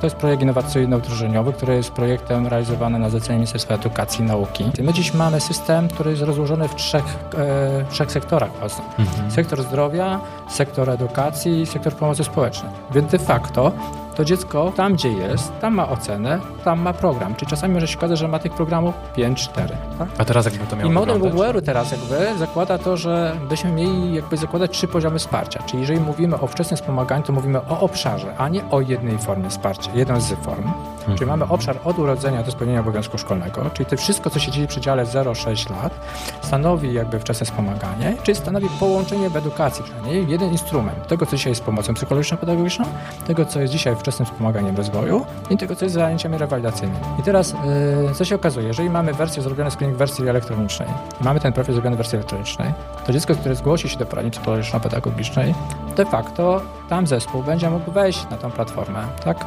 To 0.00 0.06
jest 0.06 0.16
projekt 0.16 0.42
innowacyjno-wdrożeniowy, 0.42 1.52
który 1.52 1.76
jest 1.76 1.90
projektem 1.90 2.46
realizowany 2.46 2.98
na 2.98 3.10
zlecenie 3.10 3.38
Ministerstwa 3.38 3.74
Edukacji 3.74 4.24
i 4.24 4.26
Nauki. 4.26 4.64
My 4.82 4.92
dziś 4.92 5.14
mamy 5.14 5.40
system, 5.40 5.88
który 5.88 6.10
jest 6.10 6.22
rozłożony 6.22 6.68
w 6.68 6.74
trzech, 6.74 7.04
e, 7.38 7.84
trzech 7.90 8.12
sektorach. 8.12 8.50
Mhm. 8.98 9.30
Sektor 9.30 9.62
zdrowia, 9.62 10.20
sektor 10.48 10.90
edukacji 10.90 11.60
i 11.60 11.66
sektor 11.66 11.92
pomocy 11.94 12.24
społecznej. 12.24 12.72
Więc 12.94 13.10
de 13.10 13.18
facto 13.18 13.72
to 14.16 14.24
dziecko 14.24 14.72
tam, 14.76 14.94
gdzie 14.94 15.12
jest, 15.12 15.52
tam 15.60 15.74
ma 15.74 15.88
ocenę, 15.88 16.40
tam 16.64 16.80
ma 16.80 16.92
program. 16.92 17.34
Czyli 17.34 17.50
czasami 17.50 17.74
może 17.74 17.88
się 17.88 17.98
okazać, 17.98 18.18
że 18.18 18.28
ma 18.28 18.38
tych 18.38 18.52
programów 18.52 18.94
5-4. 19.16 19.48
Tak? 19.98 20.08
A 20.18 20.24
teraz 20.24 20.44
jakby 20.44 20.66
to 20.66 20.76
miało 20.76 20.90
I 20.90 20.94
model 20.94 21.18
WWR-u 21.18 21.62
teraz 21.62 21.90
jakby 21.90 22.38
zakłada 22.38 22.78
to, 22.78 22.96
że 22.96 23.36
byśmy 23.48 23.72
mieli 23.72 24.14
jakby 24.14 24.36
zakładać 24.36 24.70
trzy 24.70 24.88
poziomy 24.88 25.18
wsparcia. 25.18 25.62
Czyli 25.62 25.80
jeżeli 25.80 26.00
mówimy 26.00 26.40
o 26.40 26.46
wczesnym 26.46 26.76
wspomaganiu, 26.76 27.22
to 27.22 27.32
mówimy 27.32 27.58
o 27.58 27.80
obszarze, 27.80 28.34
a 28.38 28.48
nie 28.48 28.70
o 28.70 28.80
jednej 28.80 29.18
formie 29.18 29.50
wsparcia, 29.50 29.90
jedną 29.94 30.20
z 30.20 30.34
form. 30.34 30.64
Hmm. 30.98 31.18
Czyli 31.18 31.30
mamy 31.30 31.44
obszar 31.48 31.78
od 31.84 31.98
urodzenia 31.98 32.42
do 32.42 32.50
spełnienia 32.50 32.80
obowiązku 32.80 33.18
szkolnego, 33.18 33.70
czyli 33.70 33.86
to 33.86 33.96
wszystko, 33.96 34.30
co 34.30 34.38
się 34.38 34.52
dzieje 34.52 34.66
przy 34.66 34.80
dziale 34.80 35.04
0-6 35.04 35.70
lat, 35.70 36.00
stanowi 36.42 36.92
jakby 36.92 37.18
wczesne 37.20 37.46
wspomaganie, 37.46 38.16
czyli 38.22 38.36
stanowi 38.36 38.68
połączenie 38.80 39.30
w 39.30 39.36
edukacji, 39.36 39.84
przynajmniej 39.84 40.28
jeden 40.28 40.52
instrument 40.52 41.06
tego, 41.06 41.26
co 41.26 41.36
dzisiaj 41.36 41.50
jest 41.50 41.64
pomocą 41.64 41.94
psychologiczno-pedagogiczną, 41.94 42.84
tego, 43.26 43.44
co 43.44 43.60
jest 43.60 43.72
dzisiaj 43.72 43.96
w 43.96 43.98
wczesnym 44.06 44.26
wspomaganiem 44.26 44.76
rozwoju 44.76 45.26
i 45.50 45.56
tego, 45.56 45.76
co 45.76 45.84
jest 45.84 45.94
zajęciami 45.94 46.38
rewalidacyjnymi. 46.38 47.00
I 47.20 47.22
teraz, 47.22 47.52
yy, 47.52 48.14
co 48.14 48.24
się 48.24 48.34
okazuje, 48.34 48.66
jeżeli 48.66 48.90
mamy 48.90 49.12
wersję 49.12 49.42
zrobioną 49.42 49.70
screening 49.70 49.96
w 49.96 49.98
wersji 49.98 50.28
elektronicznej 50.28 50.88
i 51.20 51.24
mamy 51.24 51.40
ten 51.40 51.52
profil 51.52 51.74
zrobiony 51.74 51.96
w 51.96 51.98
wersji 51.98 52.16
elektronicznej, 52.16 52.72
to 53.06 53.12
dziecko, 53.12 53.34
które 53.34 53.54
zgłosi 53.54 53.88
się 53.88 53.98
do 53.98 54.06
poradni 54.06 54.30
psychologiczno-pedagogicznej, 54.30 55.54
de 55.96 56.04
facto 56.04 56.60
tam 56.88 57.06
zespół 57.06 57.42
będzie 57.42 57.70
mógł 57.70 57.90
wejść 57.90 58.30
na 58.30 58.36
tą 58.36 58.50
platformę, 58.50 59.04
tak? 59.24 59.44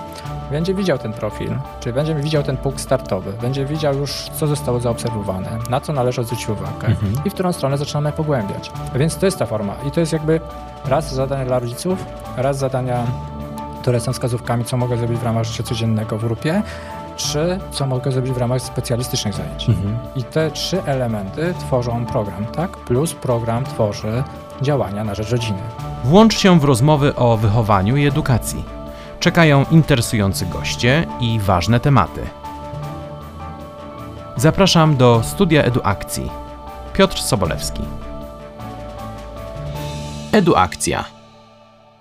Będzie 0.52 0.73
widział 0.73 0.98
ten 0.98 1.14
profil, 1.14 1.55
czyli 1.80 1.94
będzie 1.94 2.16
widział 2.16 2.44
ten 2.44 2.58
punkt 2.58 2.81
startowy, 2.81 3.34
będzie 3.41 3.66
widział 3.66 3.94
już, 3.94 4.12
co 4.12 4.48
zostało 4.48 4.80
zaobserwowane, 4.80 5.50
na 5.70 5.81
co 5.81 5.94
należy 5.94 6.23
zwrócić 6.23 6.50
uwagę 6.50 6.88
mhm. 6.88 7.14
i 7.26 7.30
w 7.30 7.33
którą 7.33 7.53
stronę 7.53 7.78
zaczynamy 7.78 8.11
pogłębiać. 8.11 8.72
Więc 8.95 9.17
to 9.17 9.26
jest 9.26 9.39
ta 9.39 9.45
forma 9.45 9.76
i 9.88 9.92
to 9.92 10.00
jest 10.00 10.14
jakby 10.14 10.39
raz 10.86 11.14
zadania 11.14 11.45
dla 11.45 11.59
rodziców, 11.59 12.05
raz 12.38 12.58
zadania 12.58 13.03
które 13.81 13.99
są 13.99 14.13
wskazówkami, 14.13 14.66
co 14.66 14.77
mogę 14.77 14.97
zrobić 14.97 15.19
w 15.19 15.23
ramach 15.23 15.44
życia 15.44 15.63
codziennego 15.63 16.17
w 16.17 16.23
grupie, 16.23 16.61
czy 17.16 17.59
co 17.72 17.88
mogę 17.88 18.11
zrobić 18.11 18.33
w 18.33 18.38
ramach 18.38 18.61
specjalistycznych 18.61 19.33
zajęć. 19.33 19.69
Mhm. 19.69 19.97
I 20.16 20.23
te 20.23 20.52
trzy 20.52 20.83
elementy 20.83 21.53
tworzą 21.59 22.05
program, 22.05 22.45
tak? 22.45 22.77
Plus 22.77 23.13
program 23.13 23.63
tworzy 23.63 24.23
działania 24.61 25.03
na 25.03 25.16
rzecz 25.16 25.30
rodziny. 25.31 25.59
Włącz 26.03 26.38
się 26.38 26.59
w 26.59 26.63
rozmowy 26.63 27.16
o 27.16 27.38
wychowaniu 27.38 27.97
i 27.97 28.08
edukacji. 28.08 28.63
Czekają 29.19 29.66
interesujący 29.71 30.45
goście 30.45 31.08
i 31.19 31.39
ważne 31.39 31.80
tematy. 31.80 32.21
Zapraszam 34.36 34.97
do 34.97 35.21
studia 35.23 35.64
Eduakcji. 35.64 36.30
Piotr 36.93 37.21
Sobolewski. 37.21 37.81
Eduakcja. 40.31 41.05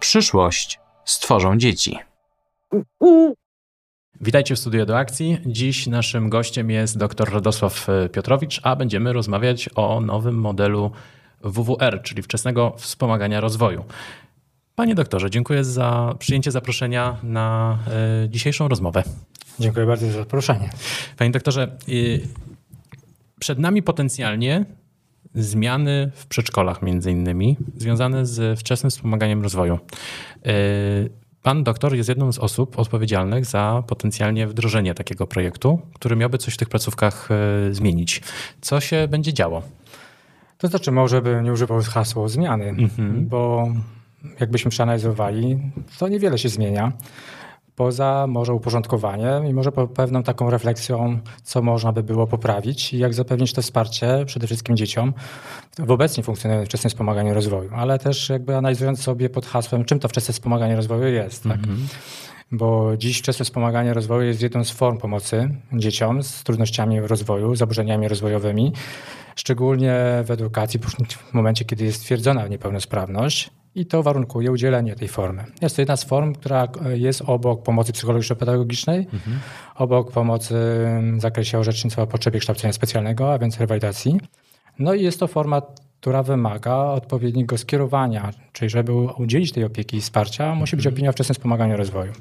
Przyszłość 0.01 0.81
stworzą 1.11 1.59
dzieci. 1.59 1.99
Witajcie 4.21 4.55
w 4.55 4.59
studiu 4.59 4.87
do 4.87 4.99
akcji. 4.99 5.39
Dziś 5.47 5.87
naszym 5.87 6.29
gościem 6.29 6.71
jest 6.71 6.99
dr 6.99 7.33
Radosław 7.33 7.89
e, 7.89 8.09
Piotrowicz, 8.09 8.61
a 8.63 8.77
będziemy 8.77 9.13
rozmawiać 9.13 9.71
o 9.75 10.01
nowym 10.01 10.35
modelu 10.41 10.91
WWR, 11.41 12.03
czyli 12.03 12.23
wczesnego 12.23 12.75
wspomagania 12.77 13.41
rozwoju. 13.41 13.85
Panie 14.75 14.95
doktorze, 14.95 15.31
dziękuję 15.31 15.65
za 15.65 16.15
przyjęcie 16.19 16.51
zaproszenia 16.51 17.17
na 17.23 17.79
y, 18.25 18.29
dzisiejszą 18.29 18.69
rozmowę. 18.69 19.03
Dziękuję 19.59 19.87
bardzo 19.87 20.07
za 20.07 20.13
zaproszenie. 20.13 20.71
Panie 21.17 21.31
doktorze, 21.31 21.77
y, 21.89 22.21
przed 23.41 23.59
nami 23.59 23.83
potencjalnie 23.83 24.65
zmiany 25.35 26.11
w 26.15 26.27
przedszkolach 26.27 26.83
między 26.83 27.11
innymi, 27.11 27.57
związane 27.77 28.27
z 28.27 28.61
wczesnym 28.61 28.91
wspomaganiem 28.91 29.43
rozwoju. 29.43 29.79
E, 30.47 30.53
pan 31.43 31.65
doktor 31.65 31.95
jest 31.95 32.09
jedną 32.09 32.33
z 32.33 32.39
osób 32.39 32.79
odpowiedzialnych 32.79 33.47
za 33.47 33.83
potencjalnie 33.87 34.47
wdrożenie 34.47 34.95
takiego 34.95 35.27
projektu, 35.27 35.81
który 35.95 36.17
miałby 36.17 36.39
coś 36.39 36.55
w 36.55 36.57
tych 36.57 36.69
placówkach 36.69 37.29
e, 37.31 37.75
zmienić. 37.75 38.23
Co 38.61 38.81
się 38.81 39.09
będzie 39.09 39.33
działo? 39.33 39.63
To 40.59 40.69
znaczy, 40.69 40.93
może 40.93 41.23
bym 41.23 41.45
nie 41.45 41.53
używał 41.53 41.83
hasła 41.83 42.29
zmiany, 42.29 42.69
mhm. 42.69 43.29
bo 43.29 43.69
jakbyśmy 44.41 44.71
przeanalizowali, 44.71 45.59
to 45.99 46.09
niewiele 46.09 46.39
się 46.39 46.49
zmienia 46.49 46.93
poza 47.79 48.27
może 48.29 48.55
uporządkowaniem 48.55 49.47
i 49.47 49.55
może 49.55 49.73
pewną 49.73 50.23
taką 50.23 50.51
refleksją, 50.51 51.19
co 51.43 51.63
można 51.63 51.93
by 51.93 52.03
było 52.03 52.27
poprawić 52.27 52.95
i 52.95 52.99
jak 52.99 53.15
zapewnić 53.15 53.53
to 53.53 53.63
wsparcie 53.63 54.25
przede 54.27 54.47
wszystkim 54.47 54.77
dzieciom 54.77 55.13
w 55.79 55.91
obecnie 55.91 56.23
funkcjonującym 56.23 56.67
wczesnym 56.67 56.91
wspomaganiu 56.91 57.35
rozwoju, 57.35 57.71
ale 57.75 57.99
też 57.99 58.29
jakby 58.29 58.57
analizując 58.57 59.03
sobie 59.03 59.31
pod 59.31 59.47
hasłem, 59.47 59.85
czym 59.85 59.99
to 59.99 60.09
wczesne 60.09 60.35
wspomaganie 60.35 60.77
rozwoju 60.77 61.09
jest. 61.09 61.43
Tak? 61.43 61.65
Mm 61.65 61.77
-hmm. 61.77 61.95
Bo 62.53 62.97
dziś 62.97 63.19
wczesne 63.19 63.45
wspomaganie 63.45 63.95
rozwoju 63.95 64.27
jest 64.27 64.43
jedną 64.43 64.65
z 64.65 64.71
form 64.71 64.99
pomocy 64.99 65.49
dzieciom 65.73 66.23
z 66.23 66.45
trudnościami 66.45 67.01
rozwoju, 67.01 67.57
zaburzeniami 67.57 68.09
rozwojowymi, 68.09 68.73
szczególnie 69.39 69.95
w 70.25 70.31
edukacji 70.31 70.81
w 71.11 71.35
momencie, 71.35 71.65
kiedy 71.65 71.85
jest 71.85 72.01
stwierdzona 72.01 72.49
niepełnosprawność 72.49 73.51
i 73.75 73.87
to 73.87 74.03
warunkuje 74.03 74.53
udzielenie 74.53 74.97
tej 74.97 75.09
formy. 75.09 75.45
Jest 75.63 75.77
to 75.77 75.83
jedna 75.83 75.97
z 75.97 76.05
form, 76.05 76.35
która 76.35 76.69
e, 76.85 76.99
jest 76.99 77.23
obok 77.27 77.63
pomocy 77.63 77.93
psychologiczno-pedagogicznej, 77.93 78.99
mhm. 78.99 79.39
obok 79.75 80.13
pomocy 80.13 80.55
w 81.17 81.21
zakresie 81.21 81.59
orzecznictwa 81.59 82.03
o 82.03 82.07
potrzebie 82.07 82.41
kształcenia 82.41 82.73
specjalnego, 82.73 83.33
a 83.33 83.39
więc 83.39 83.59
rewalidacji. 83.61 84.21
No 84.79 84.95
i 84.95 85.03
jest 85.03 85.21
to 85.21 85.27
forma, 85.27 85.63
która 86.01 86.23
wymaga 86.23 86.77
odpowiedniego 86.77 87.59
skierowania, 87.59 88.31
czyli 88.53 88.71
żeby 88.71 88.93
udzielić 88.93 89.53
tej 89.53 89.65
opieki 89.65 89.97
i 89.97 90.01
wsparcia, 90.01 90.55
musi 90.55 90.77
być 90.77 90.87
mhm. 90.87 90.95
opinia 90.95 91.11
o 91.11 91.13
wczesnym 91.13 91.35
wspomaganiu 91.35 91.77
rozwoju. 91.77 92.13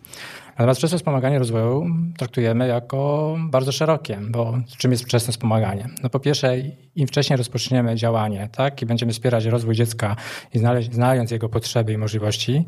Natomiast 0.50 0.80
wczesne 0.80 0.98
wspomaganie 0.98 1.40
rozwoju 1.40 1.86
traktujemy 2.18 2.68
jako 2.68 3.36
bardzo 3.40 3.72
szerokie, 3.72 4.20
bo 4.30 4.58
czym 4.78 4.92
jest 4.92 5.04
wczesne 5.04 5.32
wspomaganie? 5.32 5.90
No 6.04 6.10
po 6.10 6.20
pierwsze, 6.20 6.58
im 6.96 7.08
wcześniej 7.08 7.38
rozpoczniemy 7.38 7.96
działanie 7.96 8.50
tak, 8.52 8.82
i 8.82 8.86
będziemy 8.86 9.14
wspierać 9.14 9.46
rozwój 9.46 9.76
dziecka 9.76 10.16
i 10.54 10.60
znając 10.92 11.32
jego 11.32 11.50
potrzeby 11.50 11.94
i 11.94 11.98
możliwości, 11.98 12.66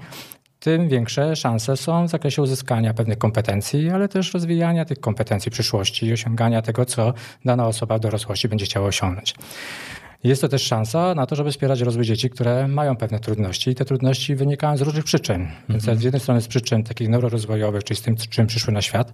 tym 0.59 0.90
większe 0.90 1.36
szanse 1.36 1.78
są 1.78 2.08
w 2.08 2.09
zakresie 2.09 2.41
uzyskania 2.41 2.94
pewnych 2.94 3.18
kompetencji, 3.18 3.90
ale 3.90 4.08
też 4.08 4.34
rozwijania 4.34 4.86
tych 4.86 5.00
kompetencji 5.00 5.50
w 5.50 5.53
przyszłości 5.53 6.06
i 6.06 6.14
osiągania 6.14 6.62
tego, 6.62 6.86
co 6.86 7.14
dana 7.46 7.68
osoba 7.68 7.97
w 7.97 8.00
dorosłości 8.00 8.50
będzie 8.50 8.66
chciała 8.66 8.88
osiągnąć. 8.88 9.36
Jest 10.24 10.41
to 10.41 10.47
też 10.47 10.63
szansa 10.63 11.16
na 11.16 11.25
to, 11.25 11.35
żeby 11.35 11.52
wspierać 11.52 11.81
rozwój 11.81 12.06
dzieci, 12.06 12.30
które 12.30 12.68
mają 12.68 12.96
pewne 12.96 13.19
trudności 13.19 13.69
i 13.69 13.75
te 13.75 13.85
trudności 13.85 14.35
wynikają 14.35 14.78
z 14.78 14.81
różnych 14.81 15.03
przyczyn. 15.03 15.47
Więc 15.69 15.84
mhm. 15.84 15.97
z 15.97 16.03
jednej 16.03 16.19
strony 16.19 16.41
z 16.41 16.47
przyczyn 16.47 16.84
takich 16.84 17.09
neurorozwojowych, 17.09 17.84
czyli 17.84 17.97
z 17.97 18.02
tym, 18.02 18.16
czym 18.16 18.47
przyszły 18.47 18.74
na 18.74 18.81
świat, 18.81 19.13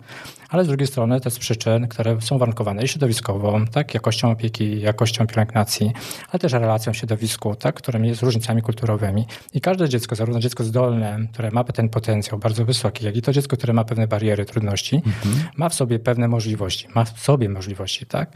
ale 0.49 0.65
z 0.65 0.67
drugiej 0.67 0.87
strony 0.87 1.21
też 1.21 1.33
z 1.33 1.39
przyczyn, 1.39 1.87
które 1.87 2.21
są 2.21 2.37
warunkowane 2.37 2.83
i 2.83 2.87
środowiskowo, 2.87 3.59
tak, 3.71 3.93
jakością 3.93 4.31
opieki, 4.31 4.81
jakością 4.81 5.27
pielęgnacji, 5.27 5.91
ale 6.31 6.39
też 6.39 6.53
relacją 6.53 6.93
w 6.93 6.97
środowisku, 6.97 7.55
tak, 7.55 7.75
którymi 7.75 8.07
jest 8.07 8.21
różnicami 8.21 8.61
kulturowymi. 8.61 9.25
I 9.53 9.61
każde 9.61 9.89
dziecko, 9.89 10.15
zarówno 10.15 10.39
dziecko 10.39 10.63
zdolne, 10.63 11.19
które 11.33 11.51
ma 11.51 11.63
ten 11.63 11.89
potencjał 11.89 12.39
bardzo 12.39 12.65
wysoki, 12.65 13.05
jak 13.05 13.15
i 13.15 13.21
to 13.21 13.33
dziecko, 13.33 13.57
które 13.57 13.73
ma 13.73 13.83
pewne 13.83 14.07
bariery, 14.07 14.45
trudności, 14.45 14.95
mhm. 14.95 15.35
ma 15.57 15.69
w 15.69 15.73
sobie 15.73 15.99
pewne 15.99 16.27
możliwości, 16.27 16.87
ma 16.95 17.05
w 17.05 17.19
sobie 17.19 17.49
możliwości, 17.49 18.05
tak, 18.05 18.31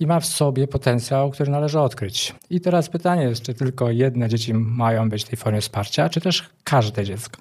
i 0.00 0.06
ma 0.06 0.20
w 0.20 0.26
sobie 0.26 0.68
potencjał, 0.68 1.30
który 1.30 1.50
należy 1.50 1.80
odkryć 1.80 2.03
odkryć. 2.04 2.34
I 2.50 2.60
teraz 2.60 2.88
pytanie 2.88 3.22
jest, 3.22 3.42
czy 3.42 3.54
tylko 3.54 3.90
jedne 3.90 4.28
dzieci 4.28 4.54
mają 4.54 5.08
być 5.08 5.24
w 5.24 5.28
tej 5.28 5.36
formie 5.36 5.60
wsparcia, 5.60 6.08
czy 6.08 6.20
też 6.20 6.50
każde 6.64 7.04
dziecko. 7.04 7.40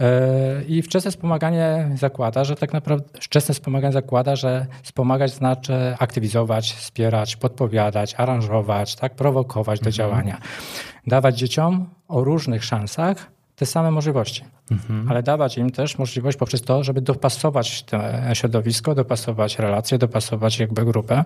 E, 0.00 0.62
I 0.68 0.82
wczesne 0.82 1.10
wspomaganie 1.10 1.90
zakłada, 1.94 2.44
że 2.44 2.56
tak 2.56 2.72
naprawdę 2.72 3.04
wczesne 3.20 3.54
wspomaganie 3.54 3.92
zakłada, 3.92 4.36
że 4.36 4.66
wspomagać 4.82 5.34
znaczy 5.34 5.74
aktywizować, 5.98 6.72
wspierać, 6.72 7.36
podpowiadać, 7.36 8.14
aranżować, 8.18 8.96
tak, 8.96 9.14
prowokować 9.14 9.80
do 9.80 9.90
mhm. 9.90 9.92
działania. 9.92 10.38
Dawać 11.06 11.38
dzieciom 11.38 11.90
o 12.08 12.24
różnych 12.24 12.64
szansach 12.64 13.31
te 13.56 13.66
same 13.66 13.90
możliwości, 13.90 14.44
mhm. 14.70 15.10
ale 15.10 15.22
dawać 15.22 15.58
im 15.58 15.70
też 15.70 15.98
możliwość 15.98 16.38
poprzez 16.38 16.62
to, 16.62 16.84
żeby 16.84 17.00
dopasować 17.00 17.82
to 17.82 17.98
środowisko, 18.32 18.94
dopasować 18.94 19.58
relacje, 19.58 19.98
dopasować 19.98 20.58
jakby 20.58 20.84
grupę 20.84 21.24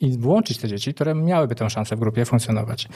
i 0.00 0.18
włączyć 0.18 0.58
te 0.58 0.68
dzieci, 0.68 0.94
które 0.94 1.14
miałyby 1.14 1.54
tę 1.54 1.70
szansę 1.70 1.96
w 1.96 1.98
grupie 1.98 2.24
funkcjonować. 2.24 2.88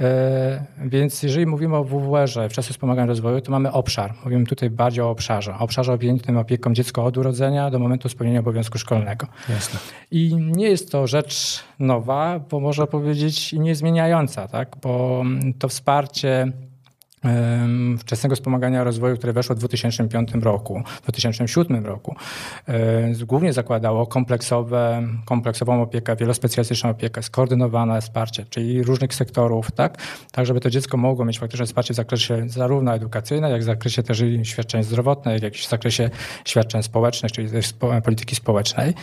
E, 0.00 0.66
więc 0.84 1.22
jeżeli 1.22 1.46
mówimy 1.46 1.76
o 1.76 1.84
WWR-ze, 1.84 2.48
wczesnym 2.48 2.72
wspomagania 2.72 3.06
rozwoju, 3.06 3.40
to 3.40 3.52
mamy 3.52 3.72
obszar. 3.72 4.14
Mówimy 4.24 4.46
tutaj 4.46 4.70
bardziej 4.70 5.04
o 5.04 5.10
obszarze. 5.10 5.58
Obszarze 5.58 5.92
objętym 5.92 6.36
opieką 6.36 6.74
dziecko 6.74 7.04
od 7.04 7.16
urodzenia 7.16 7.70
do 7.70 7.78
momentu 7.78 8.08
spełnienia 8.08 8.40
obowiązku 8.40 8.78
szkolnego. 8.78 9.26
Jasne. 9.48 9.80
I 10.10 10.36
nie 10.36 10.68
jest 10.68 10.92
to 10.92 11.06
rzecz 11.06 11.64
nowa, 11.78 12.38
bo 12.50 12.60
można 12.60 12.86
powiedzieć 12.86 13.52
i 13.52 13.60
niezmieniająca, 13.60 14.48
tak? 14.48 14.76
bo 14.82 15.24
to 15.58 15.68
wsparcie 15.68 16.52
wczesnego 17.98 18.36
wspomagania 18.36 18.84
rozwoju, 18.84 19.16
które 19.16 19.32
weszło 19.32 19.56
w 19.56 19.58
2005 19.58 20.34
roku, 20.34 20.82
w 20.86 21.02
2007 21.02 21.86
roku, 21.86 22.16
głównie 23.26 23.52
zakładało 23.52 24.06
kompleksowe, 24.06 25.02
kompleksową 25.24 25.82
opiekę, 25.82 26.16
wielospecjalistyczną 26.16 26.90
opiekę, 26.90 27.22
skoordynowane 27.22 28.00
wsparcie, 28.00 28.44
czyli 28.50 28.82
różnych 28.82 29.14
sektorów, 29.14 29.70
tak, 29.70 29.98
tak 30.32 30.46
żeby 30.46 30.60
to 30.60 30.70
dziecko 30.70 30.96
mogło 30.96 31.24
mieć 31.24 31.38
faktyczne 31.38 31.66
wsparcie 31.66 31.94
w 31.94 31.96
zakresie 31.96 32.44
zarówno 32.46 32.94
edukacyjnym, 32.94 33.50
jak 33.50 33.60
w 33.60 33.64
zakresie 33.64 34.02
też 34.02 34.24
świadczeń 34.42 34.82
zdrowotnych, 34.82 35.42
jak 35.42 35.54
i 35.56 35.58
w 35.58 35.68
zakresie 35.68 36.10
świadczeń 36.44 36.82
społecznych, 36.82 37.32
czyli 37.32 37.48
polityki 38.04 38.36
społecznej. 38.36 38.94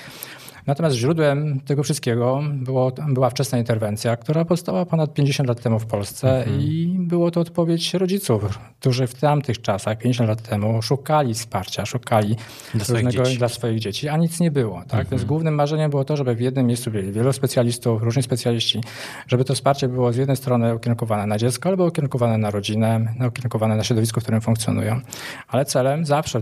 Natomiast 0.67 0.95
źródłem 0.95 1.59
tego 1.59 1.83
wszystkiego 1.83 2.41
było, 2.51 2.91
była 3.07 3.29
wczesna 3.29 3.57
interwencja, 3.57 4.17
która 4.17 4.45
powstała 4.45 4.85
ponad 4.85 5.13
50 5.13 5.49
lat 5.49 5.61
temu 5.61 5.79
w 5.79 5.85
Polsce 5.85 6.39
mhm. 6.39 6.61
i 6.61 6.95
było 6.99 7.31
to 7.31 7.39
odpowiedź 7.39 7.93
rodziców, 7.93 8.59
którzy 8.79 9.07
w 9.07 9.15
tamtych 9.15 9.61
czasach, 9.61 9.97
50 9.97 10.29
lat 10.29 10.41
temu, 10.41 10.81
szukali 10.81 11.33
wsparcia, 11.33 11.85
szukali 11.85 12.35
dla 12.73 12.85
różnego 12.85 13.11
swoich 13.11 13.37
dla 13.37 13.49
swoich 13.49 13.79
dzieci, 13.79 14.09
a 14.09 14.17
nic 14.17 14.39
nie 14.39 14.51
było. 14.51 14.77
Tak? 14.79 14.85
Mhm. 14.99 15.07
Więc 15.11 15.23
głównym 15.23 15.55
marzeniem 15.55 15.91
było 15.91 16.05
to, 16.05 16.17
żeby 16.17 16.35
w 16.35 16.41
jednym 16.41 16.67
miejscu 16.67 16.91
byli 16.91 17.11
wielu 17.11 17.33
specjalistów, 17.33 18.03
różni 18.03 18.23
specjaliści, 18.23 18.81
żeby 19.27 19.45
to 19.45 19.53
wsparcie 19.53 19.87
było 19.87 20.13
z 20.13 20.15
jednej 20.15 20.37
strony 20.37 20.75
ukierunkowane 20.75 21.27
na 21.27 21.37
dziecko, 21.37 21.69
albo 21.69 21.85
ukierunkowane 21.85 22.37
na 22.37 22.51
rodzinę, 22.51 23.13
ukierunkowane 23.27 23.75
na 23.75 23.83
środowisko, 23.83 24.21
w 24.21 24.23
którym 24.23 24.41
funkcjonują. 24.41 25.01
Ale 25.47 25.65
celem, 25.65 26.05
zawsze 26.05 26.41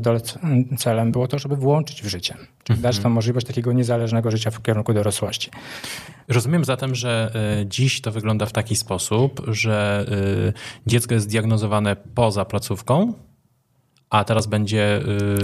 celem 0.77 1.11
było 1.11 1.27
to, 1.27 1.39
żeby 1.39 1.55
włączyć 1.55 2.01
w 2.01 2.07
życie, 2.07 2.33
czyli 2.63 2.77
mhm. 2.77 2.81
dać 2.81 2.99
tą 2.99 3.09
możliwość 3.09 3.47
takiego 3.47 3.73
niezależnego 3.73 4.08
niezależnego 4.09 4.31
życia 4.31 4.51
w 4.51 4.61
kierunku 4.61 4.93
dorosłości. 4.93 5.51
Rozumiem 6.27 6.65
zatem, 6.65 6.95
że 6.95 7.31
e, 7.61 7.65
dziś 7.65 8.01
to 8.01 8.11
wygląda 8.11 8.45
w 8.45 8.51
taki 8.51 8.75
sposób, 8.75 9.41
że 9.47 10.05
e, 10.47 10.53
dziecko 10.87 11.13
jest 11.13 11.29
diagnozowane 11.29 11.95
poza 11.95 12.45
placówką, 12.45 13.13
a 14.09 14.23
teraz 14.23 14.47
będzie 14.47 15.01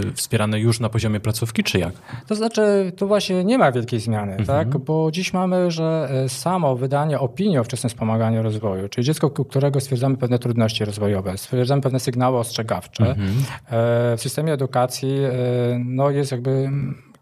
y, 0.09 0.13
wspierane 0.13 0.59
już 0.59 0.79
na 0.79 0.89
poziomie 0.89 1.19
placówki, 1.19 1.63
czy 1.63 1.79
jak? 1.79 1.93
To 2.27 2.35
znaczy, 2.35 2.91
tu 2.97 3.07
właśnie 3.07 3.43
nie 3.43 3.57
ma 3.57 3.71
wielkiej 3.71 3.99
zmiany, 3.99 4.35
mhm. 4.35 4.45
tak? 4.47 4.77
bo 4.77 5.11
dziś 5.11 5.33
mamy, 5.33 5.71
że 5.71 6.09
samo 6.27 6.75
wydanie 6.75 7.19
opinii 7.19 7.57
o 7.57 7.63
wczesnym 7.63 7.89
wspomaganiu 7.89 8.43
rozwoju, 8.43 8.89
czyli 8.89 9.05
dziecko, 9.05 9.27
u 9.27 9.45
którego 9.45 9.81
stwierdzamy 9.81 10.17
pewne 10.17 10.39
trudności 10.39 10.85
rozwojowe, 10.85 11.37
stwierdzamy 11.37 11.81
pewne 11.81 11.99
sygnały 11.99 12.37
ostrzegawcze, 12.37 13.09
mhm. 13.09 13.33
w 14.17 14.21
systemie 14.21 14.53
edukacji 14.53 15.17
no, 15.85 16.09
jest 16.09 16.31
jakby 16.31 16.69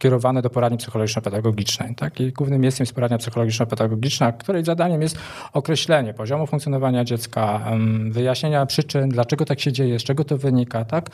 kierowane 0.04 0.42
do 0.42 0.50
poradni 0.50 0.78
psychologiczno-pedagogicznej. 0.78 1.96
Tak? 1.96 2.20
I 2.20 2.32
głównym 2.32 2.62
miejscem 2.62 2.84
jest 2.84 2.94
poradnia 2.94 3.18
psychologiczno-pedagogiczna, 3.18 4.32
której 4.32 4.66
zadaniem 4.66 5.02
jest 5.02 5.18
określenie 5.54 6.14
poziomu 6.14 6.48
funkcjonowania 6.48 7.04
dziecka, 7.04 7.72
wyjaśnienia 8.10 8.66
przyczyn, 8.66 9.10
dlaczego 9.10 9.46
tak 9.46 9.60
się 9.60 9.72
dzieje, 9.72 10.00
z 10.00 10.04
czego 10.04 10.24
to 10.24 10.38
wynika. 10.38 10.86
Tak? 10.86 11.10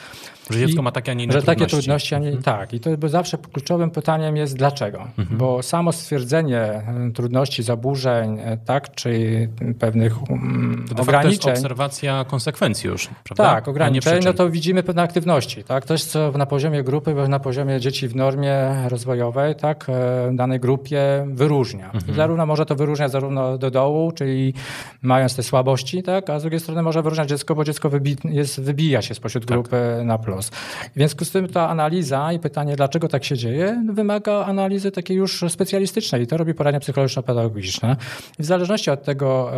Że 0.50 0.60
dziecko 0.60 0.82
I, 0.82 0.84
ma 0.84 0.92
takie, 0.92 1.12
a 1.12 1.14
nie 1.14 1.24
inne 1.24 1.34
że 1.34 1.40
trudności. 1.40 1.60
takie 1.60 1.72
trudności, 1.72 2.16
a 2.16 2.20
nie 2.20 2.28
mhm. 2.28 2.44
tak. 2.44 2.74
I 2.74 2.80
to 2.80 3.10
zawsze 3.10 3.38
kluczowym 3.38 3.92
pytaniem 3.92 4.38
jest 4.38 4.58
dlaczego. 4.58 5.08
Mhm. 5.18 5.38
Bo 5.38 5.64
samo 5.64 5.92
stwierdzenie 5.92 6.82
trudności, 7.14 7.64
zaburzeń, 7.64 8.40
e, 8.40 8.58
tak, 8.58 8.96
czy 8.96 9.50
pewnych 9.80 10.32
um, 10.32 10.86
to 10.96 11.02
ograniczeń. 11.02 11.40
To 11.40 11.50
jest 11.50 11.62
obserwacja 11.62 12.26
konsekwencji 12.26 12.90
już, 12.90 13.10
prawda? 13.24 13.44
Tak, 13.44 13.68
ograniczeń, 13.68 14.24
no 14.26 14.34
to 14.34 14.50
widzimy 14.50 14.84
pewne 14.84 15.02
aktywności. 15.02 15.64
Tak? 15.64 15.90
Jest 15.90 16.12
co 16.12 16.32
na 16.32 16.46
poziomie 16.46 16.84
grupy, 16.84 17.14
na 17.30 17.40
poziomie 17.40 17.80
dzieci 17.80 18.08
w 18.08 18.16
normie 18.16 18.79
rozwojowej, 18.88 19.56
tak, 19.56 19.86
e, 19.90 20.32
danej 20.34 20.60
grupie 20.60 21.28
wyróżnia. 21.28 21.92
Mhm. 21.94 22.16
zarówno 22.16 22.46
może 22.46 22.66
to 22.66 22.76
wyróżniać 22.76 23.12
zarówno 23.12 23.58
do 23.58 23.72
dołu, 23.72 24.12
czyli 24.12 24.54
mając 25.02 25.36
te 25.36 25.44
słabości, 25.44 26.04
tak, 26.04 26.30
a 26.30 26.40
z 26.40 26.42
drugiej 26.42 26.60
strony 26.60 26.82
może 26.82 27.02
wyróżniać 27.02 27.30
dziecko, 27.30 27.56
bo 27.56 27.64
dziecko 27.64 27.90
wybi 27.90 28.16
jest, 28.24 28.62
wybija 28.62 29.02
się 29.02 29.16
spośród 29.16 29.46
tak. 29.46 29.58
grupy 29.58 30.02
na 30.04 30.18
plus. 30.18 30.50
W 30.50 30.96
związku 30.96 31.26
z 31.26 31.32
tym 31.32 31.48
ta 31.48 31.70
analiza 31.70 32.34
i 32.34 32.40
pytanie, 32.40 32.76
dlaczego 32.76 33.08
tak 33.08 33.24
się 33.24 33.38
dzieje, 33.38 33.84
wymaga 33.94 34.46
analizy 34.46 34.92
takiej 34.92 35.18
już 35.18 35.46
specjalistycznej 35.50 36.22
i 36.22 36.28
to 36.28 36.38
robi 36.38 36.54
poradnia 36.54 36.80
psychologiczno-pedagogiczne. 36.80 37.96
I 38.40 38.44
w 38.44 38.46
zależności 38.46 38.92
od 38.92 39.04
tego, 39.04 39.52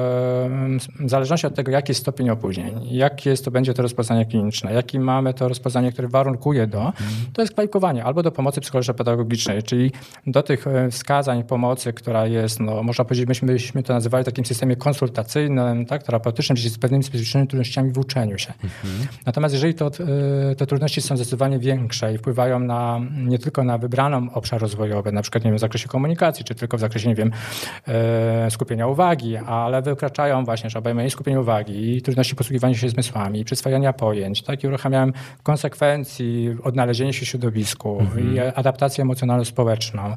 w 1.00 1.10
zależności 1.10 1.48
od 1.48 1.56
tego, 1.56 1.72
jaki 1.72 1.92
jest 1.92 2.02
stopień 2.02 2.30
opóźnień, 2.30 2.88
jakie 2.92 3.30
jest, 3.30 3.46
to 3.46 3.52
będzie 3.52 3.74
to 3.74 3.82
rozpoznanie 3.82 4.26
kliniczne, 4.26 4.74
jaki 4.74 5.00
mamy 5.00 5.34
to 5.34 5.48
rozpoznanie, 5.48 5.92
które 5.92 6.08
warunkuje 6.08 6.68
do, 6.68 6.86
mhm. 6.86 7.10
to 7.34 7.42
jest 7.42 7.54
kwalifikowanie 7.54 8.04
albo 8.04 8.24
do 8.24 8.32
pomocy 8.32 8.62
psychologiczno-pedagogicznej, 8.62 9.11
pedagogicznej, 9.12 9.64
czyli 9.64 9.92
do 10.28 10.44
tych 10.44 10.68
e, 10.68 10.92
wskazań 10.92 11.44
pomocy, 11.44 11.94
która 11.94 12.28
jest, 12.28 12.60
no, 12.60 12.84
można 12.84 13.06
powiedzieć, 13.06 13.28
myśmy, 13.28 13.54
myśmy 13.54 13.84
to 13.84 13.94
nazywali 13.94 14.26
takim 14.26 14.46
systemie 14.46 14.76
konsultacyjnym, 14.76 15.86
tak, 15.86 16.04
terapeutycznym, 16.04 16.56
czyli 16.56 16.70
z 16.70 16.78
pewnymi 16.78 17.04
specjalistycznymi 17.04 17.48
trudnościami 17.48 17.92
w 17.92 17.98
uczeniu 17.98 18.38
się. 18.38 18.54
Mhm. 18.64 19.08
Natomiast 19.26 19.54
jeżeli 19.54 19.74
to, 19.74 19.88
e, 20.52 20.56
te 20.56 20.68
trudności 20.68 21.02
są 21.02 21.16
zdecydowanie 21.16 21.60
większe 21.60 22.14
i 22.14 22.18
wpływają 22.18 22.60
na, 22.60 23.00
nie 23.18 23.40
tylko 23.40 23.64
na 23.64 23.78
wybraną 23.78 24.34
obszar 24.34 24.62
rozwojowy, 24.62 25.12
na 25.12 25.22
przykład 25.22 25.44
nie 25.44 25.52
wiem, 25.52 25.58
w 25.58 25.62
zakresie 25.62 25.88
komunikacji, 25.88 26.46
czy 26.46 26.56
tylko 26.56 26.78
w 26.78 26.80
zakresie, 26.80 27.10
nie 27.10 27.16
wiem, 27.16 27.32
e, 27.88 28.52
skupienia 28.52 28.88
uwagi, 28.88 29.38
ale 29.38 29.82
wykraczają 29.82 30.46
właśnie, 30.46 30.70
że 30.70 30.80
obejmują 30.80 31.08
i 31.08 31.10
skupienie 31.10 31.40
uwagi, 31.40 31.98
i 31.98 32.02
trudności 32.02 32.36
posługiwania 32.36 32.76
się 32.76 32.90
zmysłami, 32.90 33.46
przyswajania 33.46 33.94
pojęć, 33.94 34.42
tak, 34.42 34.64
i 34.64 34.68
uruchamiałem 34.68 35.14
konsekwencji 35.44 36.56
odnalezienie 36.64 37.14
się 37.14 37.26
w 37.26 37.30
środowisku 37.30 38.00
mhm. 38.00 38.36
i 38.36 38.40
emocjonalno-społeczną. 39.00 40.16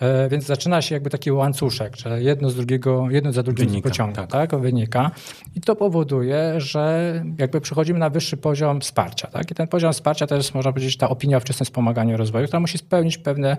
E, 0.00 0.28
więc 0.28 0.44
zaczyna 0.44 0.82
się 0.82 0.94
jakby 0.94 1.10
taki 1.10 1.32
łańcuszek, 1.32 1.96
że 1.96 2.22
jedno 2.22 2.50
z 2.50 2.56
drugiego, 2.56 3.10
jedno 3.10 3.32
za 3.32 3.42
drugim 3.42 3.66
wynika, 3.66 3.88
pociąga, 3.88 4.26
tak. 4.26 4.50
tak. 4.50 4.60
wynika. 4.60 5.10
I 5.54 5.60
to 5.60 5.76
powoduje, 5.76 6.54
że 6.60 7.12
jakby 7.38 7.60
przechodzimy 7.60 7.98
na 7.98 8.10
wyższy 8.10 8.36
poziom 8.36 8.80
wsparcia. 8.80 9.28
Tak? 9.28 9.50
I 9.50 9.54
ten 9.54 9.68
poziom 9.68 9.92
wsparcia 9.92 10.26
to 10.26 10.36
jest, 10.36 10.54
można 10.54 10.72
powiedzieć, 10.72 10.96
ta 10.96 11.08
opinia 11.08 11.36
o 11.36 11.40
wczesnym 11.40 11.64
wspomaganiu 11.64 12.16
rozwoju, 12.16 12.46
która 12.46 12.60
musi 12.60 12.78
spełnić 12.78 13.18
pewne 13.18 13.56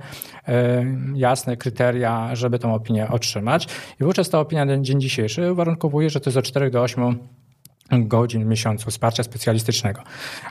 e, 0.48 0.86
jasne 1.15 1.57
kryteria, 1.57 2.36
żeby 2.36 2.59
tą 2.59 2.74
opinię 2.74 3.07
otrzymać. 3.09 3.68
I 4.01 4.03
wówczas 4.03 4.30
ta 4.30 4.39
opinia 4.39 4.65
na 4.65 4.77
dzień 4.77 5.01
dzisiejszy 5.01 5.51
uwarunkowuje, 5.51 6.09
że 6.09 6.19
to 6.19 6.30
jest 6.30 6.38
od 6.38 6.45
4 6.45 6.71
do 6.71 6.81
8 6.81 7.18
godzin 7.91 8.43
w 8.43 8.47
miesiącu 8.47 8.91
wsparcia 8.91 9.23
specjalistycznego. 9.23 10.01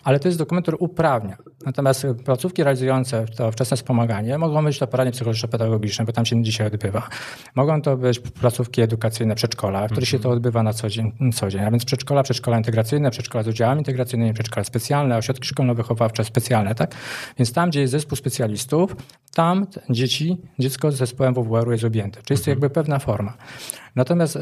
Ale 0.04 0.20
to 0.20 0.28
jest 0.28 0.38
dokument, 0.38 0.64
który 0.64 0.76
uprawnia. 0.76 1.36
Natomiast 1.66 2.06
placówki 2.24 2.64
realizujące 2.64 3.26
to 3.36 3.52
wczesne 3.52 3.76
wspomaganie 3.76 4.38
mogą 4.38 4.64
być 4.64 4.78
to 4.78 4.86
poradnie 4.86 5.12
psychologiczno-pedagogiczne, 5.12 6.04
bo 6.04 6.12
tam 6.12 6.26
się 6.26 6.42
dzisiaj 6.42 6.66
odbywa. 6.66 7.08
Mogą 7.54 7.82
to 7.82 7.96
być 7.96 8.20
placówki 8.20 8.82
edukacyjne, 8.82 9.34
przedszkola, 9.34 9.88
w 9.88 9.90
których 9.90 10.08
się 10.08 10.18
to 10.18 10.24
mhm. 10.24 10.36
odbywa 10.36 10.62
na 10.62 10.72
co 10.72 10.88
dzień, 10.88 11.12
co 11.34 11.48
dzień. 11.48 11.60
A 11.64 11.70
więc 11.70 11.84
przedszkola, 11.84 12.22
przedszkola 12.22 12.58
integracyjne, 12.58 13.10
przedszkola 13.10 13.44
z 13.44 13.48
udziałami 13.48 13.80
integracyjnymi, 13.80 14.34
przedszkola 14.34 14.64
specjalne, 14.64 15.16
ośrodki 15.16 15.48
szkolno-wychowawcze 15.48 16.24
specjalne, 16.24 16.74
tak? 16.74 16.94
Więc 17.38 17.52
tam, 17.52 17.70
gdzie 17.70 17.80
jest 17.80 17.90
zespół 17.90 18.16
specjalistów, 18.16 18.96
tam 19.34 19.66
dzieci, 19.90 20.38
dziecko 20.58 20.92
z 20.92 20.96
zespołem 20.96 21.34
WWR-u 21.34 21.72
jest 21.72 21.84
objęte. 21.84 22.22
Czyli 22.22 22.34
jest 22.34 22.44
to 22.44 22.50
mhm. 22.50 22.62
jakby 22.62 22.74
pewna 22.74 22.98
forma. 22.98 23.34
Natomiast 23.96 24.36
e, 24.36 24.40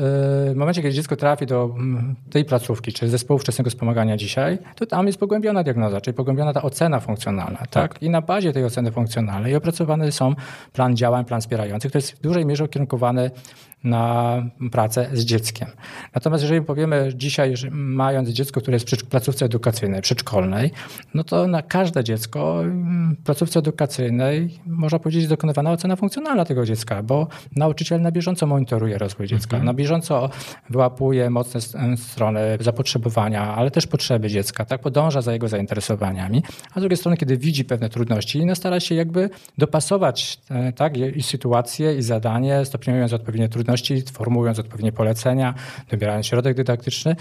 w 0.53 0.57
momencie, 0.57 0.83
kiedy 0.83 0.95
dziecko 0.95 1.17
trafi 1.17 1.47
do 1.47 1.75
mm, 1.77 2.17
tej 2.31 2.45
placówki, 2.45 2.93
czy 2.93 3.09
zespołu 3.09 3.39
wczesnego 3.39 3.71
wspomagania 3.71 4.17
dzisiaj, 4.17 4.59
to 4.75 4.87
tam 4.87 5.07
jest 5.07 5.19
pogłębiona 5.19 5.63
diagnoza, 5.63 6.01
czyli 6.01 6.15
pogłębiona 6.15 6.53
ta 6.53 6.63
ocena 6.63 7.01
funkcjonalna. 7.01 7.59
Tak? 7.59 7.69
tak? 7.69 8.03
I 8.03 8.11
na 8.11 8.23
bazie 8.23 8.53
tej 8.53 8.65
oceny 8.65 8.93
funkcjonalnej 8.93 9.57
opracowany 9.57 10.13
są 10.13 10.35
plan 10.73 10.97
działań, 10.97 11.25
plan 11.25 11.41
wspierający, 11.41 11.89
który 11.89 11.99
jest 11.99 12.13
w 12.13 12.21
dużej 12.21 12.47
mierze 12.47 12.65
ukierunkowany 12.65 13.31
na 13.85 14.43
pracę 14.73 15.09
z 15.13 15.25
dzieckiem. 15.25 15.69
Natomiast 16.15 16.43
jeżeli 16.43 16.63
powiemy 16.63 17.13
dzisiaj, 17.15 17.57
że 17.57 17.71
mając 17.71 18.29
dziecko, 18.29 18.61
które 18.61 18.75
jest 18.75 18.91
w 18.91 19.07
placówce 19.07 19.45
edukacyjnej, 19.45 20.03
przedszkolnej, 20.03 20.71
no 21.15 21.25
to 21.25 21.47
na 21.47 21.63
każde 21.63 22.05
dziecko 22.05 22.63
w 23.21 23.25
placówce 23.25 23.59
edukacyjnej 23.59 24.59
można 24.67 24.99
powiedzieć 24.99 25.29
dokonywana 25.29 25.73
ocena 25.73 25.97
funkcjonalna 25.97 26.45
tego 26.45 26.67
dziecka, 26.67 27.03
bo 27.03 27.29
nauczyciel 27.57 28.01
na 28.01 28.13
bieżąco 28.13 28.47
monitoruje 28.47 28.99
rozwój 28.99 29.27
dziecka, 29.27 29.57
mhm. 29.57 29.65
na 29.65 29.75
bieżąco 29.75 30.31
wyłapuje 30.71 31.31
mocne 31.31 31.61
strony 31.97 32.41
zapotrzebowania, 32.61 33.55
ale 33.55 33.71
też 33.71 33.87
potrzeby 33.87 34.29
dziecka, 34.29 34.65
tak 34.65 34.81
podąża 34.81 35.21
za 35.21 35.33
jego 35.33 35.49
zainteresowaniami, 35.49 36.43
a 36.75 36.81
z 36.81 36.83
drugiej 36.83 36.97
strony, 36.97 37.17
kiedy 37.17 37.37
widzi 37.37 37.65
pewne 37.65 37.89
trudności, 37.89 38.47
no 38.47 38.55
stara 38.55 38.81
się 38.81 38.95
jakby 38.95 39.31
dopasować 39.59 40.41
e, 40.51 40.73
tak, 40.73 40.97
i 40.97 41.23
sytuację, 41.23 41.97
i 41.97 42.03
zadanie, 42.03 42.65
stopniując 42.65 43.13
odpowiednie 43.13 43.49
trudności 43.49 43.68
trudności, 43.69 44.03
formułując 44.13 44.59
odpowiednie 44.59 44.93
polecenia, 44.93 45.55
dobierając 45.91 46.27
środek 46.27 46.57
dydaktyczny, 46.57 47.17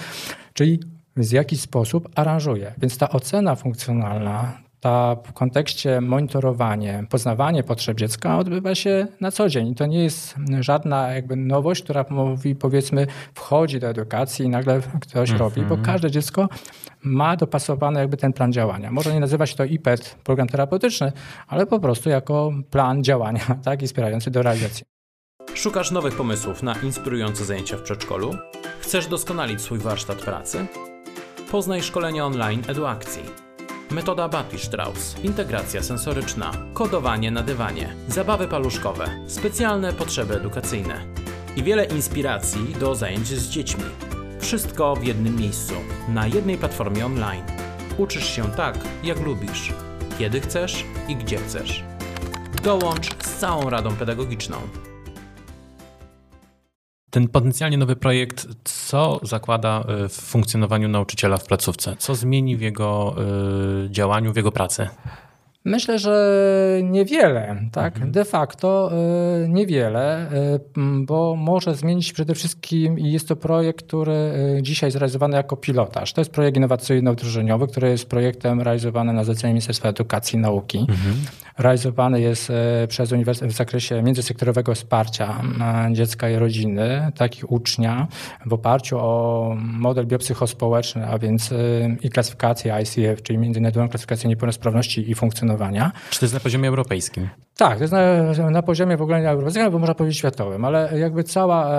czyli 0.53 0.79
w 1.17 1.31
jaki 1.31 1.57
sposób 1.57 2.09
aranżuje. 2.15 2.73
Więc 2.77 2.97
ta 2.97 3.09
ocena 3.09 3.55
funkcjonalna, 3.55 4.57
ta 4.79 5.15
w 5.23 5.33
kontekście 5.33 6.01
monitorowanie, 6.01 7.03
poznawanie 7.09 7.63
potrzeb 7.63 7.97
dziecka 7.97 8.37
odbywa 8.37 8.75
się 8.75 9.07
na 9.21 9.31
co 9.31 9.49
dzień. 9.49 9.75
To 9.75 9.85
nie 9.85 10.03
jest 10.03 10.35
żadna 10.59 11.11
jakby 11.11 11.35
nowość, 11.35 11.83
która 11.83 12.05
mówi, 12.09 12.55
powiedzmy, 12.55 13.07
wchodzi 13.33 13.79
do 13.79 13.87
edukacji 13.87 14.45
i 14.45 14.49
nagle 14.49 14.81
ktoś 15.01 15.29
mm 15.29 15.41
-hmm. 15.41 15.43
robi, 15.43 15.61
bo 15.61 15.77
każde 15.77 16.11
dziecko 16.11 16.49
ma 17.03 17.35
dopasowany 17.35 17.99
jakby 17.99 18.17
ten 18.17 18.33
plan 18.33 18.53
działania. 18.53 18.91
Może 18.91 19.13
nie 19.13 19.19
nazywa 19.19 19.45
się 19.45 19.55
to 19.55 19.63
IPED, 19.63 20.15
program 20.23 20.47
terapeutyczny, 20.47 21.11
ale 21.47 21.65
po 21.65 21.79
prostu 21.79 22.09
jako 22.09 22.51
plan 22.71 23.03
działania, 23.03 23.41
tak, 23.65 23.81
i 23.81 23.87
wspierający 23.87 24.31
do 24.31 24.41
realizacji. 24.41 24.96
Szukasz 25.53 25.91
nowych 25.91 26.15
pomysłów 26.15 26.63
na 26.63 26.75
inspirujące 26.75 27.45
zajęcia 27.45 27.77
w 27.77 27.81
przedszkolu? 27.81 28.35
Chcesz 28.79 29.07
doskonalić 29.07 29.61
swój 29.61 29.79
warsztat 29.79 30.17
pracy? 30.17 30.65
Poznaj 31.51 31.83
szkolenia 31.83 32.25
online 32.25 32.63
EduAkcji. 32.67 33.23
Metoda 33.91 34.29
Bapi-Strauss, 34.29 35.23
integracja 35.23 35.83
sensoryczna, 35.83 36.51
kodowanie 36.73 37.31
na 37.31 37.43
dywanie, 37.43 37.95
zabawy 38.07 38.47
paluszkowe, 38.47 39.25
specjalne 39.27 39.93
potrzeby 39.93 40.35
edukacyjne 40.35 41.05
i 41.55 41.63
wiele 41.63 41.85
inspiracji 41.85 42.75
do 42.79 42.95
zajęć 42.95 43.27
z 43.27 43.49
dziećmi. 43.49 43.83
Wszystko 44.39 44.95
w 44.95 45.03
jednym 45.03 45.35
miejscu, 45.35 45.73
na 46.09 46.27
jednej 46.27 46.57
platformie 46.57 47.05
online. 47.05 47.43
Uczysz 47.97 48.35
się 48.35 48.51
tak, 48.51 48.77
jak 49.03 49.19
lubisz, 49.19 49.73
kiedy 50.19 50.41
chcesz 50.41 50.85
i 51.07 51.15
gdzie 51.15 51.37
chcesz. 51.37 51.83
Dołącz 52.63 53.23
z 53.23 53.35
całą 53.35 53.69
radą 53.69 53.95
pedagogiczną. 53.95 54.57
Ten 57.17 57.27
potencjalnie 57.27 57.77
nowy 57.77 57.95
projekt, 57.95 58.47
co 58.63 59.19
zakłada 59.23 59.83
y, 60.05 60.09
w 60.09 60.13
funkcjonowaniu 60.13 60.87
nauczyciela 60.87 61.37
w 61.37 61.45
placówce? 61.45 61.95
Co 61.95 62.15
zmieni 62.15 62.57
w 62.57 62.61
jego 62.61 63.15
y, 63.85 63.89
działaniu, 63.91 64.33
w 64.33 64.35
jego 64.35 64.51
pracy? 64.51 64.89
Myślę, 65.67 65.99
że 65.99 66.79
niewiele, 66.83 67.55
tak? 67.71 67.95
Mhm. 67.95 68.11
De 68.11 68.25
facto 68.25 68.91
y, 69.43 69.49
niewiele, 69.49 70.31
y, 70.31 70.59
bo 71.05 71.35
może 71.35 71.75
zmienić 71.75 72.13
przede 72.13 72.35
wszystkim 72.35 72.99
i 72.99 73.11
jest 73.11 73.27
to 73.27 73.35
projekt, 73.35 73.85
który 73.85 74.13
y, 74.57 74.63
dzisiaj 74.63 74.87
jest 74.87 74.97
realizowany 74.97 75.37
jako 75.37 75.57
pilotaż. 75.57 76.13
To 76.13 76.21
jest 76.21 76.31
projekt 76.31 76.57
innowacyjno-wdrożeniowy, 76.57 77.67
który 77.67 77.89
jest 77.89 78.09
projektem 78.09 78.61
realizowany 78.61 79.13
na 79.13 79.23
zlecenie 79.23 79.53
Ministerstwa 79.53 79.89
Edukacji 79.89 80.37
i 80.37 80.41
Nauki. 80.41 80.79
Mhm. 80.79 81.15
Realizowany 81.57 82.21
jest 82.21 82.51
przez 82.87 83.11
Uniwersytet 83.11 83.51
w 83.51 83.55
zakresie 83.55 84.03
międzysektorowego 84.03 84.75
wsparcia 84.75 85.41
dziecka 85.91 86.29
i 86.29 86.35
rodziny, 86.35 87.11
tak 87.15 87.39
i 87.39 87.45
ucznia, 87.45 88.07
w 88.45 88.53
oparciu 88.53 88.97
o 88.99 89.55
model 89.59 90.05
biopsychospołeczny, 90.05 91.07
a 91.07 91.17
więc 91.17 91.53
i 92.01 92.09
klasyfikację 92.09 92.73
ICF, 92.81 93.21
czyli 93.23 93.39
międzynarodową 93.39 93.89
klasyfikację 93.89 94.29
niepełnosprawności 94.29 95.11
i 95.11 95.15
funkcjonowania 95.15 95.56
czy 96.09 96.19
to 96.19 96.25
jest 96.25 96.33
na 96.33 96.39
poziomie 96.39 96.69
europejskim? 96.69 97.29
Tak, 97.57 97.77
to 97.77 97.83
jest 97.83 97.93
na, 97.93 98.49
na 98.49 98.61
poziomie 98.61 98.97
w 98.97 99.01
ogóle 99.01 99.21
nie 99.21 99.29
europejskim, 99.29 99.63
albo 99.63 99.79
można 99.79 99.95
powiedzieć 99.95 100.17
światowym, 100.17 100.65
ale 100.65 100.99
jakby 100.99 101.23
cała, 101.23 101.71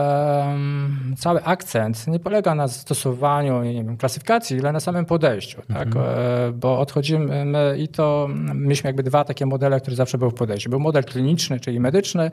cały 1.16 1.44
akcent 1.44 2.06
nie 2.06 2.18
polega 2.18 2.54
na 2.54 2.68
stosowaniu 2.68 3.62
nie 3.62 3.84
wiem, 3.84 3.96
klasyfikacji, 3.96 4.60
ale 4.60 4.72
na 4.72 4.80
samym 4.80 5.04
podejściu, 5.04 5.62
tak? 5.68 5.86
mhm. 5.86 5.92
tak? 5.92 6.02
E, 6.04 6.52
bo 6.52 6.78
odchodzimy 6.80 7.44
my 7.44 7.76
i 7.78 7.88
to, 7.88 8.28
mieliśmy 8.54 8.88
jakby 8.88 9.02
dwa 9.02 9.24
takie 9.24 9.46
modele, 9.46 9.80
które 9.80 9.96
zawsze 9.96 10.18
były 10.18 10.30
w 10.30 10.34
podejściu. 10.34 10.70
Był 10.70 10.80
model 10.80 11.04
kliniczny, 11.04 11.60
czyli 11.60 11.80
medyczny, 11.80 12.30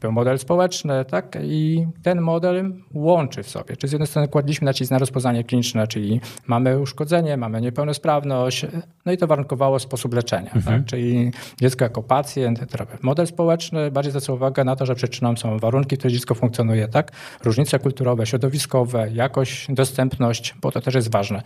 był 0.00 0.12
model 0.12 0.38
społeczny, 0.38 1.04
tak? 1.04 1.38
I 1.42 1.86
ten 2.02 2.20
model 2.20 2.72
łączy 2.94 3.42
w 3.42 3.50
sobie. 3.50 3.76
Czy 3.76 3.88
z 3.88 3.92
jednej 3.92 4.06
strony 4.06 4.28
kładliśmy 4.28 4.64
nacisk 4.64 4.90
na 4.90 4.98
rozpoznanie 4.98 5.44
kliniczne, 5.44 5.86
czyli 5.86 6.20
mamy 6.46 6.80
uszkodzenie, 6.80 7.36
mamy 7.36 7.60
niepełnosprawność, 7.60 8.66
no 9.06 9.12
i 9.12 9.16
to 9.16 9.26
warunkowało 9.26 9.78
sposób 9.78 10.14
leczenia, 10.14 10.50
tak? 10.50 10.56
mhm. 10.56 10.78
tak? 10.78 10.88
Czyli 10.90 11.30
dziecko 11.60 11.84
jako 11.84 12.02
pacjent, 12.02 12.66
Model 13.02 13.26
społeczny 13.26 13.90
bardziej 13.90 14.10
zwraca 14.10 14.32
uwagę 14.32 14.64
na 14.64 14.76
to, 14.76 14.86
że 14.86 14.94
przyczyną 14.94 15.36
są 15.36 15.58
warunki, 15.58 15.96
w 15.96 15.98
których 15.98 16.14
dziecko 16.14 16.34
funkcjonuje, 16.34 16.88
tak? 16.88 17.12
Różnice 17.44 17.78
kulturowe, 17.78 18.26
środowiskowe, 18.26 19.08
jakość, 19.12 19.66
dostępność, 19.68 20.54
bo 20.60 20.72
to 20.72 20.80
też 20.80 20.94
jest 20.94 21.10
ważne. 21.10 21.42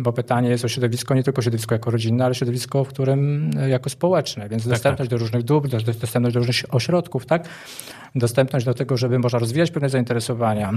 Bo 0.00 0.12
pytanie 0.12 0.48
jest 0.48 0.64
o 0.64 0.68
środowisko, 0.68 1.14
nie 1.14 1.22
tylko 1.22 1.42
środowisko 1.42 1.74
jako 1.74 1.90
rodzinne, 1.90 2.24
ale 2.24 2.34
środowisko, 2.34 2.84
w 2.84 2.88
którym 2.88 3.50
e, 3.56 3.68
jako 3.68 3.90
społeczne, 3.90 4.48
więc 4.48 4.62
tak, 4.62 4.70
dostępność 4.70 5.10
tak. 5.10 5.18
do 5.18 5.24
różnych 5.24 5.42
dóbr, 5.42 5.68
dostępność 6.00 6.34
do 6.34 6.40
różnych 6.40 6.74
ośrodków, 6.74 7.26
tak? 7.26 7.48
Dostępność 8.14 8.66
do 8.66 8.74
tego, 8.74 8.96
żeby 8.96 9.18
można 9.18 9.38
rozwijać 9.38 9.70
pewne 9.70 9.88
zainteresowania 9.88 10.72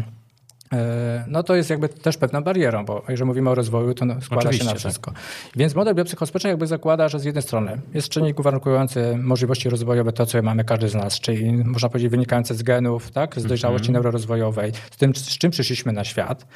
no 1.28 1.44
to 1.44 1.56
jest 1.56 1.70
jakby 1.70 1.90
też 1.90 2.18
pewną 2.18 2.44
barierą, 2.44 2.86
bo 2.86 3.04
jeżeli 3.10 3.28
mówimy 3.28 3.50
o 3.50 3.56
rozwoju, 3.56 3.94
to 3.94 4.06
no, 4.06 4.22
składa 4.22 4.40
Oczywiście, 4.42 4.64
się 4.64 4.66
na 4.66 4.72
tak. 4.72 4.80
wszystko. 4.80 5.12
Tak. 5.12 5.22
Więc 5.56 5.76
model 5.76 5.96
biopsychospołeczny 5.96 6.50
jakby 6.50 6.68
zakłada, 6.68 7.10
że 7.10 7.20
z 7.20 7.26
jednej 7.26 7.42
strony 7.42 7.82
jest 7.94 8.10
czynnik 8.10 8.40
uwarunkujący 8.40 9.18
możliwości 9.18 9.70
rozwojowe, 9.70 10.12
to 10.12 10.26
co 10.26 10.42
mamy 10.42 10.64
każdy 10.64 10.90
z 10.90 10.96
nas, 10.96 11.20
czyli 11.20 11.54
można 11.54 11.90
powiedzieć 11.90 12.12
wynikające 12.12 12.56
z 12.56 12.64
genów, 12.64 13.12
tak, 13.12 13.40
z 13.40 13.46
dojrzałości 13.46 13.90
mm 13.90 13.92
-hmm. 13.92 14.04
neurorozwojowej, 14.04 14.72
z 14.92 14.98
tym, 14.98 15.16
z 15.16 15.38
czym 15.38 15.52
przyszliśmy 15.52 15.94
na 15.94 16.04
świat 16.04 16.48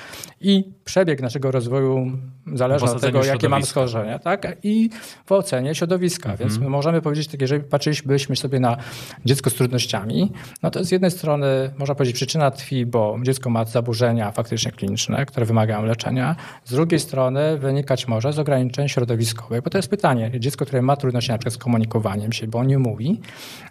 i 0.41 0.73
przebieg 0.85 1.21
naszego 1.21 1.51
rozwoju 1.51 2.11
zależy 2.53 2.85
od 2.85 3.01
tego, 3.01 3.25
jakie 3.25 3.49
mamy 3.49 3.65
schorzenia, 3.65 4.19
tak, 4.19 4.57
i 4.63 4.89
w 5.25 5.31
ocenie 5.31 5.75
środowiska. 5.75 6.29
Mm 6.29 6.37
-hmm. 6.37 6.39
Więc 6.39 6.59
my 6.59 6.69
możemy 6.69 7.01
powiedzieć, 7.01 7.27
tak, 7.27 7.41
jeżeli 7.41 7.63
patrzylibyśmy 7.63 8.35
sobie 8.35 8.59
na 8.59 8.77
dziecko 9.25 9.49
z 9.49 9.53
trudnościami, 9.53 10.31
no 10.63 10.71
to 10.71 10.83
z 10.83 10.91
jednej 10.91 11.11
strony 11.11 11.47
można 11.77 11.95
powiedzieć 11.95 12.15
przyczyna 12.15 12.51
tkwi, 12.51 12.85
bo 12.85 13.17
dziecko 13.23 13.49
ma 13.49 13.65
zaburzenia 13.65 13.98
zaburzenia 13.99 14.31
faktycznie 14.31 14.71
kliniczne, 14.71 15.25
które 15.25 15.45
wymagają 15.45 15.85
leczenia. 15.85 16.35
Z 16.65 16.71
drugiej 16.71 16.99
strony 16.99 17.57
wynikać 17.57 18.07
może 18.07 18.33
z 18.33 18.39
ograniczeń 18.39 18.89
środowiskowych, 18.89 19.61
bo 19.61 19.69
to 19.69 19.77
jest 19.77 19.89
pytanie. 19.89 20.31
Dziecko, 20.39 20.65
które 20.65 20.81
ma 20.81 20.95
trudności 20.95 21.31
na 21.31 21.37
przykład 21.37 21.53
z 21.53 21.57
komunikowaniem 21.57 22.33
się, 22.33 22.47
bo 22.47 22.63
nie 22.63 22.79
mówi, 22.79 23.21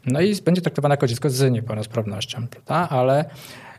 no 0.07 0.21
i 0.21 0.37
będzie 0.37 0.61
traktowane 0.61 0.93
jako 0.93 1.07
dziecko 1.07 1.31
z 1.31 1.53
niepełnosprawnością, 1.53 2.47
prawda? 2.49 2.97
ale 2.97 3.25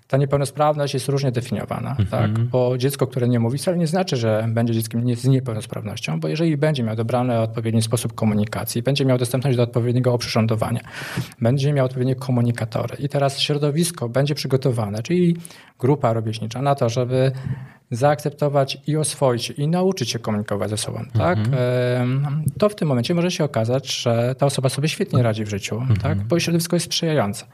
ta 0.09 0.17
niepełnosprawność 0.17 0.93
jest 0.93 1.07
różnie 1.07 1.31
definiowana, 1.31 1.91
mm 1.91 2.07
-hmm. 2.07 2.11
tak? 2.11 2.39
bo 2.39 2.77
dziecko, 2.77 3.07
które 3.07 3.27
nie 3.27 3.39
mówi, 3.39 3.57
wcale 3.57 3.77
nie 3.77 3.87
znaczy, 3.87 4.17
że 4.17 4.45
będzie 4.47 4.73
dzieckiem 4.73 5.15
z 5.15 5.25
niepełnosprawnością, 5.25 6.19
bo 6.19 6.27
jeżeli 6.27 6.57
będzie 6.57 6.83
miał 6.83 6.95
dobrany 6.95 7.39
odpowiedni 7.39 7.81
sposób 7.81 8.13
komunikacji, 8.15 8.83
będzie 8.83 9.05
miał 9.05 9.17
dostępność 9.17 9.57
do 9.57 9.63
odpowiedniego 9.63 10.13
oprzyrządowania, 10.13 10.81
będzie 11.41 11.73
miał 11.73 11.85
odpowiednie 11.85 12.15
komunikatory 12.15 12.95
i 12.99 13.09
teraz 13.09 13.39
środowisko 13.39 14.09
będzie 14.09 14.35
przygotowane, 14.35 15.03
czyli 15.03 15.37
grupa 15.79 16.13
rówieśnicza 16.13 16.61
na 16.61 16.75
to, 16.75 16.89
żeby 16.89 17.31
zaakceptować 17.91 18.77
i 18.87 18.97
oswoić 18.97 19.49
i 19.49 19.67
nauczyć 19.67 20.09
się 20.09 20.19
komunikować 20.19 20.69
ze 20.69 20.77
sobą, 20.77 21.05
tak? 21.17 21.37
Mhm. 21.37 22.43
To 22.57 22.69
w 22.69 22.75
tym 22.75 22.87
momencie 22.87 23.13
może 23.13 23.31
się 23.31 23.43
okazać, 23.43 24.01
że 24.01 24.35
ta 24.37 24.45
osoba 24.45 24.69
sobie 24.69 24.89
świetnie 24.89 25.23
radzi 25.23 25.45
w 25.45 25.49
życiu, 25.49 25.75
mhm. 25.75 25.99
tak? 25.99 26.23
Bo 26.23 26.39
środowisko 26.39 26.75
jest 26.75 26.85
sprzyjające. 26.85 27.45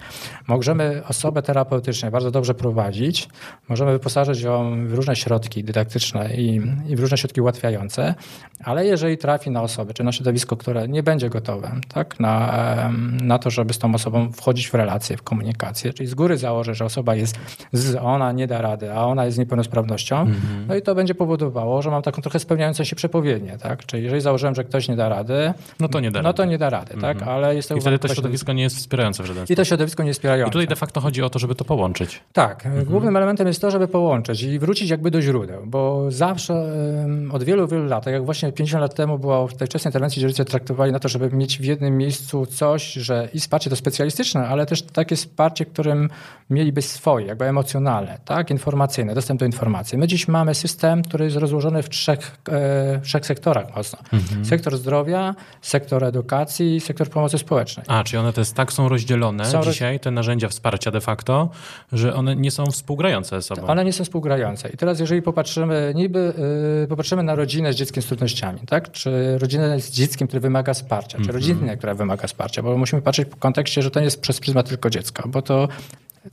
Możemy 0.47 1.01
osobę 1.07 1.41
terapeutycznie 1.41 2.11
bardzo 2.11 2.31
dobrze 2.31 2.44
prowadzić, 2.53 3.29
możemy 3.69 3.91
wyposażyć 3.91 4.41
ją 4.41 4.87
w 4.87 4.93
różne 4.93 5.15
środki 5.15 5.63
dydaktyczne 5.63 6.35
i, 6.35 6.61
i 6.87 6.95
w 6.95 6.99
różne 6.99 7.17
środki 7.17 7.41
ułatwiające, 7.41 8.15
ale 8.63 8.85
jeżeli 8.85 9.17
trafi 9.17 9.51
na 9.51 9.61
osobę, 9.61 9.93
czy 9.93 10.03
na 10.03 10.11
środowisko, 10.11 10.57
które 10.57 10.87
nie 10.87 11.03
będzie 11.03 11.29
gotowe, 11.29 11.71
tak? 11.93 12.19
Na, 12.19 12.89
na 13.21 13.39
to, 13.39 13.49
żeby 13.49 13.73
z 13.73 13.77
tą 13.77 13.95
osobą 13.95 14.31
wchodzić 14.31 14.69
w 14.69 14.73
relacje, 14.73 15.17
w 15.17 15.23
komunikację, 15.23 15.93
czyli 15.93 16.07
z 16.07 16.13
góry 16.13 16.37
założę, 16.37 16.75
że 16.75 16.85
osoba 16.85 17.15
jest, 17.15 17.39
z, 17.73 17.95
ona 18.01 18.31
nie 18.31 18.47
da 18.47 18.61
rady, 18.61 18.93
a 18.93 19.05
ona 19.05 19.25
jest 19.25 19.35
z 19.35 19.39
niepełnosprawnością, 19.39 20.25
Mhm. 20.35 20.67
No 20.67 20.75
i 20.75 20.81
to 20.81 20.95
będzie 20.95 21.15
powodowało, 21.15 21.81
że 21.81 21.91
mam 21.91 22.01
taką 22.01 22.21
trochę 22.21 22.39
spełniającą 22.39 22.83
się 22.83 22.95
przepowiednię, 22.95 23.57
tak? 23.57 23.85
Czyli 23.85 24.03
jeżeli 24.03 24.21
założyłem, 24.21 24.55
że 24.55 24.63
ktoś 24.63 24.87
nie 24.87 24.95
da 24.95 25.09
rady, 25.09 25.53
no 25.79 25.87
to 25.87 25.99
nie 25.99 26.11
da 26.11 26.21
no 26.21 26.29
rady. 26.29 26.37
to 26.37 26.45
nie 26.45 26.57
da 26.57 26.69
rady, 26.69 26.87
tak? 26.87 26.95
mhm. 26.95 27.19
tak? 27.19 27.27
Ale 27.27 27.55
jest 27.55 27.69
to 27.69 27.75
I 27.75 27.81
wtedy 27.81 27.99
to 27.99 28.07
środowisko 28.07 28.53
nie 28.53 28.63
jest 28.63 28.77
wspierające 28.77 29.23
w 29.23 29.25
żaden 29.25 29.41
sposób. 29.41 29.53
I 29.53 29.55
to 29.55 29.65
środowisko 29.65 30.03
nie 30.03 30.09
jest 30.09 30.19
wspierające. 30.19 30.49
I 30.49 30.51
tutaj 30.51 30.67
de 30.67 30.75
facto 30.75 31.01
chodzi 31.01 31.23
o 31.23 31.29
to, 31.29 31.39
żeby 31.39 31.55
to 31.55 31.65
połączyć. 31.65 32.21
Tak. 32.35 32.65
Mhm. 32.65 32.85
Głównym 32.85 33.17
elementem 33.17 33.47
jest 33.47 33.61
to, 33.61 33.71
żeby 33.71 33.87
połączyć 33.87 34.43
i 34.43 34.59
wrócić 34.59 34.89
jakby 34.89 35.11
do 35.11 35.21
źródeł, 35.21 35.61
bo 35.65 36.11
zawsze 36.11 36.53
od 37.31 37.43
wielu, 37.43 37.67
wielu 37.67 37.85
lat, 37.85 38.03
tak 38.03 38.13
jak 38.13 38.25
właśnie 38.25 38.51
50 38.51 38.81
lat 38.81 38.95
temu 38.95 39.19
było 39.19 39.47
w 39.47 39.53
tej 39.53 39.67
wczesnej 39.67 39.89
interwencji 39.89 40.23
rodzice 40.23 40.45
traktowali 40.45 40.91
na 40.91 40.99
to, 40.99 41.09
żeby 41.09 41.29
mieć 41.29 41.59
w 41.59 41.63
jednym 41.63 41.97
miejscu 41.97 42.45
coś, 42.45 42.93
że 42.93 43.29
i 43.33 43.39
wsparcie 43.39 43.69
to 43.69 43.75
specjalistyczne, 43.75 44.47
ale 44.47 44.65
też 44.65 44.81
takie 44.81 45.15
wsparcie, 45.15 45.65
którym 45.65 46.09
mieliby 46.49 46.81
swoje, 46.81 47.25
jakby 47.25 47.45
emocjonalne, 47.45 48.19
tak? 48.25 48.51
Informacyjne, 48.51 49.15
dostęp 49.15 49.39
do 49.39 49.45
informacji. 49.45 49.97
My 49.97 50.07
dziś 50.07 50.27
mamy 50.27 50.55
system 50.55 51.03
który 51.03 51.25
jest 51.25 51.37
rozłożony 51.37 51.83
w 51.83 51.89
trzech, 51.89 52.37
e, 52.49 52.99
trzech 53.03 53.25
sektorach 53.25 53.75
mocno. 53.75 53.99
Mhm. 54.13 54.45
Sektor 54.45 54.77
zdrowia, 54.77 55.35
sektor 55.61 56.03
edukacji 56.03 56.75
i 56.75 56.81
sektor 56.81 57.09
pomocy 57.09 57.37
społecznej. 57.37 57.85
A, 57.89 58.03
czyli 58.03 58.17
one 58.17 58.33
też 58.33 58.51
tak 58.51 58.73
są 58.73 58.89
rozdzielone 58.89 59.45
są 59.45 59.63
dzisiaj, 59.63 59.99
te 59.99 60.11
narzędzia 60.11 60.47
wsparcia 60.47 60.91
de 60.91 61.01
facto, 61.01 61.49
że 61.91 62.13
one 62.13 62.24
nie 62.33 62.51
są 62.51 62.65
współgrające 62.65 63.35
ze 63.35 63.41
sobą. 63.41 63.67
One 63.67 63.85
nie 63.85 63.93
są 63.93 64.03
współgrające. 64.03 64.69
I 64.69 64.77
teraz 64.77 64.99
jeżeli 64.99 65.21
popatrzymy, 65.21 65.93
niby 65.95 66.33
y, 66.83 66.87
popatrzymy 66.87 67.23
na 67.23 67.35
rodzinę 67.35 67.73
z 67.73 67.75
dzieckiem 67.75 68.03
z 68.03 68.05
trudnościami, 68.05 68.59
tak? 68.59 68.91
czy 68.91 69.37
rodzinę 69.37 69.79
z 69.79 69.91
dzieckiem, 69.91 70.27
które 70.27 70.39
wymaga 70.39 70.73
wsparcia, 70.73 71.17
mhm. 71.17 71.25
czy 71.25 71.31
rodzinę, 71.31 71.77
która 71.77 71.93
wymaga 71.93 72.27
wsparcia, 72.27 72.63
bo 72.63 72.77
musimy 72.77 73.01
patrzeć 73.01 73.29
w 73.29 73.35
kontekście, 73.35 73.81
że 73.81 73.91
to 73.91 73.99
nie 73.99 74.05
jest 74.05 74.21
przez 74.21 74.39
pryzmat 74.39 74.69
tylko 74.69 74.89
dziecka, 74.89 75.23
bo 75.27 75.41
to 75.41 75.67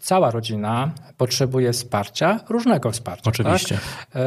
cała 0.01 0.31
rodzina 0.31 0.91
potrzebuje 1.17 1.73
wsparcia, 1.73 2.41
różnego 2.49 2.91
wsparcia. 2.91 3.31
Oczywiście. 3.31 3.79
Tak? 4.13 4.23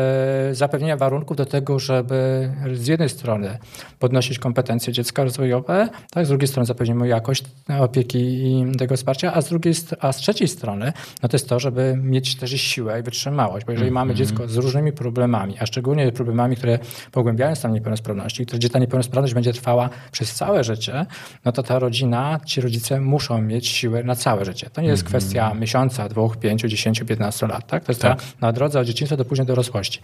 Zapewnienia 0.51 0.97
warunków 0.97 1.37
do 1.37 1.45
tego, 1.45 1.79
żeby 1.79 2.51
z 2.73 2.87
jednej 2.87 3.09
strony 3.09 3.57
podnosić 3.99 4.39
kompetencje 4.39 4.93
dziecka 4.93 5.23
rozwojowe, 5.23 5.89
tak? 6.11 6.25
z 6.25 6.29
drugiej 6.29 6.47
strony 6.47 6.65
zapewnimy 6.65 7.07
jakość 7.07 7.43
opieki 7.79 8.19
i 8.19 8.77
tego 8.77 8.95
wsparcia, 8.95 9.33
a 9.33 9.41
z, 9.41 9.49
drugiej, 9.49 9.73
a 9.99 10.11
z 10.11 10.17
trzeciej 10.17 10.47
strony 10.47 10.93
no 11.23 11.29
to 11.29 11.35
jest 11.35 11.49
to, 11.49 11.59
żeby 11.59 11.97
mieć 12.01 12.35
też 12.35 12.51
siłę 12.51 12.99
i 12.99 13.03
wytrzymałość, 13.03 13.65
bo 13.65 13.71
jeżeli 13.71 13.89
mm 13.89 13.93
-hmm. 13.93 13.95
mamy 13.95 14.11
mhm. 14.11 14.27
dziecko 14.27 14.47
z 14.47 14.57
różnymi 14.57 14.91
problemami, 14.91 15.55
a 15.59 15.65
szczególnie 15.65 16.11
problemami, 16.11 16.55
które 16.55 16.79
pogłębiają 17.11 17.55
stan 17.55 17.73
niepełnosprawności, 17.73 18.45
gdzie 18.45 18.69
ta 18.69 18.79
niepełnosprawność 18.79 19.33
będzie 19.33 19.53
trwała 19.53 19.89
przez 20.11 20.35
całe 20.35 20.63
życie, 20.63 21.05
no 21.45 21.51
to 21.51 21.63
ta 21.63 21.79
rodzina, 21.79 22.39
ci 22.45 22.61
rodzice 22.61 23.01
muszą 23.01 23.41
mieć 23.41 23.67
siłę 23.67 24.03
na 24.03 24.15
całe 24.15 24.45
życie. 24.45 24.69
To 24.69 24.81
nie 24.81 24.87
jest 24.87 25.03
mm 25.03 25.07
-hmm. 25.07 25.09
kwestia 25.09 25.54
miesiąca, 25.59 26.09
dwóch, 26.09 26.37
pięciu, 26.37 26.67
dziesięciu, 26.67 27.05
piętnastu 27.05 27.47
lat. 27.47 27.67
Tak? 27.67 27.83
To 27.83 27.91
jest 27.91 28.01
tak. 28.01 28.21
Ta, 28.21 28.25
na 28.41 28.51
drodze 28.51 28.79
od 28.79 28.87
dzieciństwa 28.87 29.17
do 29.17 29.25
później 29.25 29.47
dorosłości. 29.47 29.99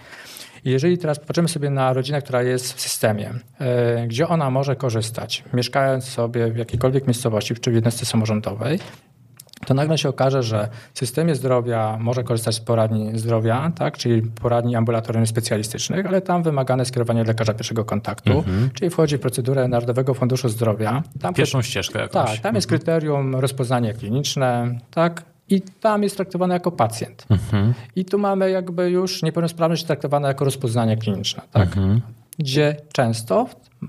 I 0.65 0.69
jeżeli 0.69 0.97
teraz 0.97 1.19
popatrzymy 1.19 1.47
sobie 1.47 1.69
na 1.69 1.93
rodzinę, 1.93 2.21
która 2.21 2.43
jest 2.43 2.73
w 2.73 2.81
systemie, 2.81 3.33
e, 3.59 4.07
gdzie 4.07 4.27
ona 4.27 4.49
może 4.49 4.75
korzystać, 4.75 5.43
mieszkając 5.53 6.05
sobie 6.05 6.51
w 6.51 6.57
jakiejkolwiek 6.57 7.07
miejscowości 7.07 7.55
czy 7.55 7.71
w 7.71 7.73
jednostce 7.73 8.05
samorządowej, 8.05 8.79
to 9.65 9.73
nagle 9.73 9.97
się 9.97 10.09
okaże, 10.09 10.43
że 10.43 10.67
w 10.93 10.99
systemie 10.99 11.35
zdrowia 11.35 11.97
może 11.99 12.23
korzystać 12.23 12.55
z 12.55 12.59
poradni 12.59 13.19
zdrowia, 13.19 13.71
tak, 13.75 13.97
czyli 13.97 14.21
poradni 14.21 14.75
ambulatoryjnych 14.75 15.29
specjalistycznych, 15.29 16.05
ale 16.05 16.21
tam 16.21 16.43
wymagane 16.43 16.85
skierowanie 16.85 17.23
lekarza 17.23 17.53
pierwszego 17.53 17.85
kontaktu, 17.85 18.31
mhm. 18.31 18.69
czyli 18.73 18.91
wchodzi 18.91 19.17
w 19.17 19.19
procedurę 19.19 19.67
Narodowego 19.67 20.13
Funduszu 20.13 20.49
Zdrowia. 20.49 21.03
Tam 21.21 21.33
Pierwszą 21.33 21.61
ścieżkę 21.61 21.99
jakąś. 21.99 22.29
Tak, 22.29 22.39
tam 22.39 22.55
jest 22.55 22.67
mhm. 22.67 22.79
kryterium 22.79 23.35
rozpoznanie 23.35 23.93
kliniczne, 23.93 24.79
tak, 24.91 25.23
i 25.51 25.61
tam 25.61 26.03
jest 26.03 26.17
traktowany 26.17 26.53
jako 26.53 26.71
pacjent. 26.71 27.25
Mhm. 27.29 27.73
I 27.95 28.05
tu 28.05 28.19
mamy 28.19 28.51
jakby 28.51 28.89
już 28.89 29.23
niepełnosprawność 29.23 29.83
traktowana 29.83 30.27
jako 30.27 30.45
rozpoznanie 30.45 30.97
kliniczne, 30.97 31.41
tak? 31.51 31.67
Mhm. 31.67 32.01
Gdzie 32.39 32.75
często, 32.93 33.47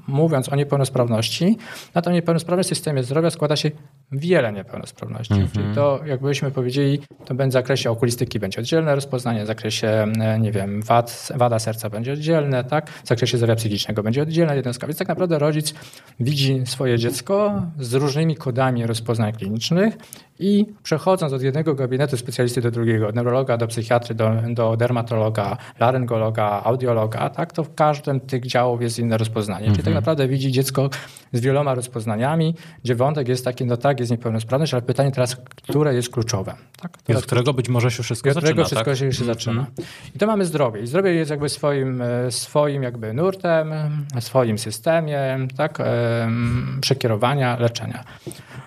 mówiąc 0.09 0.49
o 0.49 0.57
niepełnosprawności, 0.57 1.59
na 1.95 2.03
tą 2.03 2.11
niepełnosprawność 2.11 2.69
w 2.69 2.75
systemie 2.75 3.03
zdrowia 3.03 3.31
składa 3.31 3.57
się 3.57 3.71
wiele 4.13 4.53
niepełnosprawności. 4.53 5.35
-hmm. 5.35 5.53
Czyli 5.53 5.75
to, 5.75 6.01
jakbyśmy 6.07 6.51
powiedzieli, 6.51 7.01
to 7.25 7.35
będzie 7.35 7.51
w 7.51 7.53
zakresie 7.53 7.91
okulistyki 7.91 8.41
będzie 8.41 8.61
oddzielne 8.61 8.95
rozpoznanie, 8.95 9.45
w 9.45 9.47
zakresie, 9.47 9.89
e, 10.21 10.39
nie 10.39 10.53
wiem, 10.53 10.83
wad, 10.83 11.29
wada 11.37 11.59
serca 11.59 11.91
będzie 11.91 12.13
oddzielne, 12.13 12.65
tak? 12.65 12.91
w 12.91 13.09
zakresie 13.09 13.37
zdrowia 13.37 13.57
psychicznego 13.57 14.03
będzie 14.03 14.23
oddzielna 14.23 14.55
jednostka. 14.55 14.87
Więc 14.87 14.99
tak 14.99 15.09
naprawdę 15.09 15.39
rodzic 15.39 15.75
widzi 16.21 16.63
swoje 16.67 16.99
dziecko 16.99 17.63
z 17.79 17.95
różnymi 17.95 18.37
kodami 18.37 18.87
rozpoznań 18.87 19.33
klinicznych 19.33 19.97
i 20.39 20.67
przechodząc 20.83 21.33
od 21.33 21.43
jednego 21.43 21.75
gabinetu 21.75 22.17
specjalisty 22.17 22.61
do 22.61 22.71
drugiego, 22.71 23.09
od 23.09 23.15
neurologa 23.15 23.57
do 23.57 23.67
psychiatry, 23.67 24.15
do, 24.15 24.31
do 24.49 24.77
dermatologa, 24.77 25.57
laryngologa, 25.81 26.61
audiologa, 26.65 27.31
tak, 27.31 27.53
to 27.53 27.65
w 27.65 27.75
każdym 27.75 28.21
tych 28.21 28.47
działów 28.47 28.83
jest 28.83 28.99
inne 28.99 29.19
rozpoznanie. 29.19 29.65
Mm 29.65 29.73
-hmm. 29.73 29.77
Czyli 29.77 29.85
tak 29.85 29.93
mhm. 29.93 30.03
naprawdę 30.03 30.29
widzi 30.29 30.53
dziecko 30.53 30.91
z 31.33 31.41
wieloma 31.41 31.75
rozpoznaniami, 31.75 32.55
gdzie 32.85 32.95
wątek 32.95 33.29
jest 33.29 33.45
taki, 33.45 33.65
no 33.65 33.77
tak, 33.77 34.01
jest 34.01 34.13
niepełnosprawność, 34.13 34.75
ale 34.75 34.83
pytanie 34.83 35.13
teraz, 35.13 35.37
które 35.69 35.95
jest 35.95 36.11
kluczowe. 36.11 36.55
Tak? 36.83 36.99
I 37.09 37.15
od 37.15 37.27
którego 37.27 37.55
być 37.55 37.69
może 37.69 37.91
się 37.91 38.03
wszystko 38.03 38.29
od 38.29 38.35
zaczyna. 38.35 38.51
którego 38.51 38.67
wszystko 38.67 38.91
tak? 38.91 38.99
się, 38.99 39.13
się 39.13 39.25
zaczyna. 39.25 39.67
I 40.15 40.19
to 40.19 40.27
mamy 40.27 40.45
zdrowie. 40.45 40.81
I 40.81 40.87
zdrowie 40.87 41.15
jest 41.15 41.31
jakby 41.31 41.49
swoim, 41.49 42.03
e, 42.03 42.31
swoim 42.31 42.83
jakby 42.83 43.13
nurtem, 43.13 43.73
swoim 44.21 44.59
systemie, 44.59 45.39
tak? 45.57 45.79
przekierowania, 46.81 47.57
leczenia. 47.59 48.05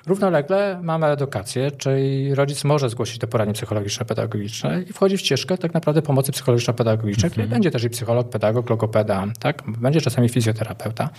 Równolegle 0.07 0.79
mamy 0.83 1.07
edukację, 1.07 1.54
czyli 1.77 2.35
rodzic 2.35 2.63
może 2.63 2.89
zgłosić 2.89 3.17
do 3.17 3.27
poradni 3.27 3.53
psychologiczno-pedagogiczne 3.53 4.81
i 4.89 4.93
wchodzi 4.93 5.17
w 5.17 5.19
ścieżkę 5.19 5.57
tak 5.57 5.73
naprawdę 5.73 6.01
pomocy 6.01 6.31
psychologiczno-pedagogicznej, 6.31 7.31
mhm. 7.31 7.49
będzie 7.49 7.71
też 7.71 7.83
i 7.83 7.89
psycholog, 7.89 8.29
pedagog, 8.29 8.69
logopeda, 8.69 9.27
tak? 9.39 9.63
będzie 9.67 10.01
czasami 10.01 10.29
fizjoterapeuta. 10.29 11.09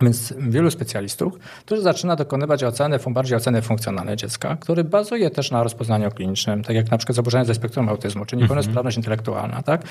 Więc 0.00 0.34
wielu 0.38 0.70
specjalistów, 0.70 1.38
którzy 1.66 1.82
zaczyna 1.82 2.16
dokonywać 2.16 2.64
oceny, 2.64 2.98
bardziej 3.10 3.36
oceny 3.36 3.62
funkcjonalnej 3.62 4.16
dziecka, 4.16 4.56
który 4.60 4.84
bazuje 4.84 5.30
też 5.30 5.50
na 5.50 5.62
rozpoznaniu 5.62 6.10
klinicznym, 6.10 6.64
tak 6.64 6.76
jak 6.76 6.90
na 6.90 6.98
przykład 6.98 7.16
zaburzenia 7.16 7.44
ze 7.44 7.54
spektrum 7.54 7.88
autyzmu, 7.88 8.24
czy 8.24 8.36
niepełnosprawność 8.36 8.96
mm 8.96 9.02
-hmm. 9.02 9.06
intelektualna, 9.06 9.62
tak? 9.62 9.82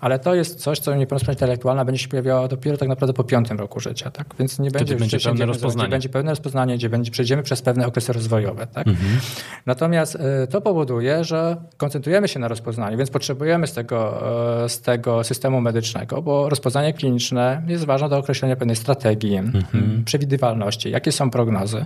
Ale 0.00 0.18
to 0.18 0.34
jest 0.34 0.60
coś, 0.60 0.78
co 0.78 0.94
niepełnosprawność 0.94 1.40
intelektualna 1.40 1.84
będzie 1.84 2.02
się 2.02 2.08
pojawiała 2.08 2.48
dopiero 2.48 2.76
tak 2.76 2.88
naprawdę 2.88 3.12
po 3.12 3.24
piątym 3.24 3.58
roku 3.58 3.80
życia, 3.80 4.10
tak? 4.10 4.26
Więc 4.38 4.58
nie 4.58 4.70
będzie, 4.70 4.96
będzie 4.96 5.18
pełne 5.18 5.46
rozpoznanie. 5.46 5.88
Gdzie 5.88 5.90
będzie 5.90 6.08
pełne 6.08 6.30
rozpoznanie, 6.30 6.76
gdzie 6.76 6.88
będzie, 6.88 7.10
przejdziemy 7.10 7.42
przez 7.42 7.62
pewne 7.62 7.86
okresy 7.86 8.12
rozwojowe, 8.12 8.66
tak? 8.66 8.86
Mm 8.86 8.98
-hmm. 8.98 9.44
Natomiast 9.66 10.14
y, 10.14 10.18
to 10.50 10.60
powoduje, 10.60 11.24
że 11.24 11.56
koncentrujemy 11.76 12.28
się 12.28 12.40
na 12.40 12.48
rozpoznaniu, 12.48 12.98
więc 12.98 13.10
potrzebujemy 13.10 13.66
z 13.66 13.72
tego, 13.72 14.22
y, 14.64 14.68
z 14.68 14.80
tego 14.80 15.24
systemu 15.24 15.60
medycznego, 15.60 16.22
bo 16.22 16.48
rozpoznanie 16.48 16.92
kliniczne 16.92 17.62
jest 17.66 17.84
ważne 17.84 18.08
do 18.08 18.18
określenia 18.18 18.56
pewnej 18.56 18.76
strategii, 18.76 19.49
mhm. 19.54 20.04
przewidywalności, 20.04 20.90
jakie 20.90 21.12
są 21.12 21.30
prognozy, 21.30 21.84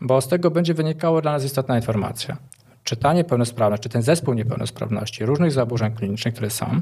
bo 0.00 0.20
z 0.20 0.28
tego 0.28 0.50
będzie 0.50 0.74
wynikało 0.74 1.22
dla 1.22 1.32
nas 1.32 1.44
istotna 1.44 1.76
informacja. 1.76 2.36
Czy 2.84 2.96
ta 2.96 3.12
niepełnosprawność, 3.12 3.82
czy 3.82 3.88
ten 3.88 4.02
zespół 4.02 4.34
niepełnosprawności, 4.34 5.26
różnych 5.26 5.52
zaburzeń 5.52 5.92
klinicznych, 5.94 6.34
które 6.34 6.50
są, 6.50 6.80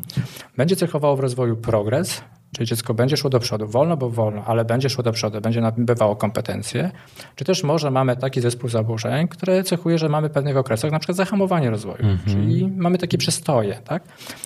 będzie 0.57 0.77
cechowało 0.77 1.17
w 1.17 1.21
rozwoju 1.21 1.57
progres, 1.57 2.23
czyli 2.55 2.67
dziecko 2.67 2.95
będzie 2.95 3.17
szło 3.17 3.31
do 3.31 3.41
przodu, 3.41 3.69
wolno, 3.69 3.97
bo 3.97 4.11
wolno, 4.11 4.45
ale 4.47 4.65
będzie 4.65 4.91
szło 4.91 5.05
do 5.05 5.13
przodu, 5.13 5.41
będzie 5.41 5.61
nabywało 5.61 6.17
kompetencje, 6.17 6.91
czy 7.37 7.45
też 7.45 7.63
może 7.63 7.91
mamy 7.91 8.17
taki 8.17 8.41
zespół 8.41 8.71
zaburzeń, 8.71 9.29
które 9.29 9.65
cechuje, 9.65 9.99
że 9.99 10.09
mamy 10.09 10.29
w 10.29 10.33
pewnych 10.33 10.57
okresach 10.57 10.91
na 10.93 10.99
przykład 10.99 11.17
zahamowanie 11.17 11.71
rozwoju, 11.71 12.03
mm 12.03 12.17
-hmm. 12.17 12.31
czyli 12.31 12.73
mamy 12.77 12.99
takie 12.99 13.19
przestoje, 13.19 13.75
tak? 13.85 14.03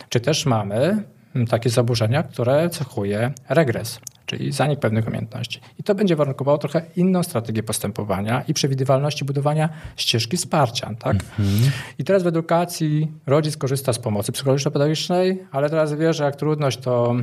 Czy 0.09 0.21
też 0.21 0.47
mamy 0.47 1.03
takie 1.49 1.71
zaburzenia, 1.71 2.23
które 2.23 2.71
cechuje 2.71 3.33
regres, 3.49 4.01
czyli 4.29 4.53
zanik 4.53 4.81
pewnych 4.81 5.07
umiejętności. 5.09 5.61
I 5.79 5.83
to 5.83 5.95
będzie 5.95 6.17
warunkowało 6.17 6.59
trochę 6.59 6.83
inną 6.97 7.23
strategię 7.23 7.63
postępowania 7.63 8.43
i 8.49 8.55
przewidywalności 8.55 9.25
budowania 9.25 9.69
ścieżki 9.97 10.37
wsparcia. 10.37 10.91
Tak? 10.99 11.15
Mhm. 11.15 11.71
I 11.99 12.05
teraz 12.05 12.23
w 12.23 12.27
edukacji 12.27 13.13
rodzic 13.27 13.57
korzysta 13.57 13.93
z 13.93 13.99
pomocy 13.99 14.33
psychologiczno-pedagogicznej, 14.33 15.39
ale 15.53 15.71
teraz 15.71 15.95
wie, 15.95 16.13
że 16.13 16.25
jak 16.25 16.37
trudność, 16.37 16.79
to, 16.79 17.15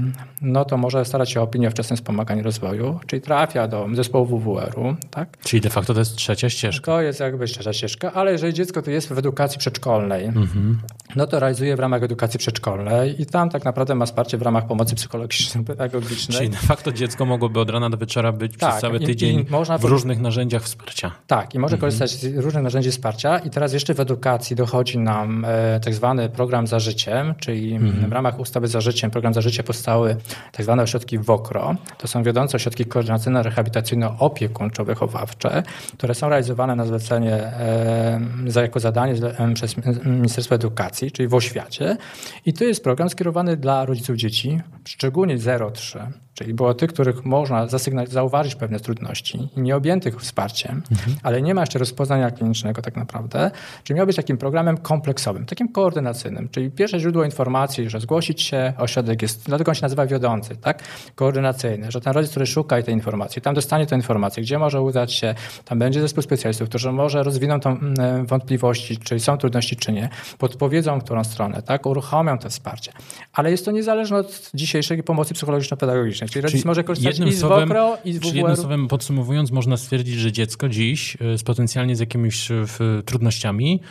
no 0.42 0.66
to 0.66 0.78
może 0.78 1.06
starać 1.06 1.32
się 1.32 1.40
o 1.42 1.44
opinię 1.44 1.68
o 1.68 1.72
wczesnym 1.72 1.98
wspomaganiu 1.98 2.44
rozwoju, 2.44 3.00
czyli 3.08 3.22
trafia 3.22 3.68
do 3.68 3.88
zespołu 3.94 4.26
WWR-u. 4.26 4.96
Tak? 5.12 5.38
Czyli 5.38 5.62
de 5.62 5.70
facto 5.70 5.94
to 5.94 6.00
jest 6.00 6.16
trzecia 6.16 6.50
ścieżka. 6.50 6.86
To 6.86 7.02
jest 7.02 7.20
jakby 7.20 7.46
trzecia 7.46 7.74
ścieżka, 7.74 8.14
ale 8.14 8.32
jeżeli 8.32 8.54
dziecko 8.54 8.82
to 8.82 8.92
jest 8.92 9.10
w 9.10 9.18
edukacji 9.18 9.60
przedszkolnej, 9.60 10.26
mhm. 10.26 10.82
no 11.16 11.28
to 11.28 11.40
realizuje 11.40 11.76
w 11.76 11.80
ramach 11.80 12.04
edukacji 12.04 12.40
przedszkolnej 12.40 13.22
i 13.22 13.26
tam 13.26 13.50
tak 13.50 13.66
naprawdę 13.66 13.96
ma 13.96 14.06
wsparcie 14.06 14.38
w 14.38 14.42
ramach 14.42 14.68
pomocy 14.68 14.96
psychologiczno-pedagogicznej. 14.96 16.38
Czyli 16.38 16.50
de 16.50 16.58
facto 16.58 16.92
dziecko 16.96 17.26
mogłoby 17.26 17.60
od 17.60 17.70
rana 17.70 17.90
do 17.90 17.98
wieczora 17.98 18.32
być 18.32 18.58
tak, 18.58 18.70
przez 18.70 18.82
cały 18.82 19.00
tydzień 19.00 19.40
i, 19.40 19.42
i 19.42 19.46
w 19.80 19.84
różnych 19.84 20.20
narzędziach 20.20 20.64
wsparcia. 20.64 21.12
Tak, 21.28 21.56
i 21.56 21.60
może 21.60 21.76
mhm. 21.76 21.82
korzystać 21.82 22.12
z 22.12 22.38
różnych 22.38 22.64
narzędzi 22.64 22.92
wsparcia. 22.92 23.40
I 23.40 23.50
teraz 23.50 23.74
jeszcze 23.74 23.94
w 23.94 24.00
edukacji 24.00 24.56
dochodzi 24.56 24.98
nam 24.98 25.46
e, 25.46 25.80
tak 25.80 25.94
zwany 25.94 26.30
program 26.30 26.68
za 26.68 26.80
życiem, 26.80 27.36
czyli 27.40 27.76
mhm. 27.76 28.10
w 28.10 28.14
ramach 28.14 28.40
ustawy 28.40 28.68
za 28.68 28.82
życiem, 28.82 29.12
program 29.12 29.34
za 29.34 29.42
życie 29.42 29.64
powstały 29.64 30.18
tak 30.52 30.64
zwane 30.64 30.84
ośrodki 30.84 31.20
WOKRO. 31.20 31.76
To 31.98 32.08
są 32.08 32.24
wiodące 32.24 32.56
ośrodki 32.56 32.86
koordynacyjno-rehabilitacyjno-opiekuńczo-wychowawcze, 32.86 35.64
które 35.98 36.16
są 36.16 36.30
realizowane 36.30 36.76
na 36.76 36.86
zlecenie 36.86 37.34
e, 37.34 38.20
za, 38.48 38.62
jako 38.62 38.80
zadanie 38.80 39.14
przez 39.54 39.76
Ministerstwo 40.06 40.56
Edukacji, 40.56 41.12
czyli 41.12 41.28
w 41.28 41.34
oświacie. 41.34 41.98
I 42.46 42.54
to 42.54 42.64
jest 42.64 42.84
program 42.84 43.10
skierowany 43.10 43.58
dla 43.58 43.86
rodziców 43.86 44.16
dzieci, 44.16 44.62
szczególnie 44.86 45.38
0-3 45.38 46.00
Czyli 46.36 46.54
było 46.54 46.74
tych, 46.74 46.90
których 46.94 47.26
można 47.26 47.68
zauważyć 48.08 48.56
pewne 48.56 48.80
trudności 48.80 49.50
i 49.58 49.62
nie 49.62 49.76
objętych 49.76 50.22
wsparciem, 50.22 50.84
mhm. 50.92 51.18
ale 51.24 51.42
nie 51.42 51.54
ma 51.54 51.62
jeszcze 51.62 51.80
rozpoznania 51.80 52.32
klinicznego 52.32 52.82
tak 52.82 52.96
naprawdę. 52.96 53.52
Czyli 53.84 53.98
miał 53.98 54.08
być 54.08 54.16
takim 54.16 54.38
programem 54.38 54.78
kompleksowym, 54.78 55.46
takim 55.46 55.72
koordynacyjnym. 55.72 56.50
Czyli 56.50 56.72
pierwsze 56.72 57.00
źródło 57.00 57.24
informacji, 57.24 57.90
że 57.90 58.00
zgłosić 58.00 58.42
się, 58.42 58.74
ośrodek 58.78 59.22
jest, 59.22 59.46
dlatego 59.46 59.72
on 59.72 59.76
się 59.76 59.82
nazywa 59.82 60.06
wiodący, 60.06 60.56
tak? 60.56 60.84
Koordynacyjny, 61.16 61.92
że 61.92 62.02
ten 62.02 62.14
rodzic, 62.14 62.32
który 62.32 62.46
szuka 62.46 62.82
tej 62.82 62.94
informacji, 62.94 63.42
tam 63.42 63.56
dostanie 63.56 63.86
tę 63.86 63.96
informację, 63.96 64.44
gdzie 64.44 64.60
może 64.60 64.82
udać 64.82 65.14
się, 65.14 65.36
tam 65.66 65.80
będzie 65.80 66.02
zespół 66.02 66.24
specjalistów, 66.24 66.70
którzy 66.70 66.92
może 66.92 67.24
rozwiną 67.24 67.60
tą 67.60 67.70
mm, 67.70 68.26
wątpliwości, 68.26 68.98
czy 68.98 69.20
są 69.20 69.38
trudności, 69.38 69.76
czy 69.76 69.92
nie, 69.92 70.10
podpowiedzą, 70.38 71.00
w 71.00 71.04
którą 71.04 71.24
stronę, 71.24 71.62
tak? 71.62 71.86
Uruchomią 71.86 72.38
to 72.38 72.50
wsparcie. 72.50 72.92
Ale 73.34 73.52
jest 73.52 73.66
to 73.66 73.72
niezależne 73.72 74.18
od 74.18 74.52
dzisiejszej 74.54 75.04
pomocy 75.04 75.34
psychologiczno-pedagogicznej. 75.34 76.25
Czyli 76.30 76.42
rodzic 76.42 76.58
czyli 76.58 76.68
może 76.68 76.84
korzystać 76.84 77.20
i 77.20 77.34
z 77.34 77.40
słowem, 77.40 77.70
WOKRO, 77.70 77.98
i 78.06 78.14
z 78.14 78.20
Czyli 78.20 78.38
jednym 78.38 78.56
słowem 78.56 78.88
podsumowując, 78.88 79.52
można 79.52 79.78
stwierdzić, 79.78 80.16
że 80.16 80.32
dziecko 80.32 80.70
dziś 80.70 81.18
e, 81.22 81.38
z 81.38 81.44
potencjalnie 81.44 81.96
z 81.96 82.00
jakimiś 82.00 82.52
e, 82.52 82.66
trudnościami 83.06 83.82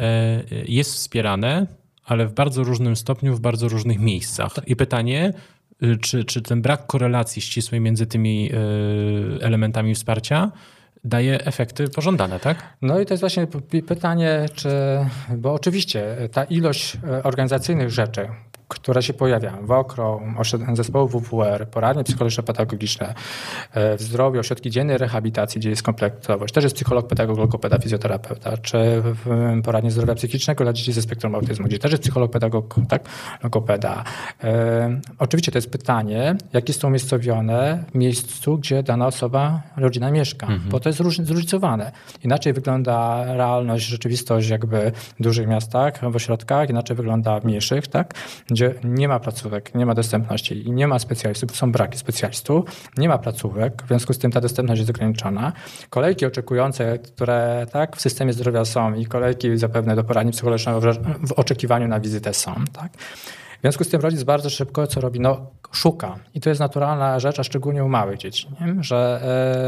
e, 0.00 0.42
jest 0.68 0.94
wspierane, 0.94 1.66
ale 2.04 2.26
w 2.26 2.32
bardzo 2.32 2.64
różnym 2.64 2.96
stopniu, 2.96 3.36
w 3.36 3.40
bardzo 3.40 3.68
różnych 3.68 3.98
miejscach. 3.98 4.52
I 4.66 4.76
pytanie, 4.76 5.32
czy, 6.00 6.24
czy 6.24 6.42
ten 6.42 6.62
brak 6.62 6.86
korelacji 6.86 7.42
ścisłej 7.42 7.80
między 7.80 8.06
tymi 8.06 8.50
elementami 9.40 9.94
wsparcia 9.94 10.52
daje 11.04 11.44
efekty 11.44 11.88
pożądane, 11.88 12.40
tak? 12.40 12.76
No 12.82 13.00
i 13.00 13.06
to 13.06 13.14
jest 13.14 13.20
właśnie 13.20 13.46
pytanie, 13.86 14.46
czy, 14.54 14.70
bo 15.36 15.52
oczywiście 15.52 16.16
ta 16.32 16.44
ilość 16.44 16.96
organizacyjnych 17.22 17.90
rzeczy, 17.90 18.28
które 18.70 19.02
się 19.02 19.12
pojawiają. 19.12 19.66
WOKRO, 19.66 20.20
zespoły 20.72 21.08
WWR, 21.08 21.68
poradnie 21.68 22.04
psychologiczno-pedagogiczne, 22.04 23.14
e, 23.72 23.96
w 23.96 24.02
zdrowiu, 24.02 24.40
ośrodki 24.40 24.70
dziennej 24.70 24.98
rehabilitacji, 24.98 25.58
gdzie 25.60 25.70
jest 25.70 25.82
kompleksowość. 25.82 26.54
Też 26.54 26.64
jest 26.64 26.76
psycholog, 26.76 27.08
pedagog, 27.08 27.38
logopeda, 27.38 27.78
fizjoterapeuta, 27.78 28.56
czy 28.56 28.78
w 29.02 29.60
poradnie 29.64 29.90
zdrowia 29.90 30.14
psychicznego 30.14 30.64
dla 30.64 30.72
dzieci 30.72 30.92
ze 30.92 31.02
spektrum 31.02 31.34
autyzmu, 31.34 31.66
gdzie 31.66 31.78
też 31.78 31.90
jest 31.90 32.02
psycholog, 32.02 32.32
pedagog, 32.32 32.74
tak, 32.88 33.02
logopeda. 33.42 34.04
E, 34.44 35.00
oczywiście 35.18 35.52
to 35.52 35.58
jest 35.58 35.70
pytanie, 35.70 36.36
jakie 36.52 36.72
są 36.72 36.88
umiejscowione 36.88 37.84
w 37.92 37.94
miejscu, 37.94 38.58
gdzie 38.58 38.82
dana 38.82 39.06
osoba, 39.06 39.62
rodzina 39.76 40.10
mieszka, 40.10 40.46
mhm. 40.46 40.70
bo 40.70 40.80
to 40.80 40.88
jest 40.88 40.98
zróżnicowane. 41.22 41.92
Inaczej 42.24 42.52
wygląda 42.52 43.24
realność, 43.34 43.86
rzeczywistość 43.86 44.48
jakby 44.48 44.92
w 45.20 45.22
dużych 45.22 45.48
miastach, 45.48 46.10
w 46.10 46.16
ośrodkach, 46.16 46.70
inaczej 46.70 46.96
wygląda 46.96 47.40
w 47.40 47.44
mniejszych, 47.44 47.88
tak, 47.88 48.14
gdzie 48.60 48.74
nie 48.84 49.08
ma 49.08 49.20
placówek, 49.20 49.74
nie 49.74 49.86
ma 49.86 49.94
dostępności 49.94 50.68
i 50.68 50.72
nie 50.72 50.88
ma 50.88 50.98
specjalistów, 50.98 51.56
są 51.56 51.72
braki 51.72 51.98
specjalistów, 51.98 52.64
nie 52.98 53.08
ma 53.08 53.18
placówek, 53.18 53.82
w 53.82 53.88
związku 53.88 54.12
z 54.12 54.18
tym 54.18 54.30
ta 54.30 54.40
dostępność 54.40 54.78
jest 54.78 54.90
ograniczona. 54.90 55.52
Kolejki 55.90 56.26
oczekujące, 56.26 56.98
które 56.98 57.66
tak 57.72 57.96
w 57.96 58.00
systemie 58.00 58.32
zdrowia 58.32 58.64
są 58.64 58.94
i 58.94 59.06
kolejki 59.06 59.58
zapewne 59.58 59.96
do 59.96 60.04
poradni 60.04 60.32
psychologicznego 60.32 60.80
w 61.26 61.32
oczekiwaniu 61.32 61.88
na 61.88 62.00
wizytę 62.00 62.34
są. 62.34 62.54
Tak? 62.72 62.92
W 63.60 63.62
związku 63.62 63.84
z 63.84 63.88
tym 63.88 64.00
rodzic 64.00 64.22
bardzo 64.22 64.50
szybko 64.50 64.86
co 64.86 65.00
robi? 65.00 65.20
No, 65.20 65.46
szuka. 65.72 66.18
I 66.34 66.40
to 66.40 66.48
jest 66.48 66.60
naturalna 66.60 67.20
rzecz, 67.20 67.40
a 67.40 67.44
szczególnie 67.44 67.84
u 67.84 67.88
małych 67.88 68.18
dzieci. 68.18 68.48
Nie? 68.60 68.84
Że, 68.84 69.20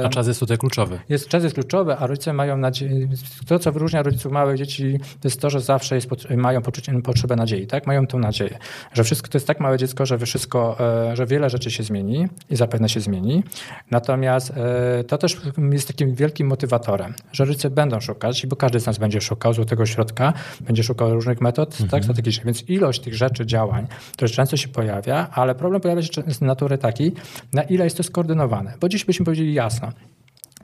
e, 0.03 0.07
a 0.07 0.09
czas 0.09 0.27
jest 0.27 0.41
tutaj 0.41 0.59
kluczowy. 0.59 0.99
Jest, 1.09 1.29
czas 1.29 1.43
jest 1.43 1.55
kluczowy, 1.55 1.97
a 1.97 2.07
rodzice 2.07 2.33
mają 2.33 2.57
nadzieję. 2.57 3.09
To, 3.47 3.59
co 3.59 3.73
wyróżnia 3.73 4.03
rodziców 4.03 4.33
małych 4.33 4.57
dzieci, 4.57 4.99
to 5.21 5.29
jest 5.29 5.41
to, 5.41 5.51
że 5.51 5.61
zawsze 5.61 5.95
jest, 5.95 6.09
mają 6.37 6.63
poczucie, 6.63 7.03
potrzebę 7.03 7.37
nadziei. 7.37 7.67
Tak? 7.67 7.87
Mają 7.87 8.07
tą 8.07 8.19
nadzieję, 8.19 8.59
że 8.93 9.05
wszystko 9.05 9.29
to 9.29 9.37
jest 9.37 9.47
tak 9.47 9.61
małe 9.61 9.79
dziecko, 9.79 10.07
że 10.07 10.19
wszystko, 10.19 10.77
e, 11.11 11.17
że 11.17 11.27
wiele 11.27 11.51
rzeczy 11.51 11.71
się 11.71 11.83
zmieni 11.83 12.29
i 12.51 12.57
zapewne 12.57 12.89
się 12.89 13.01
zmieni. 13.01 13.43
Natomiast 13.91 14.51
e, 14.51 15.05
to 15.05 15.19
też 15.19 15.37
jest 15.73 15.89
takim 15.89 16.15
wielkim 16.15 16.47
motywatorem, 16.47 17.15
że 17.33 17.45
rodzice 17.45 17.71
będą 17.71 18.01
szukać, 18.01 18.47
bo 18.47 18.57
każdy 18.57 18.81
z 18.81 18.87
nas 18.87 18.99
będzie 18.99 19.21
szukał 19.21 19.55
złotego 19.55 19.87
środka, 19.87 20.33
będzie 20.61 20.83
szukał 20.83 21.15
różnych 21.15 21.41
metod 21.41 21.71
tak, 21.71 21.81
mhm. 21.81 21.91
tak, 21.91 22.05
strategicznych. 22.05 22.47
Więc 22.47 22.69
ilość 22.69 23.01
tych 23.01 23.15
rzeczy, 23.15 23.47
działań, 23.47 23.82
działań, 23.87 24.13
które 24.13 24.29
często 24.29 24.57
się 24.57 24.69
pojawia, 24.69 25.29
ale 25.33 25.55
problem 25.55 25.81
pojawia 25.81 26.03
się 26.03 26.23
z 26.27 26.41
natury 26.41 26.79
takiej, 26.79 27.13
na 27.53 27.63
ile 27.63 27.85
jest 27.85 27.97
to 27.97 28.03
skoordynowane. 28.03 28.75
Bo 28.81 28.89
dziś 28.89 29.05
byśmy 29.05 29.25
powiedzieli 29.25 29.55
jasno, 29.55 29.89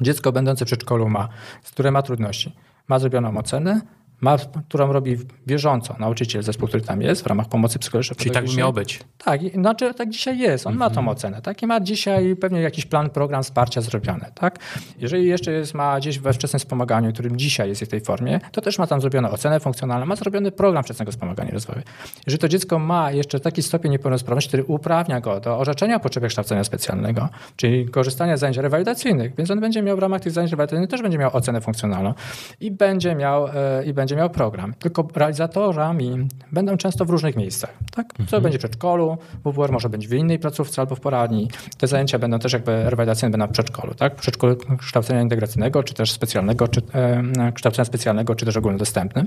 dziecko 0.01 0.33
będące 0.33 0.65
w 0.65 0.69
przedszkolu 0.69 1.09
ma, 1.09 1.29
które 1.73 1.91
ma 1.91 2.03
trudności, 2.03 2.53
ma 2.89 2.99
zrobioną 2.99 3.39
ocenę, 3.39 3.81
ma, 4.21 4.37
którą 4.69 4.93
robi 4.93 5.17
bieżąco 5.47 5.97
nauczyciel, 5.99 6.43
zespół, 6.43 6.69
który 6.69 6.83
tam 6.83 7.03
jest 7.03 7.23
w 7.23 7.27
ramach 7.27 7.49
pomocy 7.49 7.79
psychologicznej. 7.79 8.17
Czyli 8.17 8.31
tak 8.31 8.47
by 8.47 8.55
miało 8.55 8.73
być. 8.73 9.01
Tak, 9.19 9.41
znaczy 9.55 9.95
tak 9.95 10.11
dzisiaj 10.11 10.39
jest. 10.39 10.67
On 10.67 10.77
ma 10.77 10.91
tą 10.91 11.01
mhm. 11.01 11.09
ocenę. 11.09 11.43
Tak? 11.43 11.63
I 11.63 11.67
ma 11.67 11.81
dzisiaj 11.81 12.37
pewnie 12.37 12.61
jakiś 12.61 12.87
plan, 12.87 13.11
program 13.11 13.43
wsparcia 13.43 13.81
zrobiony. 13.81 14.25
Tak? 14.35 14.59
Jeżeli 14.99 15.27
jeszcze 15.27 15.53
jest, 15.53 15.75
ma 15.75 16.01
gdzieś 16.01 16.19
we 16.19 16.33
wczesnym 16.33 16.61
wspomaganiu, 16.61 17.13
którym 17.13 17.37
dzisiaj 17.37 17.69
jest 17.69 17.85
w 17.85 17.89
tej 17.89 18.01
formie, 18.01 18.41
to 18.53 18.61
też 18.61 18.79
ma 18.79 18.87
tam 18.87 19.01
zrobioną 19.01 19.31
ocenę 19.31 19.61
funkcjonalną, 19.61 20.07
ma 20.07 20.17
zrobiony 20.17 20.53
program 20.53 20.85
wczesnego 20.85 21.13
wspomagania 21.13 21.51
rozwoju. 21.51 21.83
Jeżeli 22.27 22.41
to 22.41 22.49
dziecko 22.49 22.79
ma 22.79 23.13
jeszcze 23.13 23.41
taki 23.41 23.63
stopień 23.63 23.93
niepełnosprawności, 23.93 24.49
który 24.49 24.65
uprawnia 24.65 25.21
go 25.21 25.41
do 25.41 25.59
orzeczenia 25.59 25.97
o 25.97 26.01
potrzebie 26.01 26.29
kształcenia 26.29 26.65
specjalnego, 26.65 27.29
czyli 27.57 27.89
korzystania 27.89 28.37
z 28.37 28.41
zajęć 28.41 28.57
rewalidacyjnych, 28.57 29.35
więc 29.35 29.51
on 29.51 29.61
będzie 29.61 29.83
miał 29.83 29.97
w 29.97 30.01
ramach 30.01 30.21
tych 30.21 30.33
zajęć 30.33 30.51
rewalidacyjnych 30.51 30.91
też 30.91 31.03
będzie 31.03 31.19
miał 31.19 31.37
ocenę 31.37 31.61
funkcjonalną 31.61 32.15
i 32.61 32.71
będzie 32.71 33.15
miał, 33.15 33.47
e, 33.47 33.85
i 33.87 33.93
będzie 33.93 34.08
będzie 34.09 34.17
miał 34.17 34.31
program. 34.31 34.75
Tylko 34.75 35.09
realizatorami 35.15 36.29
będą 36.53 36.77
często 36.77 37.05
w 37.05 37.11
różnych 37.11 37.37
miejscach. 37.37 37.75
Tak? 37.95 38.07
Co 38.17 38.23
mhm. 38.23 38.43
będzie 38.43 38.59
w 38.59 38.61
przedszkolu, 38.61 39.19
WWR 39.45 39.73
może 39.73 39.89
być 39.89 40.09
w 40.09 40.13
innej 40.13 40.39
placówce 40.39 40.83
albo 40.83 40.95
w 40.95 41.01
poradni. 41.01 41.49
Te 41.79 41.87
zajęcia 41.87 42.19
będą 42.19 42.39
też 42.39 42.53
jakby 42.53 42.91
rewalidacyjne 42.91 43.31
będą 43.31 43.47
w 43.47 43.51
przedszkolu. 43.51 43.95
Tak? 43.95 44.17
W 44.17 44.21
przedszkolu 44.21 44.57
kształcenia 44.79 45.23
integracyjnego, 45.23 45.83
czy 45.83 45.95
też 45.95 46.13
specjalnego, 46.13 46.69
czy 46.69 46.83
e, 46.95 47.53
kształcenia 47.53 47.85
specjalnego, 47.85 48.35
czy 48.35 48.47
też 48.47 48.57
ogólnodostępnym. 48.57 49.27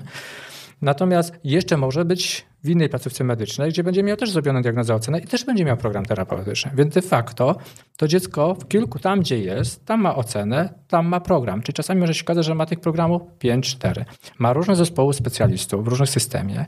Natomiast 0.81 1.33
jeszcze 1.43 1.77
może 1.77 2.05
być 2.05 2.45
w 2.63 2.69
innej 2.69 2.89
placówce 2.89 3.23
medycznej, 3.23 3.69
gdzie 3.69 3.83
będzie 3.83 4.03
miał 4.03 4.17
też 4.17 4.31
zrobioną 4.31 4.61
diagnozę 4.61 4.95
ocenę 4.95 5.19
i 5.19 5.27
też 5.27 5.45
będzie 5.45 5.65
miał 5.65 5.77
program 5.77 6.05
terapeutyczny. 6.05 6.71
Więc 6.75 6.93
de 6.93 7.01
facto 7.01 7.55
to 7.97 8.07
dziecko 8.07 8.55
w 8.55 8.67
kilku, 8.67 8.99
tam 8.99 9.19
gdzie 9.19 9.39
jest, 9.39 9.85
tam 9.85 10.01
ma 10.01 10.15
ocenę, 10.15 10.73
tam 10.87 11.07
ma 11.07 11.19
program. 11.19 11.61
Czyli 11.61 11.73
czasami 11.73 12.01
może 12.01 12.13
się 12.13 12.23
okazać, 12.23 12.45
że 12.45 12.55
ma 12.55 12.65
tych 12.65 12.79
programów 12.79 13.21
5-4. 13.39 14.05
Ma 14.39 14.53
różne 14.53 14.75
zespoły 14.75 15.13
specjalistów 15.13 15.85
w 15.85 15.87
różnym 15.87 16.07
systemie. 16.07 16.65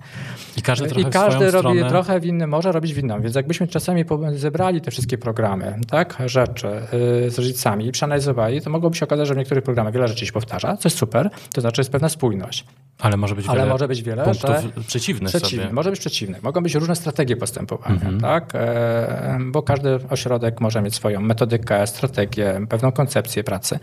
I 0.58 0.62
każdy, 0.62 0.88
trochę 0.88 1.10
I 1.10 1.12
każdy 1.12 1.52
robi 1.52 1.78
stronę. 1.78 1.90
trochę 1.90 2.20
w 2.20 2.26
innym, 2.26 2.50
może 2.50 2.72
robić 2.72 2.94
w 2.94 2.98
inną. 2.98 3.22
Więc 3.22 3.36
jakbyśmy 3.36 3.68
czasami 3.68 4.06
zebrali 4.34 4.82
te 4.82 4.92
wszystkie 4.92 5.18
programy, 5.18 5.80
tak, 5.90 6.18
rzeczy 6.26 6.68
yy, 6.68 7.30
z 7.30 7.38
rodzicami 7.38 7.88
i 7.88 7.92
przeanalizowali, 7.92 8.62
to 8.62 8.70
mogłoby 8.70 8.96
się 8.96 9.06
okazać, 9.06 9.28
że 9.28 9.34
w 9.34 9.38
niektórych 9.38 9.64
programach 9.64 9.94
wiele 9.94 10.08
rzeczy 10.08 10.26
się 10.26 10.32
powtarza, 10.32 10.78
co 10.78 10.90
jest 10.90 10.98
super, 10.98 11.30
to 11.54 11.62
znaczy 11.62 11.82
jest 11.82 11.92
pewna 11.92 12.10
spójność. 12.10 12.66
Ale 13.00 13.18
może 13.18 13.36
być 13.36 13.48
Ale 13.48 13.60
wiele, 13.60 13.72
może 13.72 13.88
być 13.88 14.04
wiele 14.04 14.24
punktów 14.24 14.86
przeciwnych 14.88 15.30
przeciwne. 15.30 15.74
Może 15.84 15.91
być 15.91 16.00
przeciwne. 16.00 16.39
Mogą 16.41 16.62
być 16.62 16.76
różne 16.76 16.96
strategie 16.96 17.36
postępowania, 17.36 17.96
mhm. 17.96 18.22
tak? 18.22 18.52
E, 18.56 19.38
bo 19.46 19.63
każdy 19.63 20.00
ośrodek 20.10 20.62
może 20.62 20.82
mieć 20.82 20.96
swoją 20.96 21.22
metodykę, 21.22 21.88
strategię, 21.88 22.65
pewną 22.69 22.91
koncepcję 22.91 23.43
pracy. 23.43 23.80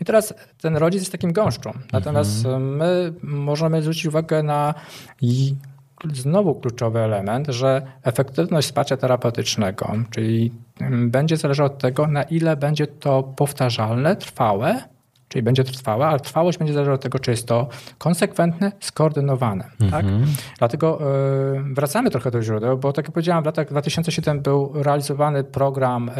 I 0.00 0.04
teraz 0.04 0.34
ten 0.60 0.76
rodzic 0.76 1.00
jest 1.00 1.12
takim 1.12 1.32
gąszczą. 1.32 1.72
Natomiast 1.92 2.44
mhm. 2.44 2.76
my 2.76 3.12
możemy 3.22 3.82
zwrócić 3.82 4.06
uwagę 4.06 4.42
na 4.42 4.74
i 5.20 5.54
znowu 6.12 6.54
kluczowy 6.54 6.98
element, 7.00 7.46
że 7.48 7.82
efektywność 8.02 8.68
wsparcia 8.68 8.96
terapeutycznego, 8.96 9.92
czyli 10.10 10.52
będzie 11.06 11.36
zależała 11.36 11.66
od 11.66 11.78
tego, 11.78 12.06
na 12.06 12.22
ile 12.22 12.56
będzie 12.56 12.86
to 12.86 13.22
powtarzalne, 13.22 14.16
trwałe 14.16 14.93
czyli 15.34 15.42
będzie 15.42 15.64
trwała, 15.64 16.06
ale 16.06 16.20
trwałość 16.20 16.58
będzie 16.58 16.74
zależała 16.74 16.94
od 16.94 17.00
tego, 17.00 17.18
czy 17.18 17.30
jest 17.30 17.46
to 17.46 17.68
konsekwentne, 17.98 18.72
skoordynowane. 18.80 19.64
Tak? 19.90 20.04
Mhm. 20.04 20.20
Tak? 20.20 20.28
Dlatego 20.58 21.00
y, 21.70 21.74
wracamy 21.74 22.10
trochę 22.10 22.30
do 22.30 22.42
źródeł, 22.42 22.78
bo 22.78 22.92
tak 22.92 23.04
jak 23.04 23.12
powiedziałem, 23.12 23.42
w 23.42 23.46
latach 23.46 23.68
2007 23.68 24.40
był 24.40 24.72
realizowany 24.74 25.44
program 25.44 26.08
y, 26.08 26.12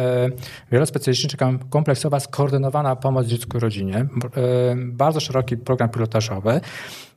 wielospecjalistyczny, 0.71 1.59
kompleksowa, 1.69 2.19
skoordynowana 2.19 2.95
pomoc 2.95 3.27
dziecku 3.27 3.57
i 3.57 3.59
rodzinie. 3.59 3.99
Y, 3.99 4.07
bardzo 4.75 5.19
szeroki 5.19 5.57
program 5.57 5.89
pilotażowy, 5.89 6.61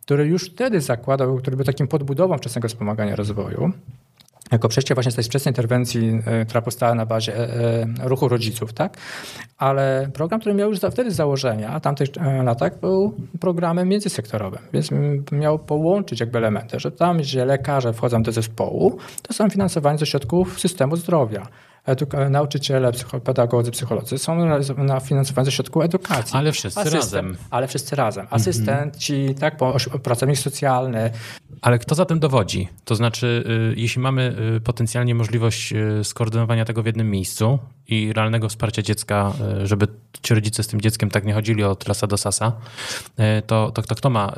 który 0.02 0.26
już 0.26 0.44
wtedy 0.44 0.80
zakładał, 0.80 1.36
który 1.36 1.56
był 1.56 1.64
takim 1.64 1.88
podbudową 1.88 2.38
wczesnego 2.38 2.68
wspomagania 2.68 3.16
rozwoju 3.16 3.72
jako 4.52 4.68
przejście 4.68 4.94
właśnie 4.94 5.12
z 5.12 5.14
tej 5.14 5.24
wczesnej 5.24 5.50
interwencji, 5.50 6.20
e, 6.26 6.44
która 6.44 6.62
powstała 6.62 6.94
na 6.94 7.06
bazie 7.06 7.36
e, 7.36 7.40
e, 7.40 8.08
ruchu 8.08 8.28
rodziców, 8.28 8.72
tak? 8.72 8.96
Ale 9.58 10.10
program, 10.14 10.40
który 10.40 10.54
miał 10.54 10.70
już 10.70 10.78
wtedy 10.78 11.10
założenia, 11.10 11.70
a 11.70 11.80
tamtych 11.80 12.08
latach 12.44 12.80
był 12.80 13.14
programem 13.40 13.88
międzysektorowym, 13.88 14.60
więc 14.72 14.90
miał 15.32 15.58
połączyć 15.58 16.20
jakby 16.20 16.38
elementy, 16.38 16.80
że 16.80 16.90
tam, 16.90 17.18
gdzie 17.18 17.44
lekarze 17.44 17.92
wchodzą 17.92 18.22
do 18.22 18.32
zespołu, 18.32 18.98
to 19.22 19.34
są 19.34 19.50
finansowani 19.50 19.98
ze 19.98 20.06
środków 20.06 20.60
systemu 20.60 20.96
zdrowia 20.96 21.46
nauczyciele, 22.30 22.92
pedagodzy, 23.24 23.70
psycholodzy 23.70 24.18
są 24.18 24.60
na 24.76 25.00
finansowani 25.00 25.44
ze 25.46 25.52
środków 25.52 25.84
edukacji. 25.84 26.38
Ale 26.38 26.52
wszyscy 26.52 26.80
Asystent, 26.80 27.02
razem. 27.02 27.36
Ale 27.50 27.68
wszyscy 27.68 27.96
razem. 27.96 28.26
Asystenci, 28.30 29.14
mm 29.14 29.34
-hmm. 29.34 29.40
tak, 29.40 29.56
pracownik 30.02 30.38
socjalny. 30.38 31.10
Ale 31.62 31.78
kto 31.78 31.94
za 31.94 32.04
tym 32.04 32.20
dowodzi? 32.20 32.68
To 32.84 32.94
znaczy, 32.94 33.44
y, 33.72 33.80
jeśli 33.80 34.02
mamy 34.02 34.36
y, 34.56 34.60
potencjalnie 34.60 35.14
możliwość 35.14 35.72
y, 35.72 36.04
skoordynowania 36.04 36.64
tego 36.64 36.82
w 36.82 36.86
jednym 36.86 37.10
miejscu 37.10 37.58
i 37.88 38.12
realnego 38.12 38.48
wsparcia 38.48 38.82
dziecka, 38.82 39.32
żeby 39.64 39.88
ci 40.22 40.34
rodzice 40.34 40.62
z 40.62 40.66
tym 40.66 40.80
dzieckiem 40.80 41.10
tak 41.10 41.24
nie 41.24 41.32
chodzili 41.32 41.64
od 41.64 41.88
lasa 41.88 42.06
do 42.06 42.16
sasa, 42.16 42.52
to, 43.46 43.70
to, 43.70 43.82
to 43.82 43.94
kto 43.94 44.10
ma 44.10 44.32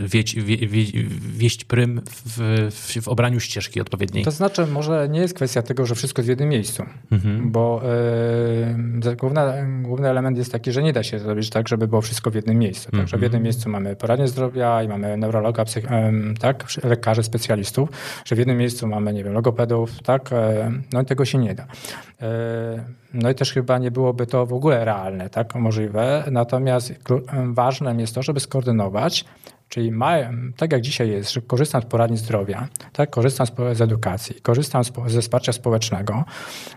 wieść, 0.00 0.34
wie, 0.34 0.56
wie, 0.56 0.84
wieść 1.20 1.64
prym 1.64 2.00
w, 2.06 2.68
w, 2.70 3.02
w 3.04 3.08
obraniu 3.08 3.40
ścieżki 3.40 3.80
odpowiedniej? 3.80 4.24
To 4.24 4.30
znaczy, 4.30 4.66
może 4.66 5.08
nie 5.08 5.20
jest 5.20 5.34
kwestia 5.34 5.62
tego, 5.62 5.86
że 5.86 5.94
wszystko 5.94 6.20
jest 6.20 6.26
w 6.26 6.30
jednym 6.30 6.48
miejscu 6.48 6.84
mhm. 7.12 7.50
bo 7.50 7.82
główna, 9.20 9.54
główny 9.82 10.08
element 10.08 10.38
jest 10.38 10.52
taki, 10.52 10.72
że 10.72 10.82
nie 10.82 10.92
da 10.92 11.02
się 11.02 11.18
zrobić 11.18 11.50
tak, 11.50 11.68
żeby 11.68 11.88
było 11.88 12.02
wszystko 12.02 12.30
w 12.30 12.34
jednym 12.34 12.58
miejscu. 12.58 12.86
Mhm. 12.86 13.02
Także 13.02 13.18
w 13.18 13.22
jednym 13.22 13.42
miejscu 13.42 13.70
mamy 13.70 13.96
poradnię 13.96 14.28
zdrowia 14.28 14.82
i 14.82 14.88
mamy 14.88 15.16
neurologa, 15.16 15.64
psych, 15.64 15.84
tak, 16.40 16.64
lekarzy, 16.84 17.22
specjalistów, 17.22 17.88
że 18.24 18.36
w 18.36 18.38
jednym 18.38 18.58
miejscu 18.58 18.86
mamy, 18.86 19.12
nie 19.12 19.24
wiem, 19.24 19.32
logopedów, 19.32 20.02
tak, 20.02 20.30
no 20.92 21.02
i 21.02 21.04
tego 21.04 21.24
się 21.24 21.38
nie 21.38 21.54
da. 21.54 21.66
No 23.14 23.30
i 23.30 23.34
też 23.34 23.52
chyba 23.52 23.78
nie 23.78 23.90
byłoby 23.90 24.26
to 24.26 24.46
w 24.46 24.52
ogóle 24.52 24.84
realne, 24.84 25.30
tak, 25.30 25.54
możliwe. 25.54 26.24
Natomiast 26.30 26.94
ważne 27.52 27.94
jest 28.00 28.14
to, 28.14 28.22
żeby 28.22 28.40
skoordynować 28.40 29.24
Czyli 29.68 29.92
tak 30.56 30.72
jak 30.72 30.80
dzisiaj 30.80 31.10
jest, 31.10 31.32
że 31.32 31.40
korzystam 31.40 31.82
z 31.82 31.84
poradni 31.84 32.16
zdrowia, 32.16 32.68
tak, 32.92 33.10
korzystam 33.10 33.46
z 33.72 33.80
edukacji, 33.80 34.40
korzystam 34.42 34.82
ze 35.06 35.20
wsparcia 35.20 35.52
społecznego, 35.52 36.24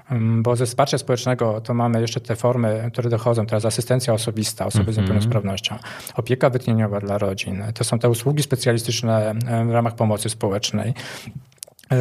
mm, 0.09 0.43
bo 0.43 0.55
ze 0.55 0.65
wsparcia 0.65 0.97
społecznego 0.97 1.61
to 1.61 1.73
mamy 1.73 2.01
jeszcze 2.01 2.19
te 2.19 2.35
formy, 2.35 2.89
które 2.93 3.09
dochodzą 3.09 3.45
teraz, 3.45 3.65
asystencja 3.65 4.13
osobista 4.13 4.65
osoby 4.65 4.83
mm 4.83 4.91
-hmm. 4.91 4.95
z 4.95 4.97
mhm. 4.97 5.05
niepełnosprawnością, 5.05 5.75
opieka 6.15 6.49
wytchnieniowa 6.49 6.99
dla 6.99 7.17
rodzin, 7.17 7.63
to 7.73 7.83
są 7.83 7.99
te 7.99 8.09
usługi 8.09 8.43
specjalistyczne 8.43 9.35
w 9.67 9.71
ramach 9.71 9.95
pomocy 9.95 10.29
społecznej. 10.29 10.93
Yy, 11.91 11.97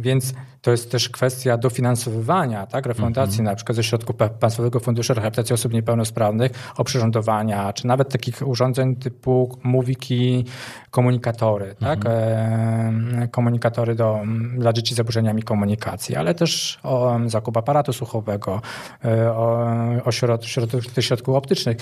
więc 0.00 0.34
to 0.62 0.70
jest 0.70 0.90
też 0.90 1.08
kwestia 1.08 1.56
dofinansowywania, 1.56 2.66
tak, 2.66 2.86
refundacji 2.86 3.40
mm 3.40 3.46
-hmm. 3.46 3.50
na 3.50 3.56
przykład 3.56 3.76
ze 3.76 3.84
środków 3.84 4.16
Państwowego 4.40 4.80
Funduszu 4.80 5.14
Rehabilitacji 5.14 5.54
Osób 5.54 5.72
Niepełnosprawnych, 5.72 6.52
oprzyrządowania, 6.76 7.72
czy 7.72 7.86
nawet 7.86 8.08
takich 8.08 8.48
urządzeń 8.48 8.96
typu 8.96 9.58
mówiki, 9.62 10.44
komunikatory, 10.90 11.64
mm 11.64 11.76
-hmm. 11.76 12.02
tak, 12.02 12.12
e, 12.12 13.28
komunikatory 13.30 13.94
do, 13.94 14.20
dla 14.58 14.72
dzieci 14.72 14.94
z 14.94 14.96
zaburzeniami 14.96 15.42
komunikacji, 15.42 16.16
ale 16.16 16.34
też 16.34 16.80
o 16.82 17.18
zakup 17.26 17.56
aparatu 17.56 17.92
słuchowego, 17.92 18.62
e, 19.04 19.32
o, 19.32 19.68
o 20.04 20.12
środ, 20.12 20.44
środ, 20.44 20.70
środków 21.00 21.34
optycznych. 21.34 21.76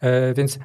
E, 0.00 0.34
więc 0.34 0.58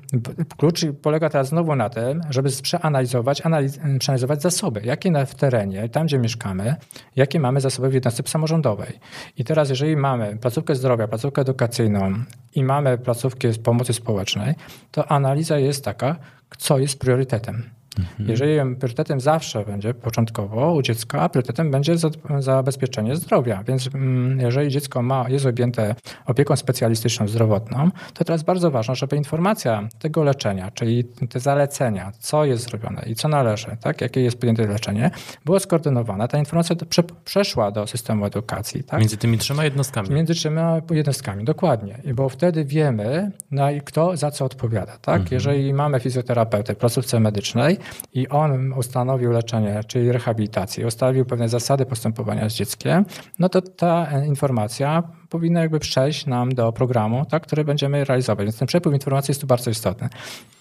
klucz 0.57 0.85
polega 1.01 1.29
teraz 1.29 1.47
znowu 1.47 1.75
na 1.75 1.89
tym, 1.89 2.21
żeby 2.29 2.49
przeanalizować, 2.61 3.41
analiz, 3.45 3.79
przeanalizować 3.99 4.41
zasoby, 4.41 4.81
jakie 4.83 5.11
na, 5.11 5.25
w 5.25 5.35
terenie, 5.35 5.89
tam 5.89 6.05
gdzie 6.05 6.19
mieszkamy, 6.19 6.75
jakie 7.15 7.39
mamy 7.39 7.48
zasoby 7.57 7.89
w 7.89 7.93
jednostce 7.93 8.23
samorządowej. 8.25 8.99
I 9.37 9.43
teraz, 9.43 9.69
jeżeli 9.69 9.95
mamy 9.95 10.37
placówkę 10.41 10.75
zdrowia, 10.75 11.07
placówkę 11.07 11.41
edukacyjną 11.41 12.13
i 12.55 12.63
mamy 12.63 12.97
placówkę 12.97 13.53
pomocy 13.53 13.93
społecznej, 13.93 14.55
to 14.91 15.11
analiza 15.11 15.59
jest 15.59 15.85
taka, 15.85 16.15
co 16.57 16.77
jest 16.77 16.99
priorytetem. 16.99 17.78
Mhm. 17.99 18.29
Jeżeli 18.29 18.75
priorytetem 18.75 19.19
zawsze 19.19 19.65
będzie 19.65 19.93
początkowo 19.93 20.73
u 20.73 20.81
dziecka, 20.81 21.29
priorytetem 21.29 21.71
będzie 21.71 21.95
zabezpieczenie 22.39 23.15
zdrowia. 23.15 23.63
Więc 23.63 23.89
mm, 23.95 24.39
jeżeli 24.39 24.69
dziecko 24.69 25.01
ma, 25.01 25.29
jest 25.29 25.45
objęte 25.45 25.95
opieką 26.25 26.55
specjalistyczną 26.55 27.27
zdrowotną, 27.27 27.89
to 28.13 28.25
teraz 28.25 28.43
bardzo 28.43 28.71
ważne, 28.71 28.95
żeby 28.95 29.15
informacja 29.15 29.89
tego 29.99 30.23
leczenia, 30.23 30.71
czyli 30.71 31.03
te 31.29 31.39
zalecenia, 31.39 32.11
co 32.19 32.45
jest 32.45 32.63
zrobione 32.63 33.03
i 33.07 33.15
co 33.15 33.27
należy, 33.27 33.77
tak, 33.81 34.01
jakie 34.01 34.21
jest 34.21 34.37
podjęte 34.37 34.67
leczenie, 34.67 35.11
było 35.45 35.59
skoordynowane. 35.59 36.27
Ta 36.27 36.37
informacja 36.37 36.75
prze, 36.89 37.03
przeszła 37.25 37.71
do 37.71 37.87
systemu 37.87 38.25
edukacji. 38.25 38.83
Tak? 38.83 38.99
Między 38.99 39.17
tymi 39.17 39.37
trzema 39.37 39.63
jednostkami. 39.63 40.09
Między 40.09 40.33
trzema 40.33 40.81
jednostkami, 40.91 41.43
dokładnie. 41.43 42.01
Bo 42.13 42.29
wtedy 42.29 42.65
wiemy, 42.65 43.31
no, 43.51 43.67
kto 43.85 44.17
za 44.17 44.31
co 44.31 44.45
odpowiada. 44.45 44.97
Tak? 45.01 45.15
Mhm. 45.15 45.27
Jeżeli 45.31 45.73
mamy 45.73 45.99
fizjoterapeutę 45.99 46.75
w 46.75 46.77
placówce 46.77 47.19
medycznej, 47.19 47.77
i 48.13 48.27
on 48.27 48.73
ustanowił 48.73 49.31
leczenie, 49.31 49.81
czyli 49.87 50.11
rehabilitację, 50.11 50.87
ustanowił 50.87 51.25
pewne 51.25 51.49
zasady 51.49 51.85
postępowania 51.85 52.49
z 52.49 52.53
dzieckiem, 52.53 53.05
no 53.39 53.49
to 53.49 53.61
ta 53.61 54.07
informacja 54.25 55.03
powinna 55.29 55.59
jakby 55.59 55.79
przejść 55.79 56.25
nam 56.25 56.53
do 56.53 56.71
programu, 56.71 57.25
tak, 57.25 57.43
który 57.43 57.63
będziemy 57.63 58.05
realizować. 58.05 58.45
Więc 58.45 58.57
ten 58.57 58.67
przepływ 58.67 58.93
informacji 58.93 59.31
jest 59.31 59.41
tu 59.41 59.47
bardzo 59.47 59.71
istotny. 59.71 60.09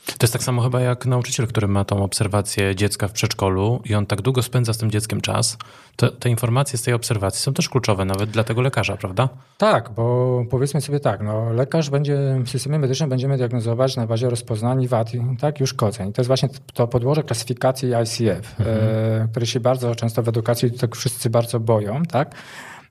To 0.07 0.25
jest 0.25 0.33
tak 0.33 0.43
samo 0.43 0.63
chyba 0.63 0.81
jak 0.81 1.07
nauczyciel, 1.07 1.47
który 1.47 1.69
ma 1.69 1.85
tą 1.85 2.03
obserwację 2.03 2.77
dziecka 2.77 3.09
w 3.09 3.13
przedszkolu 3.13 3.81
i 3.85 3.95
on 3.95 4.07
tak 4.07 4.23
długo 4.23 4.43
spędza 4.43 4.73
z 4.73 4.79
tym 4.79 4.91
dzieckiem 4.91 5.21
czas, 5.21 5.59
to 5.97 6.11
te 6.11 6.29
informacje 6.29 6.79
z 6.79 6.83
tej 6.83 6.95
obserwacji 6.95 7.43
są 7.43 7.55
też 7.55 7.69
kluczowe 7.69 8.05
nawet 8.05 8.31
dla 8.31 8.45
tego 8.45 8.63
lekarza, 8.63 8.97
prawda? 8.97 9.29
Tak, 9.59 9.91
bo 9.97 10.45
powiedzmy 10.51 10.81
sobie 10.81 11.01
tak, 11.01 11.23
no, 11.23 11.53
lekarz 11.53 11.91
będzie 11.91 12.17
w 12.45 12.51
systemie 12.51 12.79
medycznym 12.79 13.11
będziemy 13.11 13.37
diagnozować 13.37 13.97
na 13.97 14.07
bazie 14.07 14.31
rozpoznań 14.31 14.87
wad, 14.87 15.13
tak, 15.41 15.61
już 15.61 15.75
kodzeń. 15.75 16.13
To 16.13 16.23
jest 16.23 16.27
właśnie 16.27 16.49
to 16.75 16.89
podłoże 16.89 17.23
klasyfikacji 17.23 17.89
ICF, 17.89 18.61
mhm. 18.61 18.79
e, 19.23 19.29
które 19.31 19.47
się 19.47 19.61
bardzo 19.61 19.95
często 19.95 20.23
w 20.23 20.29
edukacji 20.29 20.71
tak 20.71 20.97
wszyscy 20.97 21.31
bardzo 21.31 21.61
boją, 21.61 22.03
tak? 22.03 22.35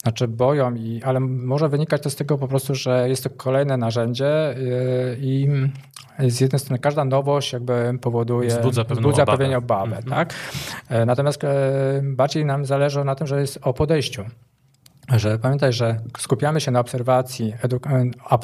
Znaczy 0.03 0.27
boją, 0.27 0.75
i, 0.75 1.01
ale 1.03 1.19
może 1.19 1.69
wynikać 1.69 2.01
to 2.01 2.09
z 2.09 2.15
tego 2.15 2.37
po 2.37 2.47
prostu, 2.47 2.75
że 2.75 3.09
jest 3.09 3.23
to 3.23 3.29
kolejne 3.29 3.77
narzędzie 3.77 4.57
y, 4.57 5.17
i 5.21 5.47
z 6.19 6.41
jednej 6.41 6.59
strony 6.59 6.79
każda 6.79 7.05
nowość 7.05 7.53
jakby 7.53 7.97
powoduje, 8.01 8.49
wzbudza, 8.49 8.83
wzbudza 8.83 9.25
pewną 9.25 9.57
obawę. 9.57 9.97
Mhm. 9.97 10.15
Tak? 10.15 10.33
E, 10.89 11.05
natomiast 11.05 11.43
e, 11.43 11.49
bardziej 12.03 12.45
nam 12.45 12.65
zależy 12.65 13.03
na 13.03 13.15
tym, 13.15 13.27
że 13.27 13.41
jest 13.41 13.59
o 13.61 13.73
podejściu 13.73 14.25
że 15.09 15.39
pamiętaj, 15.39 15.73
że 15.73 15.99
skupiamy 16.17 16.61
się 16.61 16.71
na 16.71 16.79
obserwacji 16.79 17.53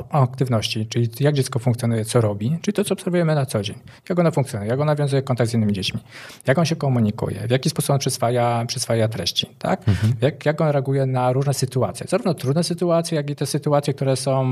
aktywności, 0.09 0.87
czyli 0.87 1.09
jak 1.19 1.35
dziecko 1.35 1.59
funkcjonuje, 1.59 2.05
co 2.05 2.21
robi, 2.21 2.57
czyli 2.61 2.75
to, 2.75 2.83
co 2.83 2.93
obserwujemy 2.93 3.35
na 3.35 3.45
co 3.45 3.61
dzień. 3.61 3.75
Jak 4.09 4.19
ono 4.19 4.31
funkcjonuje, 4.31 4.71
jak 4.71 4.79
ono 4.79 4.85
nawiązuje 4.85 5.21
kontakt 5.21 5.49
z 5.51 5.53
innymi 5.53 5.73
dziećmi, 5.73 5.99
jak 6.47 6.57
on 6.57 6.65
się 6.65 6.75
komunikuje, 6.75 7.47
w 7.47 7.51
jaki 7.51 7.69
sposób 7.69 7.89
on 7.89 7.99
przyswaja, 7.99 8.65
przyswaja 8.67 9.07
treści, 9.07 9.47
tak? 9.59 9.87
Mhm. 9.87 10.13
Jak, 10.21 10.45
jak 10.45 10.61
on 10.61 10.67
reaguje 10.67 11.05
na 11.05 11.33
różne 11.33 11.53
sytuacje, 11.53 12.05
zarówno 12.09 12.33
trudne 12.33 12.63
sytuacje, 12.63 13.15
jak 13.15 13.29
i 13.29 13.35
te 13.35 13.45
sytuacje, 13.45 13.93
które 13.93 14.15
są, 14.15 14.43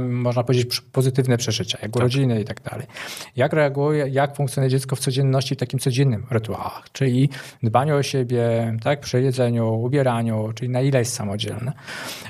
można 0.00 0.44
powiedzieć, 0.44 0.80
pozytywne 0.80 1.36
przeżycia, 1.36 1.78
jak 1.82 1.90
tak. 1.90 1.96
urodziny 1.96 2.40
i 2.40 2.44
tak 2.44 2.60
dalej. 2.62 2.86
Jak 3.36 3.52
reaguje, 3.52 4.08
jak 4.08 4.36
funkcjonuje 4.36 4.70
dziecko 4.70 4.96
w 4.96 5.00
codzienności, 5.00 5.54
w 5.54 5.58
takim 5.58 5.78
codziennym 5.78 6.26
rytuałach, 6.30 6.82
czyli 6.92 7.28
dbaniu 7.62 7.96
o 7.96 8.02
siebie, 8.02 8.76
tak, 8.82 9.00
przy 9.00 9.22
jedzeniu, 9.22 9.74
ubieraniu, 9.74 10.52
czyli 10.54 10.68
na 10.68 10.80
ile 10.80 10.98
jest 10.98 11.12
samodzielny, 11.14 11.39
samodzielne. 11.40 11.72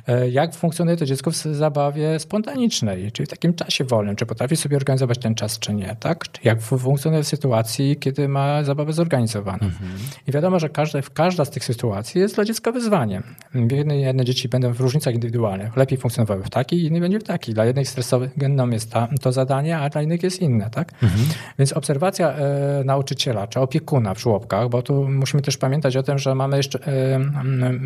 E, 0.09 0.31
jak 0.31 0.55
funkcjonuje 0.55 0.97
to 0.97 1.07
dziecko 1.07 1.31
w 1.31 1.35
zabawie 1.35 2.19
spontanicznej, 2.19 3.13
czyli 3.13 3.27
w 3.27 3.31
takim 3.31 3.55
czasie 3.55 3.85
wolnym, 3.85 4.17
czy 4.17 4.27
potrafi 4.27 4.57
sobie 4.57 4.77
organizować 4.77 5.19
ten 5.19 5.35
czas, 5.35 5.59
czy 5.59 5.75
nie, 5.75 5.97
tak? 6.01 6.25
Jak 6.45 6.61
funkcjonuje 6.61 7.23
w 7.23 7.27
sytuacji, 7.27 7.97
kiedy 7.97 8.29
ma 8.29 8.65
zabawę 8.65 8.93
zorganizowaną. 8.93 9.63
Mhm. 9.63 9.91
I 10.29 10.33
wiadomo, 10.33 10.59
że 10.59 10.69
każde, 10.69 11.03
każda 11.15 11.45
z 11.45 11.51
tych 11.51 11.65
sytuacji 11.65 12.21
jest 12.21 12.35
dla 12.35 12.45
dziecka 12.45 12.73
wyzwaniem. 12.73 13.23
Jedne, 13.55 13.97
jedne 13.97 14.25
dzieci 14.25 14.49
będą 14.49 14.73
w 14.73 14.81
różnicach 14.81 15.15
indywidualnych, 15.15 15.77
lepiej 15.77 15.99
funkcjonowały 15.99 16.43
w 16.45 16.51
takiej, 16.51 16.85
inny 16.85 17.01
będzie 17.01 17.19
w 17.19 17.25
takiej. 17.25 17.55
Dla 17.55 17.65
jednych 17.65 17.89
stresowych 17.89 18.39
gennom 18.39 18.73
jest 18.73 18.93
ta, 18.93 19.09
to 19.21 19.33
zadanie, 19.33 19.79
a 19.79 19.89
dla 19.89 20.03
innych 20.03 20.23
jest 20.23 20.43
inne, 20.43 20.71
tak? 20.71 20.93
Mhm. 21.03 21.23
Więc 21.59 21.73
obserwacja 21.73 22.33
e, 22.33 22.85
nauczyciela, 22.85 23.47
czy 23.47 23.61
opiekuna 23.61 24.15
w 24.15 24.21
żłobkach, 24.21 24.69
bo 24.69 24.83
tu 24.83 25.09
musimy 25.09 25.43
też 25.43 25.57
pamiętać 25.57 25.97
o 25.97 26.03
tym, 26.03 26.19
że 26.19 26.35
mamy 26.35 26.57
jeszcze, 26.57 26.79
e, 26.87 27.21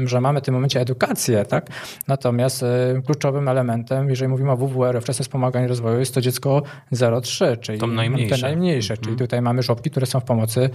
że 0.05 0.21
mamy 0.21 0.41
w 0.41 0.43
tym 0.43 0.55
momencie 0.55 0.81
edukację, 0.81 1.14
tak? 1.49 1.67
Natomiast 2.09 2.63
y, 2.63 2.67
kluczowym 3.07 3.49
elementem, 3.49 4.11
jeżeli 4.11 4.29
mówimy 4.29 4.51
o 4.51 4.57
WWR, 4.57 5.03
wczesne 5.03 5.23
wspomaganie 5.23 5.69
rozwoju, 5.69 5.99
jest 5.99 6.15
to 6.15 6.21
dziecko 6.21 6.63
0,3, 6.93 7.61
czyli 7.61 7.79
to 7.79 7.87
najmniejsze. 7.87 8.37
te 8.37 8.43
najmniejsze, 8.43 8.97
czyli 8.97 9.13
mhm. 9.13 9.19
tutaj 9.19 9.43
mamy 9.43 9.63
żłobki, 9.63 9.91
które 9.91 10.07
są 10.07 10.21
w 10.21 10.25
pomocy, 10.25 10.61
y, 10.61 10.71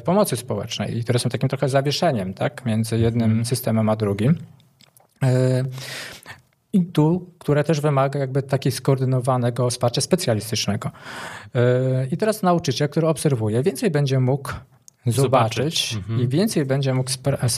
w 0.00 0.02
pomocy 0.04 0.36
społecznej 0.36 0.98
i 0.98 1.04
które 1.04 1.18
są 1.18 1.30
takim 1.30 1.48
trochę 1.48 1.68
zawieszeniem, 1.68 2.34
tak? 2.34 2.66
Między 2.66 2.98
jednym 2.98 3.30
mhm. 3.30 3.44
systemem 3.44 3.88
a 3.88 3.96
drugim. 3.96 4.30
Y, 5.24 5.28
I 6.72 6.84
tu, 6.84 7.30
które 7.38 7.64
też 7.64 7.80
wymaga 7.80 8.20
jakby 8.20 8.42
takiego 8.42 8.76
skoordynowanego 8.76 9.70
wsparcia 9.70 10.00
specjalistycznego. 10.00 10.90
I 12.10 12.16
teraz 12.16 12.42
nauczyciel, 12.42 12.88
który 12.88 13.06
obserwuje, 13.08 13.62
więcej 13.62 13.90
będzie 13.90 14.20
mógł 14.20 14.52
zobaczyć, 15.06 15.94
mhm. 15.96 16.20
i 16.20 16.28
więcej 16.28 16.64
będzie 16.64 16.94
mógł 16.94 17.10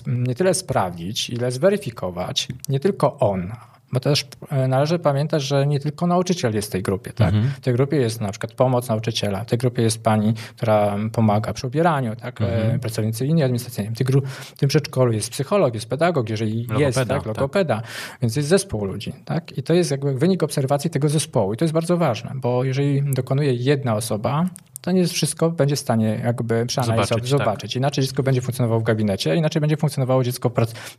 nie 0.06 0.34
tyle 0.34 0.54
sprawdzić, 0.54 1.30
ile 1.30 1.52
zweryfikować, 1.52 2.48
nie 2.68 2.80
tylko 2.80 3.18
on, 3.18 3.52
bo 3.94 4.00
też 4.00 4.26
e, 4.50 4.68
należy 4.68 4.98
pamiętać, 4.98 5.42
że 5.42 5.66
nie 5.66 5.80
tylko 5.80 6.06
nauczyciel 6.06 6.54
jest 6.54 6.68
w 6.68 6.70
tej 6.70 6.82
grupie. 6.82 7.12
Tak? 7.12 7.34
Mhm. 7.34 7.52
W 7.56 7.60
tej 7.60 7.74
grupie 7.74 7.96
jest 7.96 8.20
na 8.20 8.30
przykład 8.30 8.52
pomoc 8.52 8.88
nauczyciela, 8.88 9.44
w 9.44 9.46
tej 9.46 9.58
grupie 9.58 9.82
jest 9.82 10.02
pani, 10.02 10.34
która 10.56 10.96
pomaga 11.12 11.52
przy 11.52 11.66
ubieraniu, 11.66 12.16
tak? 12.16 12.40
E, 12.40 12.62
mhm. 12.62 12.80
pracownicy 12.80 13.26
inni 13.26 13.42
administracyjni. 13.42 13.94
W, 13.94 13.98
tej 13.98 14.06
w 14.30 14.52
tym 14.52 14.68
przedszkolu 14.68 15.12
jest 15.12 15.30
psycholog, 15.30 15.74
jest 15.74 15.88
pedagog, 15.88 16.30
jeżeli 16.30 16.60
logopeda, 16.60 16.80
jest, 16.80 16.98
tak? 16.98 17.08
tak? 17.08 17.26
logopeda, 17.26 17.76
tak. 17.76 18.18
więc 18.22 18.36
jest 18.36 18.48
zespół 18.48 18.84
ludzi. 18.84 19.12
Tak? 19.24 19.58
I 19.58 19.62
to 19.62 19.74
jest 19.74 19.90
jakby 19.90 20.14
wynik 20.14 20.42
obserwacji 20.42 20.90
tego 20.90 21.08
zespołu 21.08 21.54
i 21.54 21.56
to 21.56 21.64
jest 21.64 21.74
bardzo 21.74 21.96
ważne, 21.96 22.32
bo 22.34 22.64
jeżeli 22.64 23.14
dokonuje 23.14 23.52
jedna 23.52 23.94
osoba, 23.94 24.46
to 24.84 24.92
nie 24.92 25.06
wszystko 25.06 25.50
będzie 25.50 25.76
w 25.76 25.78
stanie 25.78 26.20
jakby 26.24 26.66
przeanalizować, 26.66 27.08
zobaczyć. 27.08 27.30
Tak. 27.30 27.38
zobaczyć. 27.38 27.72
Tak. 27.72 27.76
Inaczej 27.76 28.04
dziecko 28.04 28.22
będzie 28.22 28.40
funkcjonowało 28.40 28.80
w 28.80 28.84
gabinecie, 28.84 29.36
inaczej 29.36 29.60
będzie 29.60 29.76
funkcjonowało 29.76 30.24
dziecko 30.24 30.50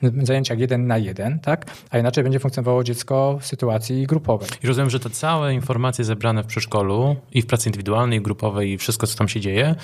w 0.01 0.25
zajęciach 0.25 0.59
jeden 0.59 0.87
na 0.87 0.97
jeden, 0.97 1.39
tak? 1.39 1.65
a 1.89 1.97
inaczej 1.97 2.23
będzie 2.23 2.39
funkcjonowało 2.39 2.83
dziecko 2.83 3.37
w 3.41 3.45
sytuacji 3.45 4.07
grupowej. 4.07 4.49
I 4.63 4.67
rozumiem, 4.67 4.89
że 4.89 4.99
te 4.99 5.09
całe 5.09 5.53
informacje 5.53 6.05
zebrane 6.05 6.43
w 6.43 6.45
przedszkolu 6.45 7.15
i 7.31 7.41
w 7.41 7.45
pracy 7.45 7.69
indywidualnej, 7.69 8.21
grupowej 8.21 8.71
i 8.71 8.77
wszystko, 8.77 9.07
co 9.07 9.17
tam 9.17 9.27
się 9.27 9.39
dzieje, 9.39 9.75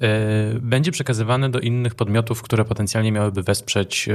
yy, 0.00 0.08
będzie 0.60 0.92
przekazywane 0.92 1.50
do 1.50 1.60
innych 1.60 1.94
podmiotów, 1.94 2.42
które 2.42 2.64
potencjalnie 2.64 3.12
miałyby 3.12 3.42
wesprzeć 3.42 4.06
yy, 4.06 4.14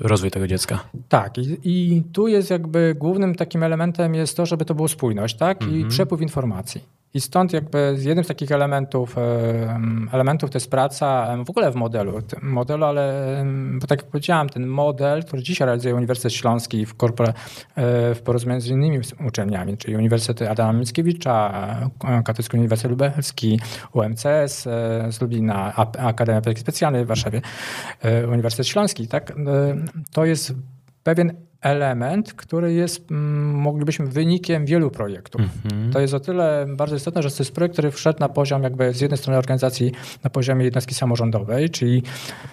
rozwój 0.00 0.30
tego 0.30 0.46
dziecka. 0.46 0.80
Tak, 1.08 1.38
i, 1.38 1.58
i, 1.64 2.02
tu 2.02 2.28
jest 2.28 2.50
jakby 2.50 2.94
głównym 2.98 3.34
takim 3.34 3.62
elementem 3.62 4.14
jest 4.14 4.36
to, 4.36 4.46
żeby 4.46 4.64
to 4.64 4.74
było 4.74 4.88
spójność, 4.88 5.36
tak? 5.36 5.62
I 5.62 5.64
mhm. 5.64 5.88
przepływ 5.88 6.20
informacji. 6.20 6.97
I 7.14 7.20
stąd 7.20 7.52
jakby 7.52 7.96
jednym 7.98 8.24
z 8.24 8.28
takich 8.28 8.52
elementów, 8.52 9.16
elementów 10.12 10.50
to 10.50 10.56
jest 10.56 10.70
praca 10.70 11.36
w 11.44 11.50
ogóle 11.50 11.70
w 11.70 11.74
modelu, 11.74 12.18
modelu, 12.42 12.84
ale 12.84 13.44
bo 13.80 13.86
tak 13.86 14.02
jak 14.02 14.10
powiedziałem, 14.10 14.48
ten 14.48 14.66
model, 14.66 15.24
który 15.24 15.42
dzisiaj 15.42 15.66
realizuje 15.66 15.94
Uniwersytet 15.94 16.32
Śląski 16.32 16.86
w, 16.86 16.94
korpora, 16.94 17.28
e, 17.28 17.34
w 18.14 18.22
porozumieniu 18.24 18.60
z 18.60 18.66
innymi 18.66 18.98
uczelniami, 19.26 19.76
czyli 19.76 19.96
Uniwersytet 19.96 20.48
Adama 20.48 20.72
Mickiewicza, 20.72 21.90
Katolicki 22.24 22.56
Uniwersytet 22.56 22.90
Lubelski, 22.90 23.60
UMCS 23.92 24.24
e, 24.26 25.12
z 25.12 25.18
Akademia 25.98 26.40
Pedagogiki 26.40 26.60
Specjalnej 26.60 27.04
w 27.04 27.08
Warszawie, 27.08 27.40
e, 28.02 28.28
Uniwersytet 28.28 28.66
Śląski, 28.66 29.08
tak? 29.08 29.32
To 30.12 30.24
jest 30.24 30.54
pewien 31.02 31.47
element, 31.60 32.32
który 32.32 32.72
jest, 32.72 33.10
mm, 33.10 33.54
moglibyśmy, 33.54 34.06
wynikiem 34.06 34.66
wielu 34.66 34.90
projektów. 34.90 35.40
Mhm. 35.40 35.92
To 35.92 36.00
jest 36.00 36.14
o 36.14 36.20
tyle 36.20 36.66
bardzo 36.68 36.96
istotne, 36.96 37.22
że 37.22 37.30
to 37.30 37.36
jest 37.38 37.54
projekt, 37.54 37.72
który 37.72 37.90
wszedł 37.90 38.20
na 38.20 38.28
poziom 38.28 38.62
jakby 38.62 38.94
z 38.94 39.00
jednej 39.00 39.18
strony 39.18 39.38
organizacji 39.38 39.92
na 40.24 40.30
poziomie 40.30 40.64
jednostki 40.64 40.94
samorządowej, 40.94 41.70
czyli 41.70 42.02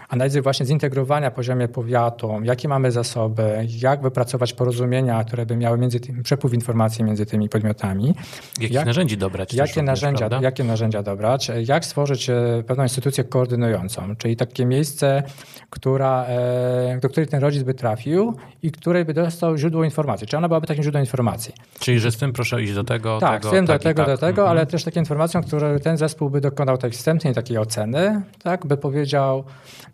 analizy 0.10 0.42
właśnie 0.42 0.66
zintegrowania 0.66 1.32
poziomie 1.32 1.68
powiatu, 1.68 2.32
jakie 2.44 2.68
mamy 2.68 2.92
zasoby, 2.92 3.68
jak 3.82 4.02
wypracować 4.02 4.54
porozumienia, 4.54 5.24
które 5.24 5.46
by 5.46 5.56
miały 5.56 5.78
między 5.78 6.00
tym, 6.00 6.24
przepływ 6.24 6.54
informacji 6.54 7.04
między 7.04 7.26
tymi 7.26 7.50
podmiotami. 7.50 8.14
Jakich 8.60 8.72
jak, 8.72 8.86
narzędzi 8.86 9.18
dobrać? 9.18 9.54
Jakie 9.54 9.84
narzędzia, 9.84 10.30
jakie 10.42 10.64
narzędzia 10.64 11.04
dobrać? 11.04 11.52
Jak 11.66 11.86
stworzyć 11.86 12.30
e, 12.30 12.64
pewną 12.68 12.84
instytucję 12.84 13.24
koordynującą, 13.24 14.16
czyli 14.16 14.36
takie 14.36 14.66
miejsce, 14.66 15.24
która, 15.70 16.26
e, 16.26 17.00
do 17.02 17.10
której 17.10 17.28
ten 17.28 17.42
rodzic 17.42 17.64
by 17.64 17.74
trafił 17.74 18.36
i 18.64 18.72
której 18.96 19.06
by 19.06 19.14
dostał 19.14 19.58
źródło 19.58 19.84
informacji. 19.84 20.28
Czy 20.28 20.38
ona 20.38 20.48
byłaby 20.48 20.68
takim 20.68 20.84
źródłem 20.84 21.04
informacji? 21.04 21.54
Czyli, 21.80 22.00
że 22.00 22.12
z 22.12 22.18
tym 22.18 22.34
proszę 22.34 22.64
iść 22.64 22.74
do 22.74 22.84
tego, 22.84 23.20
tak, 23.20 23.42
tego, 23.42 23.50
z 23.50 23.52
tym 23.52 23.68
tak 23.68 23.78
do 23.78 23.84
tego, 23.84 24.06
tak. 24.06 24.12
do 24.12 24.18
tego, 24.18 24.42
mhm. 24.42 24.48
ale 24.48 24.66
też 24.66 24.84
taką 24.84 25.00
informacją, 25.00 25.44
którą 25.44 25.80
ten 25.80 25.98
zespół 25.98 26.30
by 26.30 26.42
dokonał 26.42 26.78
tej 26.78 26.92
wstępnej 26.92 27.34
takiej 27.34 27.58
oceny, 27.58 28.22
tak, 28.44 28.66
by 28.66 28.78
powiedział, 28.78 29.44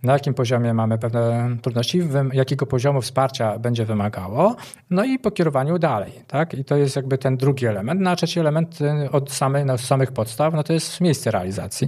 na 0.03 0.13
jakim 0.13 0.33
poziomie 0.33 0.73
mamy 0.73 0.97
pewne 0.97 1.55
trudności, 1.61 2.01
jakiego 2.33 2.65
poziomu 2.65 3.01
wsparcia 3.01 3.59
będzie 3.59 3.85
wymagało, 3.85 4.55
no 4.89 5.03
i 5.03 5.19
po 5.19 5.31
kierowaniu 5.31 5.79
dalej. 5.79 6.11
Tak? 6.27 6.53
I 6.53 6.65
to 6.65 6.77
jest 6.77 6.95
jakby 6.95 7.17
ten 7.17 7.37
drugi 7.37 7.65
element. 7.65 8.01
No 8.01 8.09
a 8.09 8.15
trzeci 8.15 8.39
element 8.39 8.79
od 9.11 9.31
samych, 9.31 9.65
no, 9.65 9.77
samych 9.77 10.11
podstaw, 10.11 10.53
no 10.53 10.63
to 10.63 10.73
jest 10.73 11.01
miejsce 11.01 11.31
realizacji. 11.31 11.87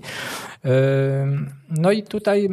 No 1.70 1.92
i 1.92 2.04
tutaj 2.04 2.50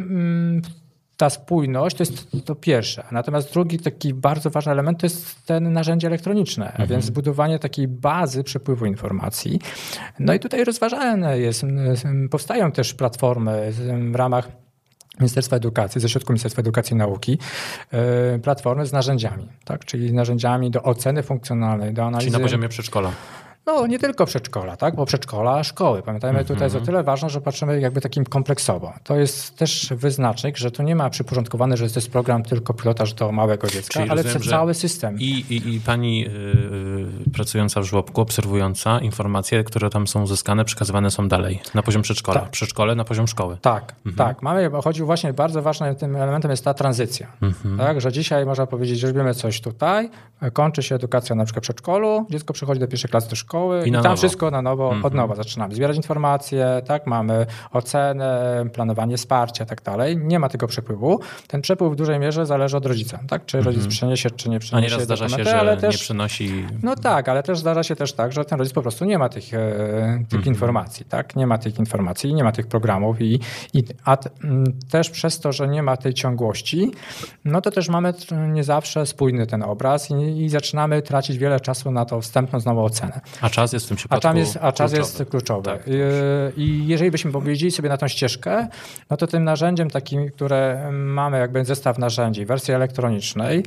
ta 1.21 1.29
spójność 1.29 1.95
to 1.95 2.01
jest 2.01 2.27
to 2.45 2.55
pierwsze. 2.55 3.03
Natomiast 3.11 3.53
drugi 3.53 3.79
taki 3.79 4.13
bardzo 4.13 4.49
ważny 4.49 4.71
element 4.71 4.99
to 4.99 5.05
jest 5.05 5.45
ten 5.45 5.73
narzędzie 5.73 6.07
elektroniczne, 6.07 6.65
mhm. 6.65 6.83
a 6.83 6.87
więc 6.87 7.05
zbudowanie 7.05 7.59
takiej 7.59 7.87
bazy 7.87 8.43
przepływu 8.43 8.85
informacji. 8.85 9.59
No 10.19 10.33
i 10.33 10.39
tutaj 10.39 10.63
rozważane 10.63 11.39
jest, 11.39 11.65
powstają 12.31 12.71
też 12.71 12.93
platformy 12.93 13.71
w 14.11 14.15
ramach 14.15 14.47
Ministerstwa 15.19 15.55
Edukacji, 15.55 16.01
ze 16.01 16.09
środków 16.09 16.29
Ministerstwa 16.29 16.59
Edukacji 16.59 16.93
i 16.93 16.97
Nauki, 16.97 17.37
e, 17.91 18.39
platformy 18.39 18.85
z 18.85 18.93
narzędziami, 18.93 19.47
tak? 19.65 19.85
czyli 19.85 20.13
narzędziami 20.13 20.71
do 20.71 20.83
oceny 20.83 21.23
funkcjonalnej, 21.23 21.93
do 21.93 22.03
analizy. 22.03 22.31
Czyli 22.31 22.41
na 22.41 22.45
poziomie 22.45 22.69
przedszkola. 22.69 23.11
No, 23.65 23.87
nie 23.87 23.99
tylko 23.99 24.25
przedszkola, 24.25 24.77
tak? 24.77 24.95
bo 24.95 25.05
przedszkola, 25.05 25.63
szkoły. 25.63 26.01
Pamiętajmy, 26.01 26.39
mm 26.39 26.45
-hmm. 26.45 26.47
tutaj 26.47 26.65
jest 26.65 26.75
o 26.75 26.79
mhm. 26.79 26.85
tyle 26.85 27.03
ważne, 27.03 27.29
że 27.29 27.41
patrzymy 27.41 27.79
jakby 27.79 28.01
takim 28.01 28.25
kompleksowo. 28.25 28.93
To 29.03 29.15
jest 29.15 29.57
też 29.57 29.93
wyznacznik, 29.95 30.57
że 30.57 30.71
tu 30.71 30.83
nie 30.83 30.95
ma 30.95 31.09
przyporządkowane, 31.09 31.77
że 31.77 31.89
to 31.89 31.99
jest 31.99 32.11
program 32.11 32.43
tylko 32.43 32.73
pilotaż 32.73 33.13
do 33.13 33.31
małego 33.31 33.67
dziecka, 33.67 33.93
Czyli 33.93 34.09
ale 34.09 34.23
rozumiem, 34.23 34.47
cały 34.47 34.73
system. 34.73 35.19
I, 35.19 35.45
i, 35.49 35.75
i 35.75 35.79
pani 35.79 36.21
yy, 36.21 36.29
pracująca 37.33 37.81
w 37.81 37.83
żłobku, 37.83 38.21
obserwująca 38.21 38.99
informacje, 38.99 39.63
które 39.63 39.89
tam 39.89 40.07
są 40.07 40.23
uzyskane, 40.23 40.65
przekazywane 40.65 41.11
są 41.11 41.27
dalej 41.27 41.59
na 41.73 41.83
poziom 41.83 42.01
przedszkola. 42.01 42.39
Tak. 42.39 42.49
Przedszkole 42.49 42.95
na 42.95 43.03
poziom 43.03 43.27
szkoły. 43.27 43.57
Tak, 43.61 43.95
mhm. 44.05 44.15
tak. 44.15 44.41
Mamy, 44.41 44.69
bo 44.69 44.81
chodzi 44.81 45.03
właśnie, 45.03 45.33
bardzo 45.33 45.61
ważnym 45.61 45.95
tym 45.95 46.15
elementem 46.15 46.51
jest 46.51 46.63
ta 46.63 46.73
tranzycja. 46.73 47.27
Mhm. 47.41 47.77
Tak, 47.77 48.01
że 48.01 48.11
dzisiaj 48.11 48.45
można 48.45 48.67
powiedzieć, 48.67 48.99
że 48.99 49.07
robimy 49.07 49.33
coś 49.33 49.61
tutaj, 49.61 50.09
kończy 50.53 50.83
się 50.83 50.95
edukacja 50.95 51.35
na 51.35 51.45
przykład 51.45 51.63
w 51.63 51.67
przedszkolu, 51.67 52.25
dziecko 52.29 52.53
przychodzi 52.53 52.79
do 52.79 52.87
pierwszej 52.87 53.11
klasy 53.11 53.29
do 53.29 53.35
szkoły, 53.35 53.50
szkoły 53.51 53.85
i, 53.85 53.89
i 53.89 53.91
tam 53.91 54.03
nowo. 54.03 54.15
wszystko 54.15 54.51
na 54.51 54.61
nowo, 54.61 54.89
mm 54.89 55.01
-hmm. 55.01 55.05
od 55.05 55.13
nowa 55.13 55.35
zaczynamy. 55.35 55.75
Zbierać 55.75 55.97
informacje, 55.97 56.81
tak, 56.85 57.07
mamy 57.07 57.45
ocenę, 57.71 58.63
planowanie 58.73 59.17
wsparcia, 59.17 59.65
tak 59.65 59.81
dalej. 59.81 60.17
Nie 60.17 60.39
ma 60.39 60.49
tego 60.49 60.67
przepływu. 60.67 61.19
Ten 61.47 61.61
przepływ 61.61 61.93
w 61.93 61.95
dużej 61.95 62.19
mierze 62.19 62.45
zależy 62.45 62.77
od 62.77 62.85
rodzica, 62.85 63.19
tak? 63.27 63.45
Czy 63.45 63.61
rodzic 63.61 63.79
mm 63.79 63.89
-hmm. 63.89 63.91
przeniesie, 63.91 64.31
czy 64.31 64.49
nie 64.49 64.59
przeniesie. 64.59 64.87
A 64.87 64.89
nieraz 64.89 65.03
zdarza 65.03 65.29
się, 65.29 65.43
że 65.43 65.59
ale 65.59 65.77
też, 65.77 65.95
nie 65.95 65.99
przynosi... 65.99 66.65
No 66.83 66.95
tak, 66.95 67.29
ale 67.29 67.43
też 67.43 67.59
zdarza 67.59 67.83
się 67.83 67.95
też 67.95 68.13
tak, 68.13 68.31
że 68.31 68.45
ten 68.45 68.59
rodzic 68.59 68.73
po 68.73 68.81
prostu 68.81 69.05
nie 69.05 69.17
ma 69.17 69.29
tych, 69.29 69.53
e, 69.53 69.59
tych 70.29 70.33
mm 70.33 70.43
-hmm. 70.43 70.47
informacji, 70.47 71.05
tak? 71.05 71.35
Nie 71.35 71.47
ma 71.47 71.57
tych 71.57 71.79
informacji, 71.79 72.33
nie 72.33 72.43
ma 72.43 72.51
tych 72.51 72.67
programów 72.67 73.21
i, 73.21 73.39
i 73.73 73.83
a 74.05 74.17
też 74.91 75.09
przez 75.09 75.39
to, 75.39 75.51
że 75.51 75.67
nie 75.67 75.83
ma 75.83 75.97
tej 75.97 76.13
ciągłości, 76.13 76.91
no 77.45 77.61
to 77.61 77.71
też 77.71 77.89
mamy 77.89 78.13
nie 78.47 78.63
zawsze 78.63 79.05
spójny 79.05 79.47
ten 79.47 79.63
obraz 79.63 80.09
i, 80.11 80.13
i 80.43 80.49
zaczynamy 80.49 81.01
tracić 81.01 81.37
wiele 81.37 81.59
czasu 81.59 81.91
na 81.91 82.05
tą 82.05 82.21
wstępną 82.21 82.59
znowu 82.59 82.83
ocenę. 82.83 83.21
A 83.41 83.49
czas 83.49 83.73
jest 83.73 83.85
w 83.85 83.87
tym 83.87 83.97
przypadku 83.97 84.27
a, 84.27 84.33
jest, 84.33 84.57
a 84.61 84.71
czas 84.71 84.91
kluczowy. 84.91 84.97
jest 84.97 85.31
kluczowy. 85.31 85.63
Tak. 85.63 85.81
I, 85.87 86.61
I 86.61 86.87
jeżeli 86.87 87.11
byśmy 87.11 87.31
powiedzieli 87.31 87.71
sobie 87.71 87.89
na 87.89 87.97
tą 87.97 88.07
ścieżkę, 88.07 88.67
no 89.09 89.17
to 89.17 89.27
tym 89.27 89.43
narzędziem 89.43 89.89
takim, 89.89 90.29
które 90.29 90.91
mamy 90.91 91.39
jakby 91.39 91.65
zestaw 91.65 91.97
narzędzi 91.97 92.45
w 92.45 92.47
wersji 92.47 92.73
elektronicznej, 92.73 93.63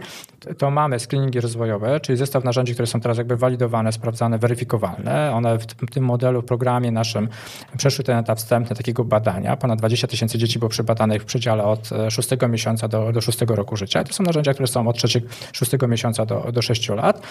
to 0.58 0.70
mamy 0.70 1.00
screeningi 1.00 1.40
rozwojowe, 1.40 2.00
czyli 2.00 2.18
zestaw 2.18 2.44
narzędzi, 2.44 2.72
które 2.72 2.86
są 2.86 3.00
teraz 3.00 3.18
jakby 3.18 3.36
walidowane, 3.36 3.92
sprawdzane, 3.92 4.38
weryfikowalne. 4.38 5.32
One 5.34 5.58
w 5.58 5.66
tym 5.66 6.04
modelu, 6.04 6.42
w 6.42 6.44
programie 6.44 6.90
naszym 6.90 7.28
przeszły 7.76 8.04
ten 8.04 8.18
etap 8.18 8.38
wstępny 8.38 8.76
takiego 8.76 9.04
badania. 9.04 9.56
Ponad 9.56 9.78
20 9.78 10.06
tysięcy 10.06 10.38
dzieci 10.38 10.58
było 10.58 10.68
przebadanych 10.68 11.22
w 11.22 11.24
przedziale 11.24 11.64
od 11.64 11.90
6 12.08 12.32
e, 12.32 12.48
miesiąca 12.48 12.88
do, 12.88 13.12
do 13.12 13.20
6 13.20 13.40
roku 13.48 13.76
życia. 13.76 14.04
To 14.04 14.12
są 14.12 14.24
narzędzia, 14.24 14.52
które 14.52 14.66
są 14.66 14.88
od 14.88 14.96
3, 14.96 15.22
6 15.52 15.72
miesiąca 15.88 16.26
do, 16.26 16.52
do 16.52 16.62
6 16.62 16.88
lat. 16.88 17.22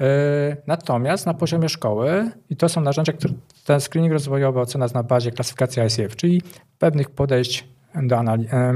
E, 0.00 0.56
natomiast 0.66 1.26
na 1.26 1.34
poziomie 1.34 1.68
szkoły 1.76 2.30
i 2.50 2.56
to 2.56 2.68
są 2.68 2.80
narzędzia, 2.80 3.12
które 3.12 3.34
ten 3.64 3.80
screening 3.80 4.12
rozwojowy 4.12 4.60
ocena 4.60 4.86
na 4.94 5.02
bazie 5.02 5.30
klasyfikacji 5.30 5.82
ICF, 5.82 6.16
czyli 6.16 6.42
pewnych 6.78 7.10
podejść 7.10 7.68
do 8.02 8.22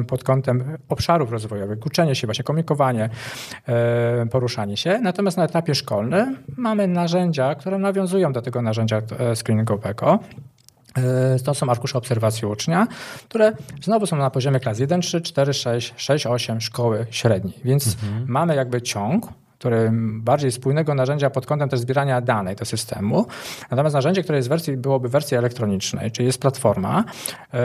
pod 0.09 0.25
kątem 0.25 0.79
obszarów 0.89 1.33
rozwojowych, 1.33 1.87
uczenie 1.87 2.15
się, 2.15 2.27
właśnie 2.27 2.45
komunikowanie, 2.45 3.11
e, 3.69 4.27
poruszanie 4.27 4.77
się. 4.77 5.01
Natomiast 5.03 5.37
na 5.37 5.45
etapie 5.45 5.75
szkolnym 5.75 6.37
mamy 6.57 6.89
narzędzia, 6.89 7.55
które 7.55 7.79
nawiązują 7.79 8.33
do 8.33 8.43
tego 8.43 8.63
narzędzia 8.63 9.03
e, 9.19 9.37
screeningowego. 9.37 10.19
E, 10.97 11.39
to 11.39 11.55
są 11.55 11.69
arkusze 11.69 11.99
obserwacji 11.99 12.49
ucznia, 12.49 12.87
które 13.29 13.53
znowu 13.83 14.07
są 14.07 14.17
na 14.17 14.31
poziomie 14.31 14.61
klas 14.61 14.79
1, 14.79 15.01
3, 15.01 15.21
4, 15.21 15.55
6, 15.55 15.95
6, 15.97 16.27
8 16.27 16.61
szkoły 16.61 17.07
średniej. 17.11 17.55
Więc 17.65 17.87
mhm. 17.87 18.25
mamy 18.29 18.55
jakby 18.57 18.83
ciąg, 18.83 19.29
który 19.61 19.91
bardziej 19.95 20.53
spójnego 20.53 20.95
narzędzia 20.95 21.31
pod 21.31 21.47
kątem 21.47 21.69
też 21.69 21.81
zbierania 21.81 22.21
danych 22.21 22.59
do 22.59 22.65
systemu. 22.65 23.27
Natomiast 23.71 23.95
narzędzie, 23.95 24.23
które 24.23 24.39
jest 24.39 24.49
w 24.49 24.51
wersji, 24.51 24.77
byłoby 24.77 25.09
w 25.09 25.13
wersji 25.13 25.37
elektronicznej, 25.37 26.11
czyli 26.11 26.27
jest 26.27 26.41
platforma, 26.41 27.05
yy, 27.53 27.61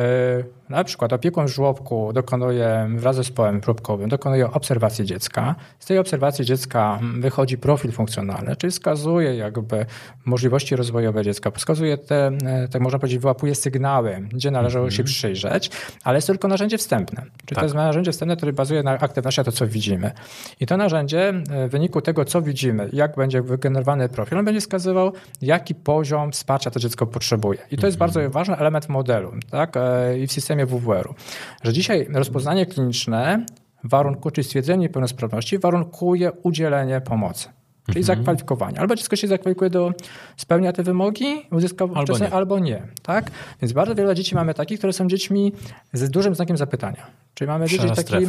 na 0.69 0.83
przykład 0.83 1.13
opiekun 1.13 1.45
w 1.45 1.49
żłobku 1.49 2.13
dokonuje 2.13 2.89
wraz 2.95 3.15
z 3.15 3.17
zespołem 3.17 3.61
próbkowym, 3.61 4.09
dokonuje 4.09 4.51
obserwacji 4.51 5.05
dziecka. 5.05 5.55
Z 5.79 5.85
tej 5.85 5.99
obserwacji 5.99 6.45
dziecka 6.45 6.99
wychodzi 7.19 7.57
profil 7.57 7.91
funkcjonalny, 7.91 8.55
czyli 8.55 8.71
wskazuje 8.71 9.35
jakby 9.35 9.85
możliwości 10.25 10.75
rozwojowe 10.75 11.23
dziecka, 11.23 11.51
wskazuje 11.51 11.97
te, 11.97 12.31
tak 12.71 12.81
można 12.81 12.99
powiedzieć, 12.99 13.19
wyłapuje 13.19 13.55
sygnały, 13.55 14.27
gdzie 14.33 14.51
należy 14.51 14.77
mm 14.77 14.89
-hmm. 14.89 14.93
się 14.93 15.03
przyjrzeć, 15.03 15.71
ale 16.03 16.17
jest 16.17 16.27
tylko 16.27 16.47
narzędzie 16.47 16.77
wstępne. 16.77 17.21
Czyli 17.21 17.49
tak. 17.49 17.57
to 17.57 17.65
jest 17.65 17.75
narzędzie 17.75 18.11
wstępne, 18.11 18.37
które 18.37 18.53
bazuje 18.53 18.83
na 18.83 18.91
aktywności, 18.91 19.43
to 19.43 19.51
co 19.51 19.67
widzimy. 19.67 20.11
I 20.59 20.65
to 20.65 20.77
narzędzie 20.77 21.33
w 21.69 21.73
wyniku 21.85 22.01
tego, 22.01 22.25
co 22.25 22.41
widzimy, 22.41 22.89
jak 22.93 23.15
będzie 23.15 23.41
wygenerowany 23.41 24.09
profil, 24.09 24.37
on 24.37 24.45
będzie 24.45 24.61
wskazywał, 24.61 25.11
jaki 25.41 25.75
poziom 25.75 26.31
wsparcia 26.31 26.71
to 26.71 26.79
dziecko 26.79 27.07
potrzebuje. 27.07 27.59
I 27.71 27.77
to 27.77 27.87
jest 27.87 27.95
mhm. 27.95 27.99
bardzo 27.99 28.29
ważny 28.29 28.57
element 28.57 28.89
modelu 28.89 29.31
tak? 29.51 29.77
E, 29.77 30.19
i 30.19 30.27
w 30.27 30.31
systemie 30.31 30.65
WWR-u, 30.65 31.15
że 31.63 31.73
dzisiaj 31.73 32.07
rozpoznanie 32.13 32.65
kliniczne 32.65 33.45
warunku, 33.83 34.31
czy 34.31 34.43
stwierdzenie 34.43 34.81
niepełnosprawności 34.81 35.59
warunkuje 35.59 36.31
udzielenie 36.31 37.01
pomocy. 37.01 37.49
Czyli 37.85 37.99
mhm. 37.99 38.17
zakwalifikowanie. 38.17 38.79
Albo 38.79 38.95
dziecko 38.95 39.15
się 39.15 39.27
zakwalifikuje 39.27 39.69
do 39.69 39.91
spełnia 40.37 40.73
te 40.73 40.83
wymogi, 40.83 41.25
uzyska 41.51 41.85
albo 41.95 42.17
nie. 42.17 42.33
albo 42.33 42.59
nie. 42.59 42.81
Tak? 43.03 43.31
Więc 43.61 43.73
bardzo 43.73 43.95
wiele 43.95 44.15
dzieci 44.15 44.35
mamy 44.35 44.53
takich, 44.53 44.77
które 44.77 44.93
są 44.93 45.07
dziećmi 45.07 45.53
z 45.93 46.09
dużym 46.09 46.35
znakiem 46.35 46.57
zapytania. 46.57 47.07
Czyli 47.33 47.47
mamy 47.47 47.67
dzieci 47.67 47.87
takie. 47.95 48.19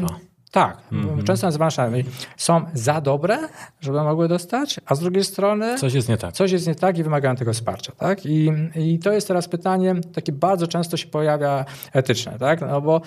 Tak, 0.57 0.79
mm 0.93 1.07
-hmm. 1.07 1.25
często 1.25 1.47
nazywane 1.47 2.03
są 2.37 2.65
za 2.75 3.01
dobre, 3.01 3.39
żeby 3.81 4.03
mogły 4.03 4.29
dostać, 4.29 4.81
a 4.87 4.95
z 4.95 5.01
drugiej 5.01 5.25
strony 5.25 5.79
coś 5.79 5.95
jest 5.95 6.09
nie 6.09 6.17
tak. 6.17 6.33
Coś 6.33 6.51
jest 6.51 6.67
nie 6.67 6.75
tak 6.75 6.99
i 6.99 7.03
wymagają 7.03 7.37
tego 7.37 7.53
wsparcia. 7.53 7.93
Tak? 7.93 8.27
I, 8.27 8.53
I 8.75 8.99
to 8.99 9.13
jest 9.13 9.29
teraz 9.29 9.49
pytanie, 9.49 9.95
takie 10.15 10.33
bardzo 10.33 10.67
często 10.67 10.97
się 10.97 11.07
pojawia 11.07 11.65
etyczne, 11.93 12.39
tak? 12.39 12.61
No 12.61 12.81
bo 12.81 13.01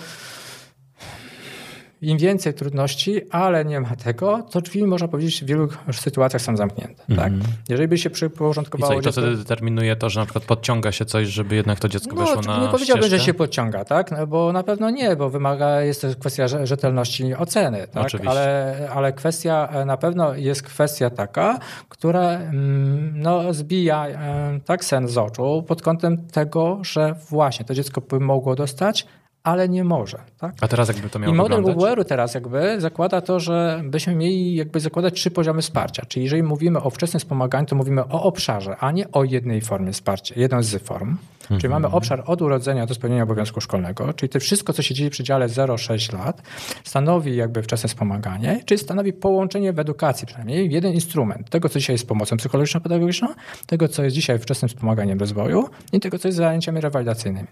im 2.02 2.18
więcej 2.18 2.54
trudności, 2.54 3.30
ale 3.30 3.64
nie 3.64 3.80
ma 3.80 3.96
tego, 3.96 4.42
to 4.50 4.60
drzwi, 4.60 4.84
można 4.84 5.08
powiedzieć, 5.08 5.44
w 5.44 5.46
wielu 5.46 5.68
sytuacjach 5.92 6.42
są 6.42 6.56
zamknięte. 6.56 7.02
Mm 7.08 7.18
-hmm. 7.18 7.22
tak? 7.22 7.32
Mhm. 7.32 7.52
Jeżeli 7.68 7.88
by 7.88 7.98
się 7.98 8.10
przyporządkowało... 8.10 8.92
I, 8.92 8.94
co, 8.96 9.00
i 9.00 9.02
to 9.02 9.12
wtedy 9.12 9.36
determinuje 9.36 9.96
to, 9.96 10.10
że 10.10 10.20
na 10.20 10.26
przykład 10.26 10.44
podciąga 10.44 10.92
się 10.92 11.04
coś, 11.04 11.28
żeby 11.28 11.54
jednak 11.54 11.80
to 11.80 11.88
dziecko 11.88 12.16
no, 12.16 12.20
weszło 12.20 12.42
na 12.42 12.60
Nie 12.60 12.68
powiedziałbym, 12.68 13.02
ścieżkę? 13.02 13.18
że 13.18 13.24
się 13.24 13.34
podciąga, 13.34 13.84
tak? 13.84 14.10
No, 14.10 14.26
bo 14.26 14.52
na 14.52 14.62
pewno 14.62 14.90
nie, 14.90 15.16
bo 15.16 15.30
wymaga, 15.30 15.80
jest 15.80 16.02
to 16.02 16.08
kwestia 16.20 16.48
rzetelności 16.66 17.34
oceny, 17.34 17.86
tak? 17.92 18.06
Oczywiście. 18.06 18.30
Ale, 18.30 18.88
ale 18.94 19.12
kwestia, 19.12 19.68
e, 19.72 19.84
na 19.84 19.96
pewno 19.96 20.34
jest 20.34 20.62
kwestia 20.62 21.10
taka, 21.10 21.58
która 21.88 22.30
mm, 22.30 23.12
no, 23.14 23.54
zbija 23.54 24.08
e, 24.08 24.60
tak 24.64 24.84
sen 24.84 25.08
z 25.08 25.18
oczu 25.18 25.64
pod 25.68 25.82
kątem 25.82 26.26
tego, 26.26 26.78
że 26.82 27.14
właśnie 27.30 27.64
to 27.64 27.74
dziecko 27.74 28.00
by 28.00 28.20
mogło 28.20 28.54
dostać, 28.54 29.06
ale 29.42 29.68
nie 29.68 29.84
może. 29.84 30.18
Tak? 30.38 30.54
A 30.60 30.68
teraz 30.68 30.88
jakby 30.88 31.10
to 31.10 31.18
miało 31.18 31.34
I 31.34 31.36
model? 31.36 31.62
WWR-u 31.62 32.04
teraz 32.04 32.34
jakby 32.34 32.80
zakłada 32.80 33.20
to, 33.20 33.40
że 33.40 33.82
byśmy 33.84 34.14
mieli 34.14 34.54
jakby 34.54 34.80
zakładać 34.80 35.14
trzy 35.14 35.30
poziomy 35.30 35.62
wsparcia. 35.62 36.06
Czyli 36.08 36.24
jeżeli 36.24 36.42
mówimy 36.42 36.82
o 36.82 36.90
wczesnym 36.90 37.20
wspomaganiu, 37.20 37.66
to 37.66 37.76
mówimy 37.76 38.04
o 38.04 38.22
obszarze, 38.22 38.76
a 38.76 38.90
nie 38.90 39.12
o 39.12 39.24
jednej 39.24 39.60
formie 39.60 39.92
wsparcia, 39.92 40.34
jedną 40.36 40.62
z 40.62 40.82
form. 40.82 41.16
Czyli 41.58 41.68
mamy 41.68 41.88
obszar 41.88 42.22
od 42.26 42.42
urodzenia 42.42 42.86
do 42.86 42.94
spełnienia 42.94 43.22
obowiązku 43.22 43.60
szkolnego, 43.60 44.12
czyli 44.12 44.30
to 44.30 44.40
wszystko, 44.40 44.72
co 44.72 44.82
się 44.82 44.94
dzieje 44.94 45.10
w 45.10 45.12
przedziale 45.12 45.46
0-6 45.46 46.18
lat, 46.18 46.42
stanowi 46.84 47.36
jakby 47.36 47.62
wczesne 47.62 47.88
wspomaganie, 47.88 48.60
czyli 48.64 48.78
stanowi 48.78 49.12
połączenie 49.12 49.72
w 49.72 49.78
edukacji, 49.78 50.26
przynajmniej 50.26 50.70
jeden 50.70 50.92
instrument 50.92 51.50
tego, 51.50 51.68
co 51.68 51.78
dzisiaj 51.78 51.94
jest 51.94 52.08
pomocą 52.08 52.36
psychologiczno-pedagogiczną, 52.36 53.28
tego, 53.66 53.88
co 53.88 54.02
jest 54.02 54.16
dzisiaj 54.16 54.38
wczesnym 54.38 54.68
wspomaganiem 54.68 55.18
rozwoju 55.18 55.68
i 55.92 56.00
tego, 56.00 56.18
co 56.18 56.28
jest 56.28 56.38
zajęciami 56.38 56.80
rewalidacyjnymi. 56.80 57.46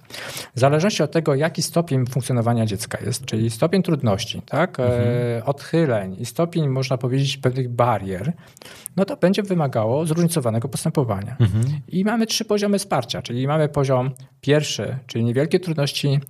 W 0.55 0.61
zależności 0.61 1.03
od 1.03 1.11
tego, 1.11 1.35
jaki 1.35 1.63
stopień 1.63 1.78
funkcjonowania 2.11 2.67
dziecka 2.67 2.99
jest, 3.05 3.25
czyli 3.25 3.51
stopień 3.51 3.83
trudności, 3.83 4.43
tak, 4.43 4.81
e, 4.81 5.43
odchyleń 5.45 6.17
i 6.21 6.27
stopień, 6.27 6.69
można 6.69 6.99
powiedzieć, 6.99 7.37
pewnych 7.37 7.69
barier, 7.69 8.33
no 8.97 9.05
to 9.05 9.17
będzie 9.17 9.43
wymagało 9.43 10.07
zróżnicowanego 10.07 10.69
postępowania. 10.69 11.37
I 11.89 12.05
mamy 12.05 12.27
trzy 12.27 12.45
poziomy 12.45 12.79
wsparcia, 12.79 13.23
czyli 13.23 13.47
mamy 13.47 13.69
poziom 13.69 14.11
pierwszy, 14.41 14.99
czyli 15.07 15.25
niewielkie 15.25 15.61
trudności, 15.61 16.21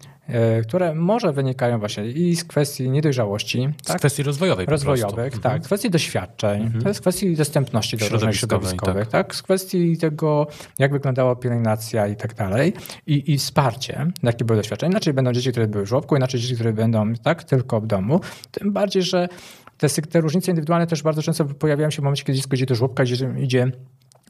które 0.62 0.94
może 0.94 1.32
wynikają 1.32 1.78
właśnie 1.78 2.06
i 2.06 2.36
z 2.36 2.44
kwestii 2.44 2.90
niedojrzałości, 2.90 3.68
Z 3.82 3.86
tak, 3.86 3.98
kwestii 3.98 4.22
rozwojowej 4.22 4.66
rozwojowych, 4.66 5.14
prostu. 5.14 5.40
tak, 5.40 5.62
z 5.62 5.66
kwestii 5.66 5.90
doświadczeń, 5.90 6.72
to 6.82 6.88
jest 6.88 6.98
z 6.98 7.00
kwestii 7.00 7.36
dostępności 7.36 7.96
do 7.96 8.08
różnych 8.08 8.36
środowiskowych, 8.36 9.08
tak. 9.08 9.34
z 9.34 9.42
kwestii 9.42 9.98
tego, 9.98 10.46
jak 10.78 10.92
wyglądała 10.92 11.36
pielęgnacja 11.36 12.06
i 12.06 12.16
tak 12.16 12.34
dalej, 12.34 12.72
i, 13.06 13.32
i 13.32 13.38
wsparcie, 13.38 14.06
jakie 14.22 14.44
były 14.44 14.56
doświadczenia. 14.56 14.90
Inaczej 14.90 15.14
będą 15.14 15.32
dzieci, 15.32 15.50
które 15.50 15.66
były 15.68 15.84
w 15.84 15.88
żłobku, 15.88 16.16
inaczej 16.16 16.40
dzieci, 16.40 16.54
które 16.54 16.72
będą 16.72 17.14
tak 17.14 17.44
tylko 17.44 17.80
w 17.80 17.86
domu. 17.86 18.20
Tym 18.50 18.72
bardziej, 18.72 19.02
że 19.02 19.28
te, 19.78 19.88
te 19.88 20.20
różnice 20.20 20.50
indywidualne 20.50 20.86
też 20.86 21.02
bardzo 21.02 21.22
często 21.22 21.44
pojawiają 21.44 21.90
się 21.90 22.02
w 22.02 22.04
momencie, 22.04 22.24
kiedy 22.24 22.36
dziecko 22.36 22.56
idzie 22.56 22.66
do 22.66 22.74
żłobka, 22.74 23.02
idzie, 23.02 23.34
idzie 23.38 23.72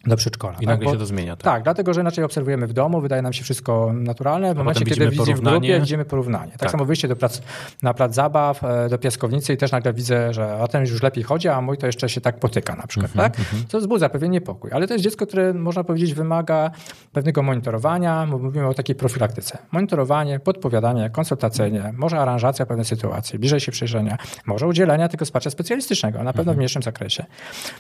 do 0.07 0.17
przedszkola. 0.17 0.53
I 0.53 0.57
tak? 0.57 0.67
nagle 0.67 0.85
Bo- 0.85 0.93
się 0.93 0.99
to 0.99 1.07
zmienia. 1.07 1.37
Tak. 1.37 1.45
tak, 1.45 1.63
dlatego 1.63 1.95
że 1.95 2.01
inaczej 2.01 2.25
obserwujemy 2.25 2.67
w 2.67 2.73
domu, 2.73 3.01
wydaje 3.01 3.23
nam 3.23 3.33
się 3.33 3.45
wszystko 3.45 3.91
naturalne. 3.95 4.55
W 4.55 4.57
momencie, 4.57 4.81
potem 4.81 4.95
kiedy 4.95 5.11
widzimy 5.11 5.27
widzimy 5.27 5.49
w 5.49 5.53
grupie, 5.53 5.81
widzimy 5.81 6.05
porównanie. 6.05 6.53
Tak, 6.53 6.61
Tak. 6.61 6.71
samo 6.71 6.85
wyjście 6.85 7.09
do 7.09 7.17
plac, 7.17 7.43
na 7.83 7.95
plac 7.95 8.15
zabaw, 8.15 8.65
e, 8.65 8.89
do 8.89 8.99
piaskownicy 8.99 9.53
i 9.53 9.57
też 9.57 9.73
nagle 9.73 9.93
widzę, 9.93 10.35
że 10.35 10.59
a 10.63 10.69
ten 10.69 10.81
już 10.81 11.03
lepiej 11.03 11.25
chodzi, 11.25 11.49
a 11.49 11.61
mój 11.61 11.79
to 11.79 11.87
jeszcze 11.87 12.09
się 12.09 12.21
tak 12.21 12.39
potyka 12.39 12.75
na 12.77 12.87
przykład. 12.87 13.11
Mhm, 13.11 13.33
tak? 13.33 13.41
Co 13.69 13.79
wzbudza 13.79 14.09
pewien 14.09 14.31
niepokój. 14.31 14.71
Ale 14.73 14.87
to 14.87 14.95
jest 14.95 15.05
dziecko, 15.05 15.27
które 15.27 15.55
można 15.55 15.85
powiedzieć 15.85 16.15
wymaga 16.15 16.71
pewnego 17.13 17.43
monitorowania. 17.43 18.27
Mówimy 18.27 18.67
o 18.67 18.75
takiej 18.75 18.97
profilaktyce. 18.97 19.59
Monitorowanie, 19.73 20.41
podpowiadanie, 20.41 21.11
konsultacyjnie, 21.11 21.93
może 21.97 22.19
aranżacja 22.21 22.67
pewnej 22.67 22.85
sytuacji, 22.85 23.39
bliżej 23.39 23.61
się 23.61 23.73
przyjrzenia, 23.73 24.19
może 24.47 24.67
udzielenia 24.67 25.09
tego 25.09 25.25
wsparcia 25.25 25.51
specjalistycznego, 25.51 26.23
na 26.23 26.33
pewno 26.33 26.55
w 26.55 26.57
mniejszym 26.57 26.83
zakresie. 26.83 27.25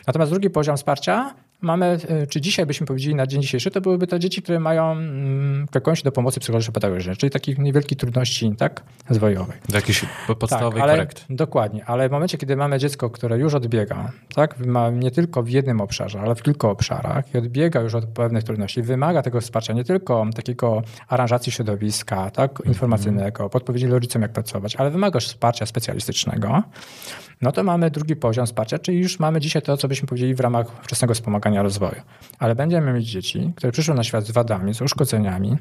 Natomiast 0.07 0.33
drugi 0.33 0.51
poziom 0.51 0.77
wsparcia 0.77 1.35
mamy, 1.61 1.99
y, 2.23 2.27
czy 2.27 2.41
dzisiaj 2.41 2.67
byśmy 2.67 2.87
powiedzieli 2.87 3.15
na 3.15 3.27
dzień 3.27 3.43
dzisiejszy, 3.43 3.71
to 3.71 3.81
byłyby 3.81 4.07
to 4.07 4.19
dzieci, 4.19 4.43
które 4.43 4.61
mają 4.61 4.93
mm, 4.93 5.67
kłonność 5.83 6.03
do 6.03 6.13
pomocy 6.13 6.41
psychologiczno-pedagogicznej, 6.41 7.17
czyli 7.17 7.31
takich 7.31 7.59
niewielkich 7.59 7.99
trudności 7.99 8.55
tak, 8.59 8.83
rozwojowych. 9.09 9.61
Do 9.69 9.77
jakiejś 9.77 10.05
ale, 10.51 10.93
korekt. 10.93 11.25
Dokładnie, 11.31 11.85
ale 11.85 12.09
w 12.09 12.13
momencie, 12.13 12.39
kiedy 12.39 12.57
mamy 12.57 12.79
dziecko, 12.79 13.11
które 13.11 13.39
już 13.39 13.55
odbiega, 13.55 14.13
tak, 14.35 14.59
ma 14.67 14.91
nie 14.91 15.11
tylko 15.11 15.43
w 15.43 15.49
jednym 15.49 15.81
obszarze, 15.81 16.21
ale 16.21 16.35
w 16.35 16.43
kilku 16.43 16.69
obszarach 16.69 17.35
i 17.35 17.39
odbiega 17.39 17.81
już 17.81 17.95
od 17.95 18.05
pewnych 18.05 18.45
trudności, 18.45 18.83
wymaga 18.83 19.23
tego 19.23 19.41
wsparcia 19.41 19.73
nie 19.73 19.85
tylko 19.85 20.27
takiego 20.37 20.83
aranżacji 21.09 21.53
środowiska, 21.53 22.31
tak, 22.31 22.63
informacyjnego, 22.65 23.51
podpowiedzi 23.51 23.87
rodzicom, 23.87 24.23
jak 24.23 24.33
pracować, 24.33 24.77
ale 24.77 24.91
wymaga 24.91 25.19
też 25.19 25.29
wsparcia 25.29 25.67
specjalistycznego, 25.67 26.63
no 27.43 27.53
to 27.53 27.65
mamy 27.65 27.91
drugi 27.91 28.17
poziom 28.17 28.47
wsparcia, 28.47 28.79
czyli 28.79 28.99
już 28.99 29.21
mamy 29.21 29.41
dzisiaj 29.41 29.63
to, 29.63 29.77
co 29.77 29.89
byśmy 29.89 30.09
powiedzieli 30.09 30.35
w 30.35 30.41
ramach 30.41 30.67
wczesnego 30.83 31.15
wspomagania 31.15 31.63
rozwoju. 31.63 32.03
Ale 32.39 32.55
będziemy 32.55 32.93
mieć 32.93 33.07
dzieci, 33.07 33.53
które 33.57 33.73
przyszły 33.73 33.95
na 33.95 34.05
świat 34.05 34.25
z 34.25 34.31
wadami, 34.31 34.75
z 34.75 34.83
uszkodzeniami, 34.83 35.57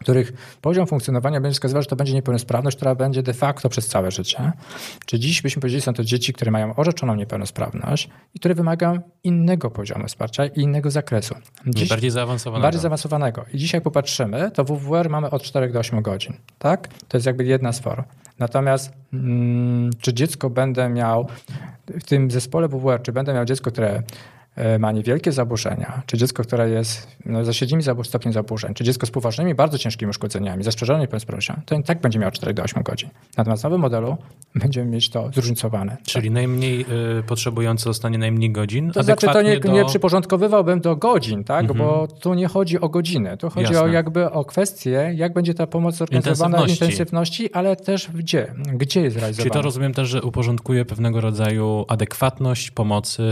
których 0.00 0.32
poziom 0.60 0.86
funkcjonowania 0.86 1.40
będzie 1.40 1.54
wskazywał, 1.54 1.82
że 1.82 1.88
to 1.88 1.96
będzie 1.96 2.14
niepełnosprawność, 2.14 2.76
która 2.76 2.94
będzie 2.94 3.22
de 3.22 3.34
facto 3.34 3.68
przez 3.68 3.86
całe 3.88 4.10
życie. 4.10 4.52
Czy 5.06 5.18
dziś 5.18 5.42
byśmy 5.42 5.60
powiedzieli, 5.60 5.82
są 5.82 5.94
to 5.94 6.04
dzieci, 6.04 6.32
które 6.32 6.50
mają 6.50 6.76
orzeczoną 6.76 7.14
niepełnosprawność 7.14 8.08
i 8.34 8.38
które 8.38 8.54
wymagają 8.54 9.00
innego 9.24 9.70
poziomu 9.70 10.06
wsparcia 10.06 10.46
i 10.46 10.60
innego 10.60 10.90
zakresu. 10.90 11.34
Dziś, 11.66 11.88
Bardziej 11.88 12.10
zaawansowanego. 12.10 12.62
bardziej 12.62 12.82
zaawansowanego. 12.82 13.44
I 13.54 13.58
dzisiaj 13.58 13.80
popatrzymy, 13.80 14.50
to 14.50 14.64
WWR 14.64 15.10
mamy 15.10 15.30
od 15.30 15.42
4 15.42 15.72
do 15.72 15.78
8 15.78 16.02
godzin. 16.02 16.32
Tak? 16.58 16.88
To 17.08 17.16
jest 17.16 17.26
jakby 17.26 17.44
jedna 17.44 17.72
z 17.72 17.80
form. 17.80 18.04
Natomiast 18.38 18.92
mm, 19.12 19.90
czy 20.00 20.14
dziecko 20.14 20.50
będę 20.50 20.88
miał 20.88 21.26
w 21.86 22.04
tym 22.04 22.30
zespole 22.30 22.68
WWR, 22.68 23.02
czy 23.02 23.12
będę 23.12 23.34
miał 23.34 23.44
dziecko, 23.44 23.70
które 23.70 24.02
ma 24.78 24.92
niewielkie 24.92 25.32
zaburzenia, 25.32 26.02
czy 26.06 26.18
dziecko, 26.18 26.42
które 26.42 26.70
jest 26.70 27.08
no, 27.26 27.44
ze 27.44 27.54
średnimi 27.54 27.82
zabu- 27.82 28.04
stopniem 28.04 28.32
zaburzeń, 28.32 28.74
czy 28.74 28.84
dziecko 28.84 29.06
z 29.06 29.10
poważnymi, 29.10 29.54
bardzo 29.54 29.78
ciężkimi 29.78 30.10
uszkodzeniami, 30.10 30.64
zastrzeżoną 30.64 30.98
niepełnosprawnością, 31.00 31.60
to 31.66 31.74
i 31.74 31.82
tak 31.82 32.00
będzie 32.00 32.18
miał 32.18 32.30
4 32.30 32.54
do 32.54 32.62
8 32.62 32.82
godzin. 32.82 33.10
Natomiast 33.36 33.62
w 33.62 33.64
nowym 33.64 33.80
modelu 33.80 34.16
będziemy 34.62 34.90
mieć 34.90 35.10
to 35.10 35.30
zróżnicowane. 35.34 35.96
Czyli 36.06 36.30
najmniej 36.30 36.86
y, 37.18 37.22
potrzebujący 37.22 37.84
zostanie 37.84 38.18
najmniej 38.18 38.52
godzin. 38.52 38.90
To 38.90 39.02
znaczy, 39.02 39.26
to 39.26 39.42
nie, 39.42 39.50
adekwatnie 39.50 39.72
nie 39.78 39.80
do... 39.80 39.88
przyporządkowywałbym 39.88 40.80
do 40.80 40.96
godzin, 40.96 41.44
tak? 41.44 41.72
bo 41.72 42.08
tu 42.20 42.34
nie 42.34 42.48
chodzi 42.48 42.80
o 42.80 42.88
godziny. 42.88 43.36
Tu 43.36 43.50
chodzi 43.50 43.72
Jasne. 43.72 43.82
o 43.82 43.88
jakby 43.88 44.30
o 44.30 44.44
kwestię, 44.44 45.12
jak 45.14 45.32
będzie 45.32 45.54
ta 45.54 45.66
pomoc 45.66 45.94
zorganizowana, 45.94 46.58
Intensywności. 46.58 46.84
intensywności, 46.84 47.52
ale 47.52 47.76
też 47.76 48.10
gdzie, 48.14 48.54
gdzie 48.74 49.00
jest 49.00 49.14
Czyli 49.14 49.20
realizowana. 49.20 49.54
to 49.54 49.62
rozumiem 49.62 49.94
też, 49.94 50.08
że 50.08 50.22
uporządkuje 50.22 50.84
pewnego 50.84 51.20
rodzaju 51.20 51.84
adekwatność 51.88 52.70
pomocy. 52.70 53.22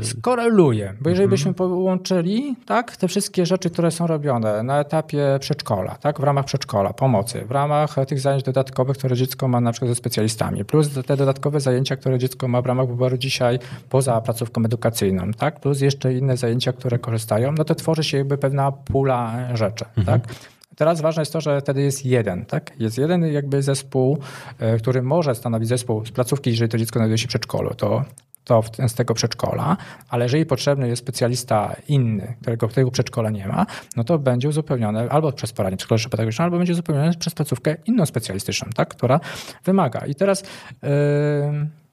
y, 0.00 0.04
koreluje, 0.22 0.94
bo 1.00 1.10
jeżeli 1.10 1.24
Mhm. 1.24 1.30
byśmy 1.30 1.54
połączyli 1.54 2.56
tak, 2.66 2.96
te 2.96 3.08
wszystkie 3.08 3.46
rzeczy, 3.46 3.70
które 3.70 3.90
są 3.90 4.06
robione 4.06 4.62
na 4.62 4.80
etapie 4.80 5.36
przedszkola, 5.40 5.94
tak, 5.94 6.20
w 6.20 6.22
ramach 6.22 6.44
przedszkola, 6.44 6.92
pomocy, 6.92 7.44
w 7.44 7.50
ramach 7.50 7.94
tych 8.08 8.20
zajęć 8.20 8.42
dodatkowych, 8.42 8.96
które 8.98 9.16
dziecko 9.16 9.48
ma 9.48 9.60
na 9.60 9.72
przykład 9.72 9.88
ze 9.88 9.94
specjalistami, 9.94 10.64
plus 10.64 10.90
te 11.06 11.16
dodatkowe 11.16 11.60
zajęcia, 11.60 11.96
które 11.96 12.18
dziecko 12.18 12.48
ma 12.48 12.62
w 12.62 12.66
ramach 12.66 12.88
wyboru 12.88 13.16
dzisiaj 13.16 13.58
poza 13.90 14.20
placówką 14.20 14.64
edukacyjną, 14.64 15.32
tak, 15.32 15.60
plus 15.60 15.80
jeszcze 15.80 16.14
inne 16.14 16.36
zajęcia, 16.36 16.72
które 16.72 16.98
korzystają, 16.98 17.52
no 17.52 17.64
to 17.64 17.74
tworzy 17.74 18.04
się 18.04 18.18
jakby 18.18 18.38
pewna 18.38 18.72
pula 18.72 19.32
rzeczy, 19.54 19.84
Mhm. 19.96 20.20
tak. 20.20 20.34
Teraz 20.76 21.00
ważne 21.00 21.22
jest 21.22 21.32
to, 21.32 21.40
że 21.40 21.60
wtedy 21.60 21.82
jest 21.82 22.06
jeden, 22.06 22.44
tak? 22.44 22.70
Jest 22.78 22.98
jeden 22.98 23.26
jakby 23.26 23.62
zespół, 23.62 24.18
e, 24.58 24.76
który 24.78 25.02
może 25.02 25.34
stanowić 25.34 25.68
zespół 25.68 26.06
z 26.06 26.10
placówki, 26.10 26.50
jeżeli 26.50 26.70
to 26.70 26.78
dziecko 26.78 26.98
znajduje 26.98 27.18
się 27.18 27.24
w 27.26 27.28
przedszkolu, 27.28 27.74
to 27.74 28.04
to 28.44 28.62
w, 28.62 28.70
z 28.88 28.94
tego 28.94 29.14
przedszkola, 29.14 29.76
ale 30.08 30.24
jeżeli 30.24 30.46
potrzebny 30.46 30.88
jest 30.88 31.02
specjalista 31.02 31.76
inny, 31.88 32.34
którego 32.40 32.68
tego 32.68 32.90
przedszkola 32.90 33.30
nie 33.30 33.48
ma, 33.48 33.66
no 33.96 34.04
to 34.04 34.18
będzie 34.18 34.48
uzupełnione 34.48 35.08
albo 35.10 35.32
przez 35.32 35.52
poradnię 35.52 35.76
psychologiczno-pedagogiczną, 35.76 36.44
albo 36.44 36.58
będzie 36.58 36.72
uzupełnione 36.72 37.14
przez 37.14 37.34
placówkę 37.34 37.76
inną 37.86 38.06
specjalistyczną, 38.06 38.68
tak, 38.74 38.88
która 38.88 39.20
wymaga. 39.64 40.06
I 40.06 40.14
teraz 40.14 40.42
yy, 40.82 40.88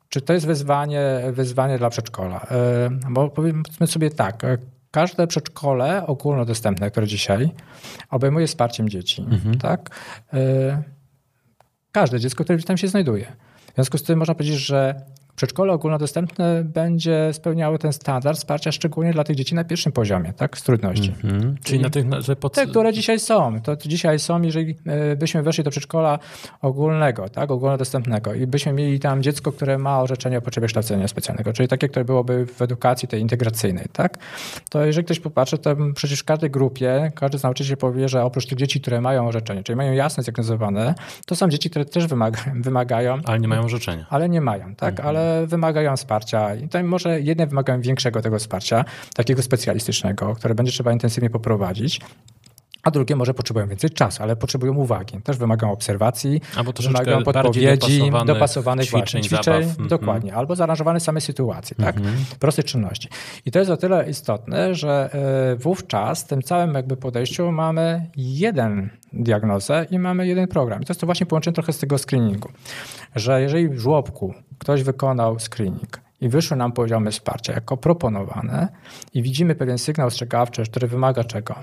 czy 0.10 0.22
to 0.22 0.34
jest 0.34 0.46
wyzwanie, 0.46 1.04
wyzwanie 1.32 1.78
dla 1.78 1.90
przedszkola? 1.90 2.48
Yy, 3.10 3.12
bo 3.12 3.30
powiedzmy 3.30 3.88
sobie 3.88 4.10
tak, 4.10 4.44
yy, 4.44 4.58
każde 4.92 5.28
przedszkole 5.28 6.08
ogólnodostępne, 6.08 6.92
które 6.92 7.08
dzisiaj 7.08 7.50
obejmuje 8.10 8.48
wsparciem 8.48 8.90
dzieci, 8.90 9.26
tak? 9.62 9.90
Yy, 10.34 10.40
każde 11.92 12.20
dziecko, 12.20 12.44
które 12.44 12.60
tam 12.60 12.78
się 12.78 12.88
znajduje. 12.88 13.26
W 13.72 13.76
związku 13.76 13.98
z 13.98 14.04
tym 14.04 14.20
można 14.20 14.36
powiedzieć, 14.36 14.60
że 14.60 15.02
przedszkole 15.40 15.74
ogólnodostępne 15.74 16.64
będzie 16.64 17.30
spełniało 17.34 17.78
ten 17.78 17.94
standard 17.94 18.38
wsparcia 18.38 18.72
szczególnie 18.72 19.14
dla 19.14 19.24
tych 19.24 19.36
dzieci 19.36 19.56
na 19.56 19.64
pierwszym 19.64 19.92
poziomie, 19.92 20.34
tak, 20.34 20.58
z 20.58 20.64
trudności. 20.64 21.14
mhm. 21.24 21.56
Czyli 21.64 21.80
na 21.80 21.90
tych, 21.90 22.06
że 22.20 22.36
pod... 22.36 22.54
Te, 22.54 22.68
które 22.68 22.94
dzisiaj 22.94 23.20
są. 23.20 23.62
To 23.62 23.76
dzisiaj 23.76 24.20
są, 24.20 24.42
jeżeli 24.42 24.76
e, 24.86 25.16
byśmy 25.16 25.44
weszli 25.44 25.64
do 25.64 25.72
przedszkola 25.72 26.20
ogólnego, 26.62 27.30
tak, 27.30 27.52
ogólnodostępnego 27.52 28.34
i 28.34 28.48
byśmy 28.48 28.74
mieli 28.74 29.00
tam 29.00 29.24
dziecko, 29.24 29.52
które 29.52 29.78
ma 29.78 30.02
orzeczenie 30.02 30.38
o 30.38 30.42
potrzebie 30.42 30.68
kształcenia 30.68 31.08
specjalnego, 31.08 31.54
czyli 31.54 31.68
takie, 31.68 31.90
które 31.90 32.06
byłoby 32.06 32.46
w 32.46 32.62
edukacji 32.62 33.08
tej 33.08 33.22
integracyjnej, 33.22 33.86
tak, 33.94 34.18
to 34.70 34.86
jeżeli 34.86 35.06
ktoś 35.06 35.20
popatrzy, 35.20 35.58
to 35.58 35.76
przecież 35.96 36.20
w 36.20 36.24
każdej 36.24 36.52
grupie, 36.52 37.12
każdy 37.16 37.40
z 37.40 37.44
nauczyciel 37.44 37.78
powie, 37.78 38.10
że 38.10 38.24
oprócz 38.24 38.46
tych 38.46 38.58
dzieci, 38.58 38.82
które 38.82 39.02
mają 39.02 39.28
orzeczenie, 39.28 39.64
czyli 39.64 39.76
mają 39.76 39.94
jasno 39.94 40.24
zdiagnozowane, 40.24 40.96
to 41.26 41.36
są 41.36 41.50
dzieci, 41.50 41.70
które 41.70 41.86
też 41.86 42.08
wymaga, 42.08 42.40
wymagają 42.56 43.18
Ale 43.26 43.40
nie 43.40 43.48
mają 43.48 43.62
orzeczenia. 43.64 44.06
ale 44.10 44.30
nie 44.30 44.42
mają, 44.42 44.76
tak? 44.76 45.00
Ale 45.00 45.29
wymagają 45.48 45.98
wsparcia. 45.98 46.56
I 46.56 46.84
może 46.84 47.22
jedne 47.22 47.48
wymagają 47.48 47.82
większego 47.82 48.22
tego 48.22 48.40
wsparcia, 48.40 48.86
takiego 49.16 49.42
specjalistycznego, 49.42 50.36
które 50.36 50.56
będzie 50.56 50.72
trzeba 50.72 50.92
intensywnie 50.92 51.30
poprowadzić. 51.30 52.02
A 52.84 52.92
drugie 52.92 53.16
może 53.16 53.34
potrzebują 53.34 53.68
więcej 53.68 53.90
czasu, 53.90 54.24
ale 54.24 54.36
potrzebują 54.36 54.76
uwagi. 54.76 55.22
Też 55.22 55.38
wymagają 55.38 55.74
obserwacji, 55.74 56.42
Albo 56.56 56.72
wymagają 56.72 57.24
podpowiedzi, 57.24 58.00
dopasowanych, 58.00 58.28
dopasowanych 58.28 58.86
ćwiczeń, 58.86 59.04
właśnie, 59.04 59.22
ćwiczeń, 59.22 59.64
zabaw. 59.64 59.88
dokładnie, 59.88 60.36
albo 60.36 60.56
zaaranżowanej 60.56 61.02
samej 61.02 61.22
sytuacji, 61.22 61.76
tak? 61.76 61.96
Prostej 62.40 62.66
czynności. 62.66 63.10
I 63.46 63.52
to 63.52 63.60
jest 63.60 63.72
o 63.72 63.78
tyle 63.78 64.10
istotne, 64.10 64.76
że 64.76 65.10
e, 65.14 65.56
wówczas 65.56 66.24
w 66.24 66.28
tym 66.28 66.42
całym 66.42 66.74
jakby 66.74 66.98
podejściu 66.98 67.52
mamy 67.52 68.10
jeden 68.18 68.90
diagnozę 69.14 69.86
i 69.92 70.00
mamy 70.00 70.28
jeden 70.28 70.48
program. 70.48 70.82
I 70.82 70.86
to 70.86 70.92
jest 70.92 71.02
to 71.02 71.06
właśnie 71.06 71.26
połączenie 71.26 71.56
trochę 71.56 71.74
z 71.74 71.80
tego 71.80 71.98
screeningu, 71.98 72.50
że 73.16 73.42
jeżeli 73.42 73.70
w 73.70 73.80
żłobku 73.80 74.34
ktoś 74.60 74.84
wykonał 74.84 75.38
screening, 75.40 76.09
i 76.22 76.30
wyszły 76.30 76.58
nam 76.58 76.72
poziomy 76.72 77.12
wsparcia 77.12 77.54
jako 77.54 77.78
proponowane 77.78 78.68
i 79.14 79.22
widzimy 79.22 79.56
pewien 79.56 79.78
sygnał 79.78 80.08
ostrzegawczy, 80.08 80.64
który 80.64 80.88
wymaga 80.88 81.24
czego? 81.24 81.56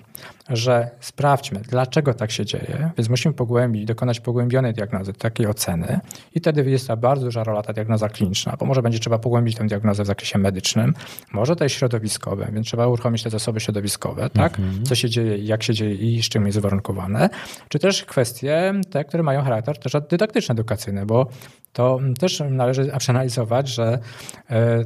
Że 0.48 0.90
sprawdźmy, 1.00 1.60
dlaczego 1.60 2.14
tak 2.14 2.30
się 2.30 2.44
dzieje, 2.44 2.90
więc 2.98 3.08
musimy 3.08 3.34
pogłębić, 3.34 3.84
dokonać 3.84 4.20
pogłębionej 4.20 4.74
diagnozy, 4.74 5.12
takiej 5.12 5.46
oceny 5.46 6.00
i 6.34 6.40
wtedy 6.40 6.70
jest 6.70 6.88
ta 6.88 6.96
bardzo 6.96 7.24
duża 7.24 7.44
rola 7.44 7.62
ta 7.62 7.72
diagnoza 7.72 8.08
kliniczna, 8.08 8.56
bo 8.58 8.66
może 8.66 8.82
będzie 8.82 8.98
trzeba 8.98 9.18
pogłębić 9.18 9.56
tę 9.56 9.66
diagnozę 9.66 10.02
w 10.02 10.06
zakresie 10.06 10.38
medycznym, 10.38 10.94
może 11.32 11.56
też 11.56 11.72
środowiskowe, 11.72 12.48
więc 12.52 12.66
trzeba 12.66 12.86
uruchomić 12.86 13.22
te 13.22 13.30
zasoby 13.30 13.60
środowiskowe, 13.60 14.30
tak? 14.30 14.58
Mhm. 14.58 14.84
Co 14.84 14.94
się 14.94 15.10
dzieje, 15.10 15.38
jak 15.38 15.62
się 15.62 15.74
dzieje 15.74 15.94
i 15.94 16.22
z 16.22 16.28
czym 16.28 16.46
jest 16.46 16.58
uwarunkowane, 16.58 17.28
czy 17.68 17.78
też 17.78 18.04
kwestie 18.04 18.72
te, 18.90 19.04
które 19.04 19.22
mają 19.22 19.42
charakter 19.42 19.78
też 19.78 19.92
dydaktyczno-edukacyjny, 19.92 21.06
bo 21.06 21.26
to 21.72 22.00
też 22.18 22.42
należy 22.50 22.92
przeanalizować, 22.98 23.68
że 23.68 23.98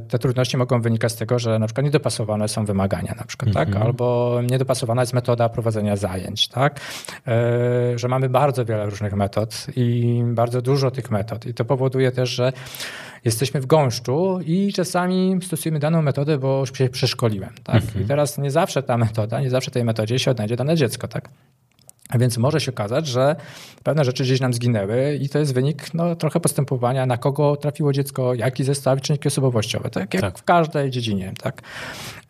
te 0.07 0.19
trudności 0.19 0.57
mogą 0.57 0.81
wynikać 0.81 1.11
z 1.11 1.15
tego, 1.15 1.39
że 1.39 1.59
na 1.59 1.67
przykład 1.67 1.85
niedopasowane 1.85 2.47
są 2.47 2.65
wymagania, 2.65 3.15
na 3.17 3.23
przykład, 3.23 3.53
tak? 3.53 3.67
Mhm. 3.67 3.85
albo 3.85 4.39
niedopasowana 4.51 5.01
jest 5.01 5.13
metoda 5.13 5.49
prowadzenia 5.49 5.95
zajęć, 5.95 6.47
tak? 6.47 6.79
E, 7.27 7.99
że 7.99 8.07
mamy 8.07 8.29
bardzo 8.29 8.65
wiele 8.65 8.85
różnych 8.85 9.13
metod 9.13 9.67
i 9.75 10.21
bardzo 10.25 10.61
dużo 10.61 10.91
tych 10.91 11.11
metod 11.11 11.45
i 11.45 11.53
to 11.53 11.65
powoduje 11.65 12.11
też, 12.11 12.29
że 12.29 12.53
jesteśmy 13.25 13.61
w 13.61 13.65
gąszczu 13.65 14.39
i 14.45 14.73
czasami 14.73 15.39
stosujemy 15.41 15.79
daną 15.79 16.01
metodę, 16.01 16.37
bo 16.37 16.59
już 16.59 16.77
się 16.77 16.89
przeszkoliłem. 16.89 17.53
Tak? 17.63 17.75
Mhm. 17.75 18.05
I 18.05 18.07
teraz 18.07 18.37
nie 18.37 18.51
zawsze 18.51 18.83
ta 18.83 18.97
metoda, 18.97 19.41
nie 19.41 19.49
zawsze 19.49 19.71
tej 19.71 19.83
metodzie 19.83 20.19
się 20.19 20.31
odnajdzie 20.31 20.55
dane 20.55 20.75
dziecko. 20.75 21.07
Tak? 21.07 21.29
A 22.11 22.17
więc 22.17 22.37
może 22.37 22.61
się 22.61 22.71
okazać, 22.71 23.07
że 23.07 23.35
pewne 23.83 24.05
rzeczy 24.05 24.23
gdzieś 24.23 24.39
nam 24.39 24.53
zginęły 24.53 25.19
i 25.21 25.29
to 25.29 25.39
jest 25.39 25.53
wynik 25.53 25.93
no, 25.93 26.15
trochę 26.15 26.39
postępowania, 26.39 27.05
na 27.05 27.17
kogo 27.17 27.55
trafiło 27.55 27.93
dziecko, 27.93 28.33
jaki 28.33 28.63
zestaw 28.63 29.01
czynniki 29.01 29.27
osobowościowe, 29.27 29.89
tak 29.89 30.13
jak 30.13 30.21
tak. 30.21 30.39
w 30.39 30.43
każdej 30.43 30.91
dziedzinie. 30.91 31.33
Tak? 31.41 31.61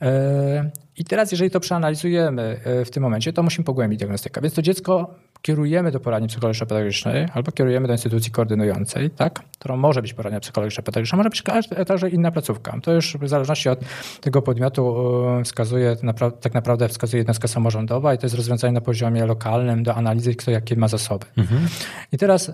E, 0.01 0.71
I 0.97 1.05
teraz, 1.05 1.31
jeżeli 1.31 1.51
to 1.51 1.59
przeanalizujemy 1.59 2.59
e, 2.63 2.85
w 2.85 2.91
tym 2.91 3.03
momencie, 3.03 3.33
to 3.33 3.43
musimy 3.43 3.65
pogłębić 3.65 3.99
diagnostykę. 3.99 4.41
Więc 4.41 4.53
to 4.53 4.61
dziecko 4.61 5.15
kierujemy 5.41 5.91
do 5.91 5.99
poradni 5.99 6.27
psychologiczno-pedagogicznej 6.27 7.27
albo 7.33 7.51
kierujemy 7.51 7.87
do 7.87 7.93
instytucji 7.93 8.31
koordynującej, 8.31 9.09
tak? 9.09 9.39
którą 9.59 9.77
może 9.77 10.01
być 10.01 10.13
poradnia 10.13 10.39
psychologiczno-pedagogiczna, 10.39 11.17
może 11.17 11.29
być 11.29 11.43
także 11.87 12.09
inna 12.09 12.31
placówka. 12.31 12.77
To 12.83 12.93
już 12.93 13.17
w 13.17 13.27
zależności 13.27 13.69
od 13.69 13.79
tego 14.21 14.41
podmiotu 14.41 14.95
e, 15.39 15.43
wskazuje, 15.43 15.95
tak 16.41 16.53
naprawdę 16.53 16.87
wskazuje 16.87 17.19
jednostka 17.19 17.47
samorządowa 17.47 18.13
i 18.13 18.17
to 18.17 18.25
jest 18.25 18.35
rozwiązanie 18.35 18.73
na 18.73 18.81
poziomie 18.81 19.25
lokalnym 19.25 19.83
do 19.83 19.95
analizy, 19.95 20.35
kto 20.35 20.51
jakie 20.51 20.75
ma 20.75 20.87
zasoby. 20.87 21.25
Mhm. 21.37 21.67
I 22.11 22.17
teraz 22.17 22.49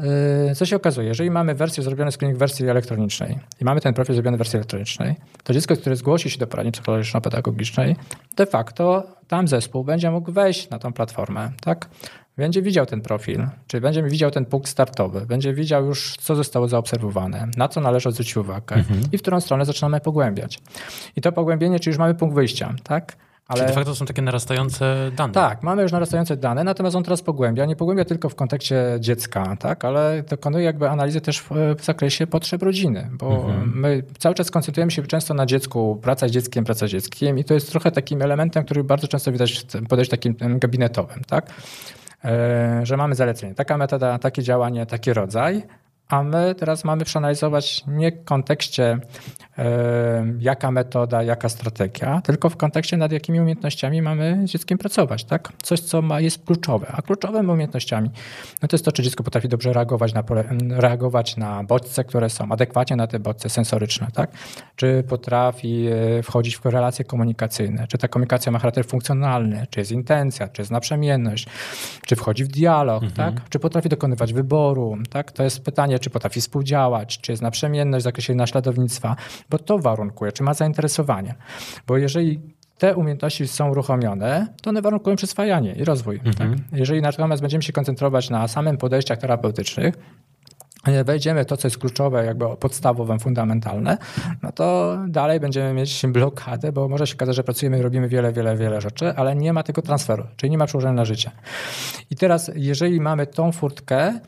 e, 0.50 0.56
co 0.56 0.66
się 0.66 0.76
okazuje? 0.76 1.08
Jeżeli 1.08 1.32
mamy 1.32 1.56
wersję 1.56 1.84
zrobioną 1.84 2.12
screening 2.12 2.38
w 2.38 2.40
wersji 2.40 2.70
elektronicznej 2.70 3.40
i 3.62 3.66
mamy 3.66 3.82
ten 3.82 3.94
profil 3.94 4.16
zrobiony 4.16 4.38
w 4.38 4.40
wersji 4.40 4.58
elektronicznej, 4.58 5.16
to 5.44 5.54
dziecko, 5.54 5.76
które 5.76 5.96
zgłosi 5.96 6.30
się 6.30 6.40
do 6.40 6.48
poradni 6.48 6.72
psychologiczno-pedagogicznej, 6.72 7.96
de 8.36 8.46
facto 8.46 9.04
tam 9.28 9.48
zespół 9.48 9.84
będzie 9.84 10.12
mógł 10.12 10.32
wejść 10.32 10.70
na 10.70 10.80
tą 10.80 10.94
platformę, 10.94 11.52
tak? 11.62 11.90
Będzie 12.38 12.62
widział 12.62 12.86
ten 12.86 13.02
profil, 13.02 13.48
czyli 13.68 13.82
będzie 13.82 14.04
widział 14.04 14.32
ten 14.32 14.46
punkt 14.46 14.70
startowy, 14.70 15.26
będzie 15.26 15.54
widział 15.54 15.86
już, 15.86 16.16
co 16.18 16.36
zostało 16.36 16.68
zaobserwowane, 16.68 17.48
na 17.58 17.68
co 17.68 17.82
należy 17.82 18.12
zwrócić 18.12 18.38
uwagę 18.38 18.76
mhm. 18.76 19.02
i 19.12 19.18
w 19.18 19.22
którą 19.22 19.42
stronę 19.42 19.66
zaczynamy 19.66 20.00
pogłębiać. 20.00 20.60
I 21.16 21.22
to 21.22 21.32
pogłębienie, 21.32 21.80
czyli 21.80 21.92
już 21.92 21.98
mamy 21.98 22.16
punkt 22.16 22.36
wyjścia, 22.36 22.74
tak? 22.84 23.18
Ale... 23.48 23.60
Czyli 23.60 23.68
de 23.68 23.76
facto 23.76 23.96
są 23.96 24.06
takie 24.06 24.22
narastające 24.22 25.12
dane. 25.16 25.34
Tak, 25.34 25.64
mamy 25.64 25.82
już 25.82 25.92
narastające 25.92 26.38
dane, 26.38 26.64
natomiast 26.64 26.96
on 26.96 27.04
teraz 27.04 27.22
pogłębia. 27.22 27.66
Nie 27.66 27.76
pogłębia 27.76 28.06
tylko 28.06 28.30
w 28.30 28.36
kontekście 28.36 28.98
dziecka, 29.00 29.56
tak, 29.56 29.86
ale 29.86 30.24
dokonuje 30.30 30.66
jakby 30.66 30.90
analizy 30.90 31.22
też 31.22 31.40
w, 31.40 31.50
w 31.78 31.84
zakresie 31.84 32.28
potrzeb 32.28 32.64
rodziny, 32.64 33.10
bo 33.14 33.36
mhm. 33.36 33.80
my 33.80 34.04
cały 34.18 34.36
czas 34.36 34.52
koncentrujemy 34.52 34.92
się 34.92 35.04
często 35.04 35.34
na 35.34 35.46
dziecku, 35.46 36.00
praca 36.02 36.28
z 36.28 36.32
dzieckiem, 36.32 36.66
praca 36.66 36.88
z 36.88 36.90
dzieckiem 36.90 37.40
i 37.40 37.44
to 37.44 37.54
jest 37.54 37.72
trochę 37.72 37.92
takim 37.92 38.22
elementem, 38.22 38.66
który 38.66 38.84
bardzo 38.84 39.08
często 39.08 39.32
widać 39.32 39.66
w 39.74 39.88
podejściu 39.88 40.12
takim 40.12 40.36
gabinetowym, 40.60 41.22
tak. 41.28 41.54
E, 42.26 42.80
że 42.84 42.98
mamy 42.98 43.16
zalecenie. 43.16 43.56
Taka 43.56 43.78
metoda, 43.78 44.20
takie 44.20 44.44
działanie, 44.44 44.86
taki 44.86 45.14
rodzaj, 45.14 45.64
a 46.10 46.24
my 46.24 46.56
teraz 46.56 46.84
mamy 46.84 47.06
przeanalizować 47.06 47.84
nie 47.88 48.12
w 48.12 48.24
kontekście 48.24 49.00
jaka 50.40 50.72
metoda, 50.72 51.24
jaka 51.24 51.50
strategia, 51.50 52.22
tylko 52.22 52.50
w 52.50 52.58
kontekście 52.58 52.98
nad 52.98 53.12
jakimi 53.12 53.40
umiejętnościami 53.40 54.02
mamy 54.02 54.48
z 54.48 54.52
dzieckiem 54.52 54.78
pracować. 54.78 55.24
Tak? 55.24 55.54
Coś, 55.64 55.80
co 55.80 56.02
ma, 56.02 56.20
jest 56.20 56.46
kluczowe. 56.46 56.88
A 56.92 57.02
kluczowymi 57.02 57.50
umiejętnościami 57.50 58.10
no 58.62 58.68
to 58.68 58.76
jest 58.76 58.86
to, 58.86 58.92
czy 58.92 59.04
dziecko 59.04 59.24
potrafi 59.24 59.50
dobrze 59.50 59.74
reagować 59.74 60.14
na, 60.14 60.24
reagować 60.70 61.38
na 61.38 61.64
bodźce, 61.64 62.04
które 62.04 62.30
są 62.30 62.52
adekwatnie 62.52 62.96
na 62.96 63.08
te 63.08 63.20
bodźce 63.20 63.50
sensoryczne. 63.50 64.08
Tak? 64.14 64.32
Czy 64.76 65.04
potrafi 65.10 65.88
e, 65.88 66.24
wchodzić 66.24 66.58
w 66.58 66.66
relacje 66.66 67.06
komunikacyjne, 67.06 67.88
czy 67.88 67.98
ta 67.98 68.08
komunikacja 68.08 68.52
ma 68.52 68.60
charakter 68.60 68.86
funkcjonalny, 68.86 69.68
czy 69.70 69.80
jest 69.80 69.92
intencja, 69.92 70.48
czy 70.48 70.62
jest 70.62 70.72
naprzemienność, 70.72 71.48
czy 72.06 72.16
wchodzi 72.16 72.44
w 72.44 72.48
dialog, 72.48 73.04
mhm. 73.04 73.34
tak? 73.34 73.50
czy 73.50 73.60
potrafi 73.60 73.90
dokonywać 73.90 74.34
wyboru. 74.34 74.98
Tak? 75.10 75.32
To 75.32 75.44
jest 75.44 75.64
pytanie, 75.64 75.97
czy 76.00 76.10
potrafi 76.10 76.42
współdziałać, 76.42 77.20
czy 77.22 77.32
jest 77.32 77.42
naprzemienność 77.42 78.04
w 78.04 78.04
zakresie 78.04 78.36
naśladownictwa 78.36 79.16
bo 79.50 79.60
to 79.60 79.80
warunkuje, 79.80 80.32
czy 80.32 80.44
ma 80.44 80.54
zainteresowanie. 80.54 81.36
Bo 81.88 81.98
jeżeli 81.98 82.40
te 82.78 82.96
umiejętności 82.96 83.48
są 83.48 83.70
uruchomione, 83.70 84.48
to 84.62 84.70
one 84.70 84.82
warunkują 84.82 85.16
przyswajanie 85.16 85.74
i 85.74 85.84
rozwój. 85.84 86.20
Tak? 86.20 86.28
Mhm. 86.28 86.56
Tak? 86.56 86.80
Jeżeli 86.80 87.02
natomiast 87.02 87.42
będziemy 87.42 87.64
się 87.64 87.74
koncentrować 87.74 88.30
na 88.30 88.48
samym 88.48 88.78
podejściach 88.78 89.18
terapeutycznych, 89.18 89.96
wejdziemy 91.06 91.46
to, 91.46 91.58
co 91.58 91.68
jest 91.68 91.78
kluczowe, 91.78 92.26
jakby 92.26 92.46
podstawowe, 92.60 93.20
fundamentalne, 93.20 93.98
no 94.44 94.52
to 94.52 94.98
dalej 95.08 95.40
będziemy 95.40 95.74
mieć 95.74 96.06
blokadę, 96.08 96.72
bo 96.72 96.88
może 96.88 97.08
się 97.08 97.16
okazać, 97.16 97.36
że 97.36 97.44
pracujemy, 97.44 97.82
robimy 97.82 98.08
wiele, 98.08 98.34
wiele, 98.34 98.58
wiele 98.58 98.82
rzeczy, 98.82 99.14
ale 99.16 99.36
nie 99.36 99.54
ma 99.54 99.64
tego 99.64 99.82
transferu, 99.82 100.24
czyli 100.36 100.52
nie 100.52 100.58
ma 100.58 100.66
przełożenia 100.66 100.94
na 100.94 101.06
życie. 101.06 101.32
I 102.10 102.16
teraz, 102.16 102.52
jeżeli 102.56 103.02
mamy 103.02 103.28
tą 103.28 103.52
furtkę, 103.52 104.20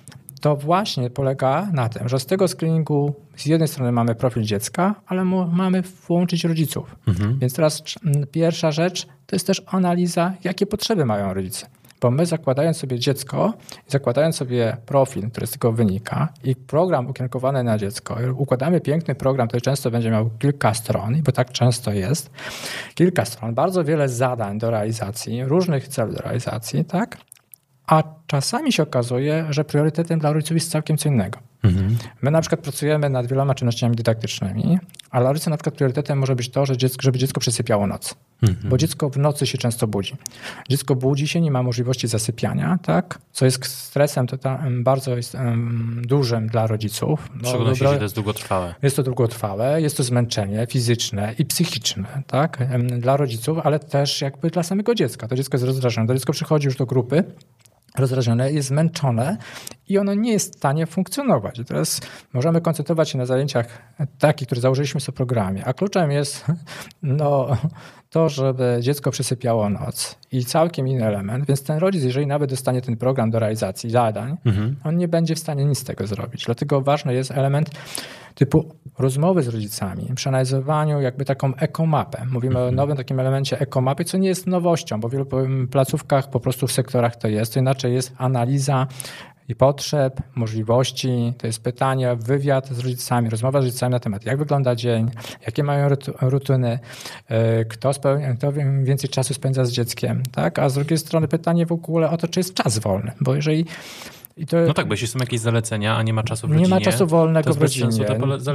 to 0.41 0.55
właśnie 0.55 1.09
polega 1.09 1.67
na 1.73 1.89
tym, 1.89 2.09
że 2.09 2.19
z 2.19 2.25
tego 2.25 2.47
screeningu 2.47 3.15
z 3.35 3.45
jednej 3.45 3.67
strony 3.67 3.91
mamy 3.91 4.15
profil 4.15 4.43
dziecka, 4.43 4.95
ale 5.07 5.25
mamy 5.51 5.81
włączyć 5.81 6.43
rodziców. 6.43 6.95
Mhm. 7.07 7.39
Więc 7.39 7.53
teraz 7.53 7.83
pierwsza 8.31 8.71
rzecz 8.71 9.05
to 9.05 9.35
jest 9.35 9.47
też 9.47 9.61
analiza, 9.65 10.33
jakie 10.43 10.65
potrzeby 10.65 11.05
mają 11.05 11.33
rodzice. 11.33 11.67
Bo 12.01 12.11
my 12.11 12.25
zakładając 12.25 12.77
sobie 12.77 12.99
dziecko, 12.99 13.53
zakładając 13.87 14.35
sobie 14.35 14.77
profil, 14.85 15.31
który 15.31 15.47
z 15.47 15.51
tego 15.51 15.71
wynika 15.71 16.29
i 16.43 16.55
program 16.55 17.07
ukierunkowany 17.07 17.63
na 17.63 17.77
dziecko, 17.77 18.17
układamy 18.37 18.81
piękny 18.81 19.15
program, 19.15 19.47
który 19.47 19.61
często 19.61 19.91
będzie 19.91 20.11
miał 20.11 20.29
kilka 20.39 20.73
stron, 20.73 21.21
bo 21.21 21.31
tak 21.31 21.51
często 21.51 21.91
jest, 21.93 22.31
kilka 22.95 23.25
stron, 23.25 23.53
bardzo 23.53 23.83
wiele 23.83 24.09
zadań 24.09 24.59
do 24.59 24.71
realizacji, 24.71 25.45
różnych 25.45 25.87
celów 25.87 26.15
do 26.15 26.21
realizacji, 26.21 26.85
tak? 26.85 27.17
a 27.87 28.18
czasami 28.29 28.73
się 28.73 28.83
okazuje, 28.83 29.45
że 29.49 29.63
priorytetem 29.63 30.19
dla 30.19 30.33
rodziców 30.33 30.55
jest 30.55 30.71
całkiem 30.71 30.97
co 30.97 31.09
innego. 31.09 31.39
Mhm. 31.63 31.97
My 32.21 32.31
na 32.31 32.41
przykład 32.41 32.61
pracujemy 32.61 33.09
nad 33.09 33.27
wieloma 33.27 33.55
czynnościami 33.55 33.95
dydaktycznymi, 33.95 34.79
a 35.11 35.19
dla 35.19 35.29
na 35.29 35.57
przykład 35.57 35.75
priorytetem 35.75 36.19
może 36.19 36.35
być 36.35 36.49
to, 36.49 36.65
że 36.65 36.77
dziecko, 36.77 37.01
żeby 37.01 37.19
dziecko 37.19 37.39
przesypiało 37.39 37.87
noc. 37.87 38.15
Mhm. 38.41 38.69
Bo 38.69 38.77
dziecko 38.77 39.09
w 39.09 39.17
nocy 39.17 39.47
się 39.47 39.57
często 39.57 39.87
budzi. 39.87 40.15
Dziecko 40.69 40.95
budzi 40.95 41.27
się, 41.27 41.41
nie 41.41 41.51
ma 41.51 41.63
możliwości 41.63 42.07
zasypiania, 42.07 42.79
tak? 42.81 43.19
co 43.31 43.45
jest 43.45 43.65
stresem 43.65 44.27
to 44.27 44.37
tam 44.37 44.83
bardzo 44.83 45.17
jest, 45.17 45.35
um, 45.35 46.01
dużym 46.05 46.47
dla 46.47 46.67
rodziców. 46.67 47.29
No, 47.41 47.49
szczególności, 47.49 47.83
że 47.83 47.97
to 47.97 48.03
jest 48.03 48.15
długotrwałe. 48.15 48.75
Jest 48.81 48.95
to 48.95 49.03
długotrwałe, 49.03 49.81
jest 49.81 49.97
to 49.97 50.03
zmęczenie 50.03 50.67
fizyczne 50.69 51.33
i 51.37 51.45
psychiczne 51.45 52.23
tak? 52.27 52.57
dla 52.99 53.17
rodziców, 53.17 53.57
ale 53.63 53.79
też 53.79 54.21
jakby 54.21 54.49
dla 54.49 54.63
samego 54.63 54.95
dziecka. 54.95 55.27
To 55.27 55.35
dziecko 55.35 55.55
jest 55.55 55.65
rozdrażnione. 55.65 56.07
To 56.07 56.13
dziecko 56.13 56.33
przychodzi 56.33 56.65
już 56.65 56.75
do 56.75 56.85
grupy, 56.85 57.23
rozrażone, 57.99 58.51
jest 58.51 58.67
zmęczone 58.67 59.37
i 59.87 59.97
ono 59.97 60.13
nie 60.13 60.31
jest 60.31 60.53
w 60.53 60.57
stanie 60.57 60.85
funkcjonować. 60.85 61.61
Teraz 61.67 62.01
możemy 62.33 62.61
koncentrować 62.61 63.09
się 63.09 63.17
na 63.17 63.25
zajęciach 63.25 63.67
takich, 64.19 64.47
które 64.47 64.61
założyliśmy 64.61 65.01
sobie 65.01 65.13
w 65.13 65.17
programie, 65.17 65.65
a 65.65 65.73
kluczem 65.73 66.11
jest 66.11 66.45
no, 67.03 67.57
to, 68.09 68.29
żeby 68.29 68.77
dziecko 68.81 69.11
przysypiało 69.11 69.69
noc 69.69 70.15
i 70.31 70.45
całkiem 70.45 70.87
inny 70.87 71.05
element, 71.05 71.45
więc 71.45 71.63
ten 71.63 71.77
rodzic, 71.77 72.03
jeżeli 72.03 72.27
nawet 72.27 72.49
dostanie 72.49 72.81
ten 72.81 72.97
program 72.97 73.31
do 73.31 73.39
realizacji 73.39 73.89
zadań, 73.89 74.37
mhm. 74.45 74.75
on 74.83 74.97
nie 74.97 75.07
będzie 75.07 75.35
w 75.35 75.39
stanie 75.39 75.65
nic 75.65 75.79
z 75.79 75.83
tego 75.83 76.07
zrobić. 76.07 76.45
Dlatego 76.45 76.81
ważny 76.81 77.13
jest 77.13 77.31
element 77.31 77.69
typu 78.35 78.75
rozmowy 78.99 79.43
z 79.43 79.47
rodzicami, 79.47 80.11
przeanalizowaniu 80.15 81.01
jakby 81.01 81.25
taką 81.25 81.55
ekomapę. 81.55 82.25
Mówimy 82.31 82.55
mhm. 82.55 82.67
o 82.67 82.71
nowym 82.71 82.97
takim 82.97 83.19
elemencie 83.19 83.59
ekomapy, 83.59 84.05
co 84.05 84.17
nie 84.17 84.27
jest 84.27 84.47
nowością, 84.47 84.99
bo 84.99 85.09
w 85.09 85.11
wielu 85.11 85.25
placówkach, 85.71 86.29
po 86.29 86.39
prostu 86.39 86.67
w 86.67 86.71
sektorach 86.71 87.15
to 87.15 87.27
jest. 87.27 87.53
To 87.53 87.59
inaczej 87.59 87.93
jest 87.93 88.13
analiza 88.17 88.87
i 89.49 89.55
potrzeb, 89.55 90.21
możliwości. 90.35 91.33
To 91.37 91.47
jest 91.47 91.63
pytanie, 91.63 92.15
wywiad 92.15 92.67
z 92.67 92.79
rodzicami, 92.79 93.29
rozmowa 93.29 93.61
z 93.61 93.65
rodzicami 93.65 93.91
na 93.91 93.99
temat, 93.99 94.25
jak 94.25 94.37
wygląda 94.37 94.75
dzień, 94.75 95.11
jakie 95.45 95.63
mają 95.63 95.89
rutyny, 96.21 96.79
e, 97.27 97.65
kto, 97.65 97.93
spełnia, 97.93 98.33
kto 98.33 98.51
więcej 98.83 99.09
czasu 99.09 99.33
spędza 99.33 99.65
z 99.65 99.71
dzieckiem. 99.71 100.23
Tak? 100.31 100.59
A 100.59 100.69
z 100.69 100.73
drugiej 100.73 100.97
strony 100.97 101.27
pytanie 101.27 101.65
w 101.65 101.71
ogóle 101.71 102.09
o 102.09 102.17
to, 102.17 102.27
czy 102.27 102.39
jest 102.39 102.53
czas 102.53 102.79
wolny, 102.79 103.11
bo 103.21 103.35
jeżeli 103.35 103.65
to, 104.45 104.57
no 104.67 104.73
tak, 104.73 104.87
bo 104.87 104.93
jeśli 104.93 105.07
są 105.07 105.19
jakieś 105.19 105.39
zalecenia, 105.39 105.97
a 105.97 106.03
nie 106.03 106.13
ma 106.13 106.23
czasu 106.23 106.47
w 106.47 106.51
rodzinie. 106.51 106.69
Nie 106.69 106.75
ma 106.75 106.81
czasu 106.81 107.07
wolnego 107.07 107.53
w 107.53 107.61
rodzinie. 107.61 108.05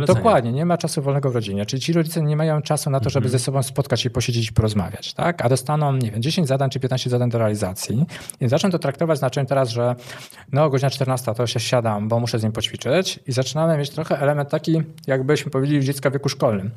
Dokładnie, 0.07 0.53
nie 0.53 0.67
ma 0.67 0.79
czasu 0.79 1.03
wolnego 1.03 1.31
w 1.31 1.35
rodzinie. 1.35 1.67
Czyli 1.67 1.83
ci 1.83 1.93
rodzice 1.93 2.23
nie 2.23 2.37
mają 2.37 2.63
czasu 2.63 2.91
na 2.91 3.01
to, 3.01 3.11
żeby 3.11 3.27
mhm. 3.27 3.39
ze 3.39 3.45
sobą 3.45 3.63
spotkać 3.63 4.01
się, 4.01 4.11
posiedzieć 4.11 4.49
i 4.49 4.53
porozmawiać. 4.53 5.15
Tak? 5.15 5.45
A 5.45 5.49
dostaną, 5.49 5.93
nie 5.97 6.11
wiem, 6.11 6.23
10 6.23 6.49
zadań 6.49 6.71
czy 6.71 6.81
15 6.81 7.11
zadań 7.11 7.31
do 7.31 7.39
realizacji 7.39 8.07
i 8.41 8.49
zaczną 8.49 8.71
to 8.71 8.79
traktować 8.79 9.19
znaczeniu 9.19 9.47
teraz, 9.47 9.69
że 9.71 9.95
no 10.53 10.71
godzina 10.71 10.91
14 10.91 11.35
to 11.35 11.47
się 11.47 11.61
siadam, 11.61 12.09
bo 12.09 12.21
muszę 12.21 12.39
z 12.39 12.43
nim 12.43 12.53
poćwiczyć 12.53 13.21
i 13.27 13.33
zaczynamy 13.33 13.79
mieć 13.79 13.91
trochę 13.91 14.19
element 14.19 14.49
taki, 14.49 14.83
jakbyśmy 15.07 15.51
powiedzieli, 15.51 15.85
dziecka 15.85 16.11
w 16.11 16.13
wieku 16.13 16.29
szkolnym 16.29 16.71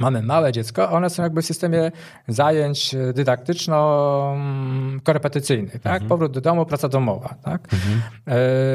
mamy 0.00 0.22
małe 0.22 0.52
dziecko, 0.52 0.90
one 0.90 1.10
są 1.10 1.22
jakby 1.22 1.42
w 1.42 1.46
systemie 1.46 1.92
zajęć 2.28 2.94
dydaktyczno-korepetycyjnych. 3.14 5.72
Tak? 5.72 5.92
Mhm. 5.92 6.08
Powrót 6.08 6.32
do 6.32 6.40
domu, 6.40 6.66
praca 6.66 6.88
domowa. 6.88 7.34
Tak? 7.42 7.68
Mhm. 7.72 8.02
E, 8.26 8.30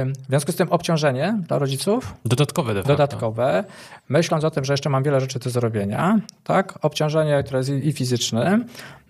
w 0.06 0.28
związku 0.30 0.52
z 0.52 0.56
tym 0.56 0.72
obciążenie 0.72 1.40
dla 1.48 1.60
rodziców. 1.60 2.14
Dodatkowe 2.26 2.74
de 2.74 2.80
facto. 2.80 2.94
Dodatkowe. 2.94 3.64
Myśląc 4.10 4.44
o 4.44 4.52
tym, 4.52 4.66
że 4.66 4.74
jeszcze 4.74 4.90
mam 4.90 5.04
wiele 5.04 5.22
rzeczy 5.22 5.40
do 5.40 5.50
zrobienia. 5.50 6.20
Tak? 6.44 6.80
Obciążenie, 6.82 7.44
które 7.44 7.60
jest 7.60 7.70
i 7.70 7.94
fizyczne. 7.94 8.60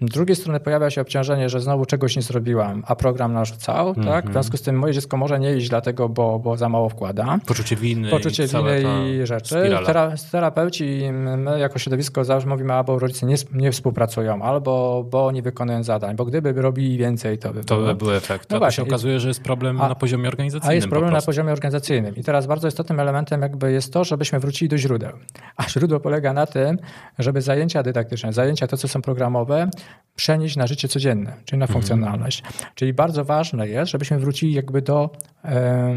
Z 0.01 0.13
drugiej 0.13 0.35
strony 0.35 0.59
pojawia 0.59 0.89
się 0.89 1.01
obciążenie, 1.01 1.49
że 1.49 1.61
znowu 1.61 1.85
czegoś 1.85 2.15
nie 2.15 2.21
zrobiłam, 2.21 2.83
a 2.87 2.95
program 2.95 3.33
narzucał. 3.33 3.87
Mhm. 3.87 4.07
Tak? 4.07 4.29
W 4.29 4.31
związku 4.31 4.57
z 4.57 4.61
tym 4.61 4.79
moje 4.79 4.93
dziecko 4.93 5.17
może 5.17 5.39
nie 5.39 5.55
iść 5.55 5.69
dlatego, 5.69 6.09
bo, 6.09 6.39
bo 6.39 6.57
za 6.57 6.69
mało 6.69 6.89
wkłada. 6.89 7.39
Poczucie 7.45 7.75
winy. 7.75 8.09
Poczucie 8.09 8.43
i 8.43 8.47
winy 8.47 8.83
i 9.23 9.27
rzeczy. 9.27 9.55
Tera, 9.85 10.11
terapeuci, 10.31 11.11
my 11.11 11.59
jako 11.59 11.79
środowisko 11.79 12.02
środowisko 12.03 12.23
zawsze 12.23 12.49
mówimy, 12.49 12.73
albo 12.73 12.99
rodzice 12.99 13.25
nie, 13.25 13.35
nie 13.53 13.71
współpracują, 13.71 14.41
albo 14.41 15.03
bo 15.11 15.31
nie 15.31 15.41
wykonują 15.41 15.83
zadań, 15.83 16.15
bo 16.15 16.25
gdyby 16.25 16.53
robili 16.53 16.97
więcej, 16.97 17.37
to 17.37 17.53
by 17.53 17.63
To 17.63 17.77
by 17.77 17.95
był 17.95 18.11
efekt. 18.11 18.49
No 18.49 18.59
właśnie. 18.59 18.83
się 18.83 18.89
okazuje, 18.89 19.19
że 19.19 19.27
jest 19.27 19.43
problem 19.43 19.81
a, 19.81 19.89
na 19.89 19.95
poziomie 19.95 20.27
organizacyjnym. 20.27 20.71
A 20.71 20.73
jest 20.73 20.87
problem 20.87 21.13
na 21.13 21.21
poziomie 21.21 21.51
organizacyjnym. 21.51 22.15
I 22.15 22.23
teraz 22.23 22.47
bardzo 22.47 22.67
istotnym 22.67 22.99
elementem 22.99 23.41
jakby 23.41 23.71
jest 23.71 23.93
to, 23.93 24.03
żebyśmy 24.03 24.39
wrócili 24.39 24.69
do 24.69 24.77
źródeł. 24.77 25.11
A 25.57 25.69
źródło 25.69 25.99
polega 25.99 26.33
na 26.33 26.45
tym, 26.45 26.77
żeby 27.19 27.41
zajęcia 27.41 27.83
dydaktyczne, 27.83 28.33
zajęcia 28.33 28.67
to, 28.67 28.77
co 28.77 28.87
są 28.87 29.01
programowe, 29.01 29.69
przenieść 30.15 30.55
na 30.55 30.67
życie 30.67 30.87
codzienne, 30.87 31.33
czyli 31.45 31.59
na 31.59 31.65
mhm. 31.65 31.73
funkcjonalność. 31.73 32.43
Czyli 32.75 32.93
bardzo 32.93 33.25
ważne 33.25 33.67
jest, 33.67 33.91
żebyśmy 33.91 34.19
wrócili 34.19 34.53
jakby 34.53 34.81
do 34.81 35.09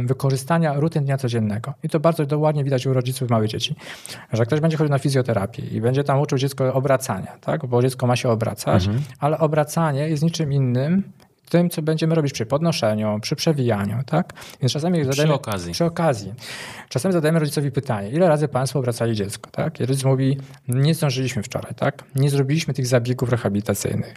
wykorzystania 0.05 0.75
rutyn 0.75 1.05
dnia 1.05 1.17
codziennego. 1.17 1.75
I 1.83 1.89
to 1.89 2.01
bardzo 2.01 2.39
ładnie 2.39 2.65
widać 2.65 2.87
u 2.87 2.93
rodziców 2.93 3.31
małych 3.31 3.49
dzieci, 3.49 3.75
że 4.33 4.47
ktoś 4.47 4.61
będzie 4.61 4.77
chodził 4.77 4.91
na 4.91 4.99
fizjoterapię 4.99 5.63
i 5.63 5.81
będzie 5.81 6.05
tam 6.05 6.21
uczył 6.21 6.39
dziecko 6.39 6.75
obracania, 6.75 7.39
tak? 7.41 7.67
bo 7.67 7.83
dziecko 7.83 8.07
ma 8.07 8.17
się 8.17 8.29
obracać, 8.29 8.87
mhm. 8.87 9.05
ale 9.19 9.39
obracanie 9.39 10.09
jest 10.09 10.23
niczym 10.23 10.53
innym 10.53 11.03
tym, 11.49 11.71
co 11.71 11.83
będziemy 11.83 12.15
robić 12.15 12.33
przy 12.33 12.47
podnoszeniu, 12.47 13.19
przy 13.23 13.37
przewijaniu, 13.37 14.03
tak? 14.07 14.33
Więc 14.61 14.73
czasami 14.73 15.05
zadajemy, 15.05 15.35
przy 15.35 15.35
okazji. 15.35 15.73
Przy 15.73 15.85
okazji. 15.85 16.35
Czasami 16.89 17.13
zadajemy 17.13 17.39
rodzicowi 17.39 17.71
pytanie, 17.71 18.11
ile 18.11 18.29
razy 18.29 18.49
państwo 18.49 18.79
obracali 18.79 19.15
dziecko, 19.15 19.51
tak? 19.51 19.81
I 19.81 19.87
rodzic 19.87 20.05
mówi, 20.05 20.39
nie 20.69 20.95
zdążyliśmy 20.95 21.43
wczoraj, 21.43 21.75
tak? 21.75 22.05
Nie 22.15 22.31
zrobiliśmy 22.31 22.75
tych 22.75 22.87
zabiegów 22.87 23.31
rehabilitacyjnych. 23.31 24.15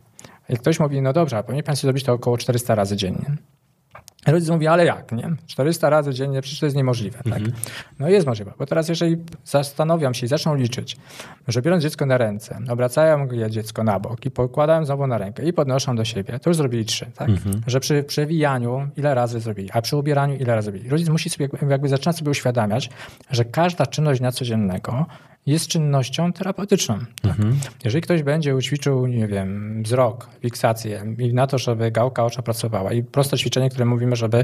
I 0.50 0.58
ktoś 0.58 0.80
mówi, 0.80 1.02
no 1.02 1.14
dobrze, 1.14 1.38
a 1.38 1.44
powinien 1.44 1.64
państwo 1.64 1.86
zrobić 1.86 2.04
to 2.04 2.14
około 2.14 2.38
400 2.38 2.76
razy 2.76 2.96
dziennie. 2.96 3.36
Rodzic 4.32 4.50
mówi, 4.50 4.68
ale 4.68 4.86
jak, 4.86 5.12
nie? 5.12 5.30
400 5.48 5.90
razy 5.90 6.14
dziennie, 6.14 6.42
przecież 6.42 6.60
to 6.60 6.66
jest 6.66 6.76
niemożliwe, 6.76 7.18
tak? 7.18 7.28
Mhm. 7.28 7.52
No 8.00 8.10
jest 8.10 8.28
możliwe, 8.28 8.54
bo 8.60 8.66
teraz 8.66 8.90
jeżeli 8.90 9.18
zastanowią 9.46 10.14
się 10.14 10.26
i 10.26 10.30
zaczną 10.30 10.56
liczyć, 10.56 10.98
że 11.48 11.62
biorąc 11.62 11.84
dziecko 11.84 12.06
na 12.06 12.18
ręce, 12.18 12.60
obracają 12.70 13.32
je 13.32 13.52
dziecko 13.52 13.84
na 13.84 14.00
bok 14.00 14.26
i 14.26 14.32
pokładają 14.32 14.86
znowu 14.86 15.08
na 15.08 15.18
rękę 15.18 15.44
i 15.44 15.54
podnoszą 15.54 15.96
do 15.96 16.06
siebie, 16.06 16.40
to 16.40 16.50
już 16.50 16.58
zrobili 16.58 16.86
trzy, 16.86 17.06
tak? 17.16 17.30
Mhm. 17.30 17.62
Że 17.68 17.80
przy 17.80 18.04
przewijaniu 18.04 18.90
ile 18.98 19.16
razy 19.16 19.40
zrobili, 19.40 19.70
a 19.74 19.82
przy 19.82 19.98
ubieraniu 19.98 20.36
ile 20.36 20.56
razy 20.56 20.66
zrobili. 20.66 20.90
Rodzic 20.90 21.10
musi 21.10 21.30
sobie 21.30 21.50
jakby 21.70 21.90
zaczyna 21.90 22.14
sobie 22.14 22.32
uświadamiać, 22.32 22.90
że 23.32 23.46
każda 23.46 23.86
czynność 23.86 24.20
dnia 24.20 24.32
codziennego 24.32 25.06
jest 25.46 25.68
czynnością 25.68 26.34
terapeutyczną. 26.34 27.00
Tak? 27.22 27.32
Mhm. 27.32 27.60
Jeżeli 27.84 28.02
ktoś 28.02 28.24
będzie 28.24 28.56
ućwiczył, 28.56 29.08
nie 29.08 29.28
wiem, 29.28 29.84
wzrok, 29.84 30.30
fiksację 30.42 31.16
i 31.18 31.34
na 31.34 31.48
to, 31.48 31.58
żeby 31.58 31.92
gałka 31.92 32.26
ocza 32.26 32.42
pracowała 32.42 32.94
i 32.94 33.04
proste 33.04 33.38
ćwiczenie, 33.38 33.70
które 33.70 33.86
mówimy, 33.86 34.16
żeby, 34.16 34.44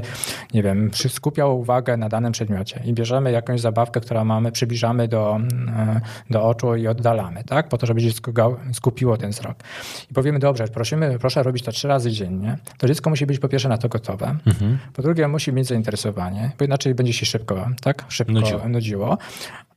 nie 0.54 0.62
wiem, 0.62 0.90
skupiało 1.08 1.54
uwagę 1.54 1.96
na 1.96 2.08
danym 2.08 2.32
przedmiocie 2.32 2.82
i 2.84 2.92
bierzemy 2.92 3.32
jakąś 3.32 3.60
zabawkę, 3.60 4.00
którą 4.00 4.24
mamy, 4.24 4.52
przybliżamy 4.52 5.08
do, 5.08 5.40
e, 5.76 6.00
do 6.30 6.42
oczu 6.42 6.76
i 6.76 6.86
oddalamy, 6.86 7.44
tak? 7.44 7.68
Po 7.68 7.78
to, 7.78 7.86
żeby 7.86 8.00
dziecko 8.00 8.32
skupiło 8.72 9.16
ten 9.16 9.30
wzrok. 9.30 9.56
I 10.10 10.14
powiemy, 10.14 10.38
dobrze, 10.38 10.68
prosimy, 10.68 11.18
proszę 11.18 11.42
robić 11.42 11.64
to 11.64 11.72
trzy 11.72 11.88
razy 11.88 12.10
dziennie, 12.10 12.58
to 12.78 12.88
dziecko 12.88 13.10
musi 13.10 13.26
być 13.26 13.38
po 13.38 13.48
pierwsze 13.48 13.68
na 13.68 13.78
to 13.78 13.88
gotowe, 13.88 14.36
mhm. 14.46 14.78
po 14.92 15.02
drugie 15.02 15.28
musi 15.28 15.52
mieć 15.52 15.66
zainteresowanie, 15.66 16.52
bo 16.58 16.64
inaczej 16.64 16.94
będzie 16.94 17.12
się 17.12 17.26
szybko, 17.26 17.68
tak? 17.80 18.04
Szybko 18.08 18.32
nudziło. 18.32 18.68
nudziło. 18.68 19.18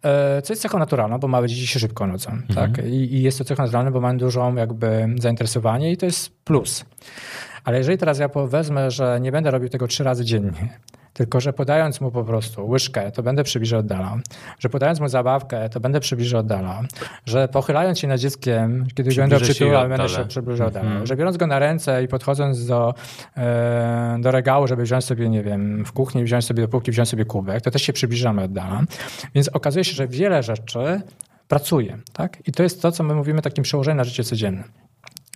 E, 0.04 0.42
co 0.42 0.54
jest 0.54 0.62
cechą 0.62 0.80
naturalną, 0.80 1.18
bo 1.18 1.28
małe 1.28 1.48
dzieci 1.48 1.68
się 1.68 1.80
szybko 1.80 2.08
nudzą. 2.08 2.32
Mhm. 2.32 2.56
Tak? 2.56 2.86
I, 2.86 3.14
I, 3.16 3.22
jest 3.22 3.38
to 3.38 3.44
cechą 3.44 3.64
naturalną, 3.64 3.92
bo 3.92 4.02
mają 4.02 4.18
dużą 4.18 4.56
jakby 4.56 5.08
zainteresowanie 5.20 5.92
i 5.92 5.98
to 5.98 6.06
jest 6.06 6.44
plus. 6.44 6.86
Ale 7.64 7.78
jeżeli 7.78 7.98
teraz 7.98 8.20
ja 8.20 8.30
wezmę, 8.48 8.92
że 8.92 9.20
nie 9.22 9.32
będę 9.32 9.52
robił 9.52 9.70
tego 9.70 9.88
trzy 9.88 10.04
razy 10.04 10.26
dziennie, 10.26 10.80
tylko, 11.20 11.40
że 11.40 11.54
podając 11.54 12.02
mu 12.02 12.12
po 12.12 12.24
prostu 12.24 12.68
łyżkę, 12.68 13.12
to 13.12 13.24
będę 13.24 13.44
przybliżał 13.44 13.80
oddalał. 13.80 14.20
Że 14.60 14.70
podając 14.70 15.00
mu 15.00 15.08
zabawkę, 15.08 15.70
to 15.70 15.80
będę 15.80 16.00
przybliżał 16.00 16.40
oddalał. 16.40 16.84
Że 17.26 17.48
pochylając 17.48 18.00
się 18.00 18.08
nad 18.08 18.20
dzieckiem, 18.20 18.86
kiedy 18.96 19.16
będę 19.16 19.40
przytulał, 19.40 19.90
będę 19.90 20.10
się 20.10 20.26
przybliżał 20.26 20.68
oddalał. 20.68 20.92
Mm 20.92 21.04
-hmm. 21.04 21.08
Że 21.08 21.16
biorąc 21.16 21.38
go 21.38 21.48
na 21.48 21.60
ręce 21.60 22.04
i 22.04 22.08
podchodząc 22.08 22.66
do, 22.66 22.94
e, 23.38 24.18
do 24.20 24.32
regału, 24.32 24.68
żeby 24.68 24.84
wziąć 24.84 25.06
sobie, 25.06 25.30
nie 25.30 25.44
wiem, 25.44 25.86
w 25.86 25.92
kuchni, 25.92 26.24
wziąć 26.24 26.46
sobie 26.46 26.62
do 26.62 26.68
półki, 26.68 26.92
wziąć 26.92 27.10
sobie 27.10 27.26
kubek, 27.26 27.62
to 27.62 27.72
też 27.72 27.82
się 27.82 27.94
przybliżamy 27.94 28.44
oddalam. 28.44 28.88
Więc 29.36 29.48
okazuje 29.48 29.84
się, 29.84 29.94
że 29.94 30.08
wiele 30.08 30.44
rzeczy 30.44 31.02
pracuje. 31.48 31.98
Tak? 32.14 32.38
I 32.48 32.52
to 32.52 32.64
jest 32.64 32.82
to, 32.82 32.92
co 32.92 33.04
my 33.04 33.16
mówimy 33.16 33.42
takim 33.42 33.64
przełożeniem 33.64 33.98
na 33.98 34.04
życie 34.04 34.24
codzienne. 34.24 34.64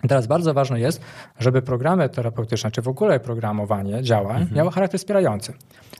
Teraz 0.08 0.28
bardzo 0.28 0.54
ważne 0.54 0.80
jest, 0.80 1.02
żeby 1.40 1.62
programy 1.62 2.10
terapeutyczne, 2.10 2.72
czy 2.72 2.82
w 2.82 2.88
ogóle 2.88 3.20
programowanie 3.20 4.04
działań 4.04 4.42
mhm. 4.42 4.58
miało 4.58 4.72
charakter 4.72 5.00
wspierający. 5.00 5.54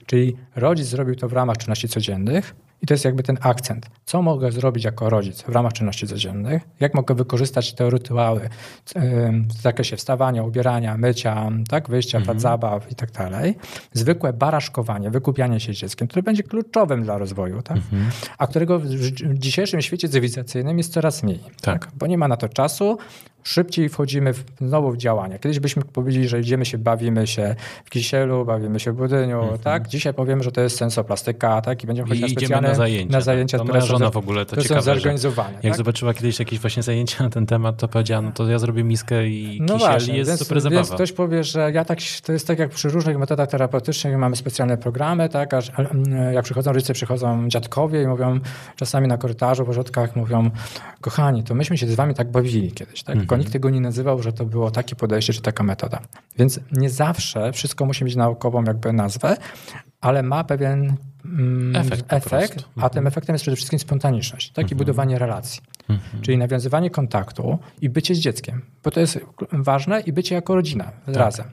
Czyli 0.06 0.36
rodzic 0.56 0.86
zrobił 0.86 1.14
to 1.14 1.28
w 1.28 1.32
ramach 1.32 1.56
czynności 1.56 1.88
codziennych 1.88 2.54
i 2.82 2.86
to 2.86 2.94
jest 2.94 3.04
jakby 3.04 3.22
ten 3.22 3.38
akcent. 3.40 3.86
Co 4.04 4.22
mogę 4.22 4.52
zrobić 4.52 4.84
jako 4.84 5.10
rodzic 5.10 5.42
w 5.42 5.48
ramach 5.48 5.72
czynności 5.72 6.06
codziennych? 6.06 6.62
Jak 6.80 6.94
mogę 6.94 7.14
wykorzystać 7.14 7.72
te 7.72 7.90
rytuały 7.90 8.48
w 9.48 9.62
zakresie 9.62 9.96
wstawania, 9.96 10.42
ubierania, 10.42 10.96
mycia, 10.96 11.50
tak, 11.68 11.88
wyjścia, 11.88 12.18
mhm. 12.18 12.40
zabaw 12.40 12.92
i 12.92 12.94
tak 12.94 13.10
dalej. 13.10 13.54
Zwykłe 13.92 14.32
baraszkowanie, 14.32 15.10
wykupianie 15.10 15.60
się 15.60 15.72
dzieckiem, 15.72 16.08
które 16.08 16.22
będzie 16.22 16.42
kluczowym 16.42 17.02
dla 17.02 17.18
rozwoju, 17.18 17.62
tak? 17.62 17.76
Mhm. 17.76 18.10
a 18.38 18.46
którego 18.46 18.78
w 18.78 18.88
dzisiejszym 19.34 19.82
świecie 19.82 20.08
cywilizacyjnym 20.08 20.78
jest 20.78 20.92
coraz 20.92 21.22
mniej. 21.22 21.40
Tak. 21.40 21.84
tak? 21.84 21.88
Bo 21.94 22.06
nie 22.06 22.18
ma 22.18 22.28
na 22.28 22.36
to 22.36 22.48
czasu, 22.48 22.98
szybciej 23.44 23.88
wchodzimy 23.88 24.32
w, 24.32 24.44
znowu 24.60 24.92
w 24.92 24.96
działania. 24.96 25.38
Kiedyś 25.38 25.60
byśmy 25.60 25.82
powiedzieli, 25.82 26.28
że 26.28 26.40
idziemy 26.40 26.64
się, 26.64 26.78
bawimy 26.78 27.26
się 27.26 27.54
w 27.84 27.90
kisielu, 27.90 28.44
bawimy 28.44 28.80
się 28.80 28.92
w 28.92 28.96
budyniu, 28.96 29.40
mhm. 29.40 29.58
tak? 29.58 29.88
Dzisiaj 29.88 30.14
powiemy, 30.14 30.42
że 30.42 30.52
to 30.52 30.60
jest 30.60 30.76
sensoplastyka, 30.76 31.60
tak? 31.60 31.84
I 31.84 31.86
będziemy 31.86 32.08
chodzić 32.08 32.22
na 32.22 32.28
specjalne 32.28 32.68
na 32.68 32.74
zajęcia, 32.74 33.12
na 33.12 33.20
zajęcia 33.20 33.58
tak. 33.58 33.66
które 33.66 33.78
moja 33.78 33.92
żona 33.92 34.10
w 34.10 34.16
ogóle 34.16 34.46
to, 34.46 34.62
ciekawe, 34.62 34.80
są 34.80 34.84
zorganizowane. 34.84 35.54
Jak 35.54 35.62
tak? 35.62 35.76
zobaczyła 35.76 36.14
kiedyś 36.14 36.38
jakieś 36.38 36.58
właśnie 36.58 36.82
zajęcia 36.82 37.24
na 37.24 37.30
ten 37.30 37.46
temat, 37.46 37.76
to 37.76 37.88
powiedziała, 37.88 38.22
no 38.22 38.32
to 38.32 38.50
ja 38.50 38.58
zrobię 38.58 38.84
miskę 38.84 39.28
i 39.28 39.58
no 39.60 39.74
kisiel 39.74 39.90
właśnie, 39.90 40.16
jest 40.16 40.30
więc, 40.30 40.40
super 40.40 40.60
zabawa. 40.60 40.82
Więc 40.82 40.94
ktoś 40.94 41.12
powie, 41.12 41.44
że 41.44 41.72
ja 41.72 41.84
tak, 41.84 41.98
to 42.24 42.32
jest 42.32 42.46
tak 42.46 42.58
jak 42.58 42.70
przy 42.70 42.88
różnych 42.88 43.18
metodach 43.18 43.48
terapeutycznych, 43.48 44.18
mamy 44.18 44.36
specjalne 44.36 44.76
programy, 44.76 45.28
tak? 45.28 45.54
Aż, 45.54 45.72
jak 46.32 46.44
przychodzą 46.44 46.72
rodzice, 46.72 46.92
przychodzą 46.92 47.48
dziadkowie 47.48 48.02
i 48.02 48.06
mówią 48.06 48.40
czasami 48.76 49.08
na 49.08 49.18
korytarzu, 49.18 49.64
w 49.64 49.68
ośrodkach 49.68 50.16
mówią, 50.16 50.50
kochani, 51.00 51.44
to 51.44 51.54
myśmy 51.54 51.78
się 51.78 51.86
z 51.86 51.94
wami 51.94 52.14
tak 52.14 52.30
bawili 52.30 52.72
kiedyś, 52.72 53.02
tak? 53.02 53.16
Mhm. 53.16 53.33
Tylko 53.34 53.42
nikt 53.42 53.52
tego 53.52 53.70
nie 53.70 53.80
nazywał, 53.80 54.22
że 54.22 54.32
to 54.32 54.44
było 54.44 54.70
takie 54.70 54.96
podejście 54.96 55.32
czy 55.32 55.42
taka 55.42 55.64
metoda. 55.64 56.00
Więc 56.38 56.60
nie 56.72 56.90
zawsze 56.90 57.52
wszystko 57.52 57.84
musi 57.84 58.04
mieć 58.04 58.16
naukową 58.16 58.64
jakby 58.64 58.92
nazwę, 58.92 59.36
ale 60.00 60.22
ma 60.22 60.44
pewien 60.44 60.96
Efekt 61.74 62.02
po 62.02 62.16
efekt 62.16 62.52
prostu. 62.52 62.70
a 62.80 62.88
tym 62.88 63.06
efektem 63.06 63.34
jest 63.34 63.42
przede 63.44 63.56
wszystkim 63.56 63.78
spontaniczność, 63.78 64.50
tak? 64.50 64.70
i 64.70 64.74
budowanie 64.74 65.18
relacji. 65.18 65.60
Czyli 66.22 66.38
nawiązywanie 66.38 66.90
kontaktu 66.90 67.58
i 67.82 67.88
bycie 67.88 68.14
z 68.14 68.18
dzieckiem, 68.18 68.62
bo 68.84 68.90
to 68.90 69.00
jest 69.00 69.20
ważne 69.52 70.00
i 70.00 70.12
bycie 70.12 70.34
jako 70.34 70.54
rodzina 70.54 70.92
razem. 71.06 71.46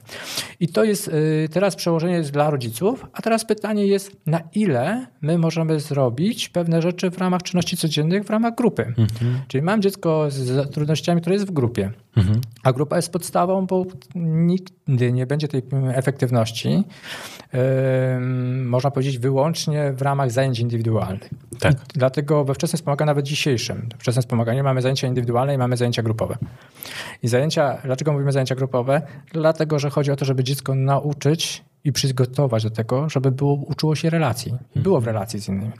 I 0.60 0.68
to 0.68 0.84
jest 0.84 1.08
y, 1.08 1.48
teraz 1.52 1.76
przełożenie 1.76 2.14
jest 2.14 2.30
dla 2.30 2.50
rodziców, 2.50 3.06
a 3.12 3.22
teraz 3.22 3.44
pytanie 3.44 3.86
jest, 3.86 4.16
na 4.26 4.40
ile 4.54 5.06
my 5.20 5.38
możemy 5.38 5.80
zrobić 5.80 6.48
pewne 6.48 6.82
rzeczy 6.82 7.10
w 7.10 7.18
ramach 7.18 7.42
czynności 7.42 7.76
codziennych, 7.76 8.24
w 8.24 8.30
ramach 8.30 8.54
grupy. 8.54 8.94
Czyli 9.48 9.62
mam 9.62 9.82
dziecko 9.82 10.30
z 10.30 10.70
trudnościami, 10.70 11.20
które 11.20 11.34
jest 11.34 11.46
w 11.46 11.50
grupie, 11.50 11.90
a 12.62 12.72
grupa 12.72 12.96
jest 12.96 13.12
podstawą, 13.12 13.66
bo 13.66 13.84
nigdy 14.14 15.12
nie 15.12 15.26
będzie 15.26 15.48
tej 15.48 15.62
efektywności, 15.94 16.84
ym, 17.54 18.68
można 18.68 18.90
powiedzieć, 18.90 19.18
wyłącznie 19.18 19.92
w 19.92 20.02
ramach 20.02 20.30
zajęć 20.30 20.58
indywidualnych. 20.58 21.30
Tak. 21.58 21.74
Dlatego 21.94 22.44
we 22.44 22.54
wczesnym 22.54 22.76
wspomaganiu, 22.76 23.06
nawet 23.06 23.26
dzisiejszym, 23.26 23.88
wczesnym 23.98 24.22
wspomaganiu 24.22 24.64
mamy 24.64 24.82
zajęcia 24.82 25.08
indywidualne 25.08 25.54
i 25.54 25.58
mamy 25.58 25.76
zajęcia 25.76 26.02
grupowe. 26.02 26.38
I 27.22 27.28
zajęcia, 27.28 27.78
dlaczego 27.84 28.12
mówimy 28.12 28.32
zajęcia 28.32 28.54
grupowe? 28.54 29.02
Dlatego, 29.32 29.78
że 29.78 29.90
chodzi 29.90 30.10
o 30.10 30.16
to, 30.16 30.24
żeby 30.24 30.44
dziecko 30.44 30.74
nauczyć 30.74 31.64
i 31.84 31.92
przygotować 31.92 32.62
do 32.62 32.70
tego, 32.70 33.08
żeby 33.08 33.30
było, 33.30 33.54
uczyło 33.54 33.94
się 33.94 34.10
relacji. 34.10 34.54
I 34.76 34.80
było 34.80 35.00
w 35.00 35.06
relacji 35.06 35.40
z 35.40 35.48
innymi. 35.48 35.72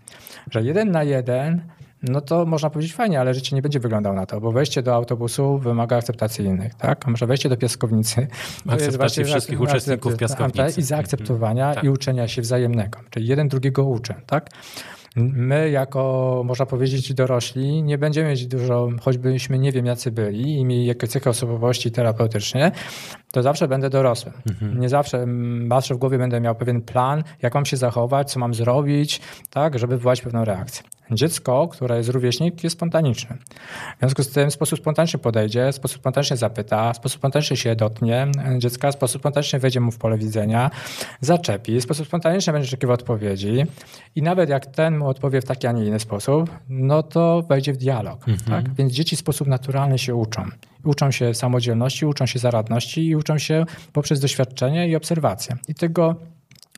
Że 0.50 0.62
jeden 0.62 0.90
na 0.90 1.02
jeden 1.02 1.62
no 2.02 2.20
to 2.20 2.46
można 2.46 2.70
powiedzieć 2.70 2.94
fajnie, 2.94 3.20
ale 3.20 3.34
życie 3.34 3.56
nie 3.56 3.62
będzie 3.62 3.80
wyglądało 3.80 4.16
na 4.16 4.26
to, 4.26 4.40
bo 4.40 4.52
wejście 4.52 4.82
do 4.82 4.94
autobusu 4.94 5.58
wymaga 5.58 5.96
akceptacji 5.96 6.44
innych, 6.44 6.74
tak? 6.74 7.08
A 7.08 7.10
może 7.10 7.26
wejście 7.26 7.48
do 7.48 7.56
piaskownicy. 7.56 8.14
to 8.66 8.74
jest 8.74 8.86
Akceptacji 8.86 9.24
wszystkich 9.24 9.60
uczestników 9.60 10.16
piaskownicy. 10.16 10.80
I 10.80 10.84
zaakceptowania 10.84 11.74
Tak. 11.74 11.84
i 11.84 11.88
uczenia 11.88 12.28
się 12.28 12.42
wzajemnego. 12.42 12.98
Czyli 13.10 13.26
jeden 13.26 13.48
drugiego 13.48 13.84
uczy, 13.84 14.14
tak? 14.26 14.50
My 15.16 15.70
jako, 15.70 16.42
można 16.44 16.66
powiedzieć, 16.66 17.14
dorośli 17.14 17.82
nie 17.82 17.98
będziemy 17.98 18.28
mieć 18.28 18.46
dużo, 18.46 18.88
choćbyśmy 19.00 19.58
nie 19.58 19.72
wiem 19.72 19.86
jacy 19.86 20.10
byli 20.10 20.58
i 20.58 20.64
mieli 20.64 20.86
jakieś 20.86 21.10
cechy 21.10 21.30
osobowości 21.30 21.90
terapeutycznie, 21.90 22.72
to 23.32 23.42
zawsze 23.42 23.68
będę 23.68 23.90
dorosłym. 23.90 24.34
Nie 24.78 24.88
zawsze, 24.88 25.18
mm, 25.22 25.68
zawsze 25.68 25.94
w 25.94 25.98
głowie 25.98 26.18
będę 26.18 26.40
miał 26.40 26.54
pewien 26.54 26.80
plan, 26.82 27.24
jak 27.42 27.54
mam 27.54 27.66
się 27.66 27.76
zachować, 27.76 28.32
co 28.32 28.40
mam 28.40 28.54
zrobić, 28.54 29.20
tak, 29.50 29.78
żeby 29.78 29.96
wywołać 29.96 30.22
pewną 30.22 30.44
reakcję. 30.44 30.82
Dziecko, 31.10 31.68
które 31.68 31.96
jest 31.96 32.08
rówieśnik, 32.08 32.64
jest 32.64 32.76
spontaniczne. 32.76 33.36
W 33.96 33.98
związku 33.98 34.22
z 34.22 34.30
tym 34.30 34.50
w 34.50 34.54
sposób 34.54 34.78
spontaniczny 34.78 35.18
podejdzie, 35.18 35.72
w 35.72 35.74
sposób 35.74 35.98
spontaniczny 36.00 36.36
zapyta, 36.36 36.92
w 36.92 36.96
sposób 36.96 37.18
spontaniczny 37.18 37.56
się 37.56 37.76
dotknie 37.76 38.26
dziecka, 38.58 38.90
w 38.90 38.94
sposób 38.94 39.20
spontaniczny 39.20 39.58
wejdzie 39.58 39.80
mu 39.80 39.90
w 39.90 39.98
pole 39.98 40.18
widzenia, 40.18 40.70
zaczepi, 41.20 41.80
w 41.80 41.82
sposób 41.82 42.06
spontaniczny 42.06 42.52
będzie 42.52 42.68
oczekiwał 42.68 42.94
odpowiedzi 42.94 43.66
i 44.14 44.22
nawet 44.22 44.48
jak 44.48 44.66
ten 44.66 45.01
mu 45.02 45.08
odpowie 45.08 45.40
w 45.40 45.44
taki, 45.44 45.66
a 45.66 45.72
nie 45.72 45.84
inny 45.84 46.00
sposób, 46.00 46.50
no 46.68 47.02
to 47.02 47.42
wejdzie 47.48 47.72
w 47.72 47.76
dialog. 47.76 48.24
Tak? 48.48 48.74
Więc 48.74 48.92
dzieci 48.92 49.16
w 49.16 49.18
sposób 49.18 49.48
naturalny 49.48 49.98
się 49.98 50.14
uczą. 50.14 50.44
Uczą 50.84 51.10
się 51.10 51.34
samodzielności, 51.34 52.06
uczą 52.06 52.26
się 52.26 52.38
zaradności 52.38 53.06
i 53.06 53.16
uczą 53.16 53.38
się 53.38 53.64
poprzez 53.92 54.20
doświadczenie 54.20 54.88
i 54.88 54.96
obserwację. 54.96 55.56
I 55.68 55.74
tego 55.74 56.16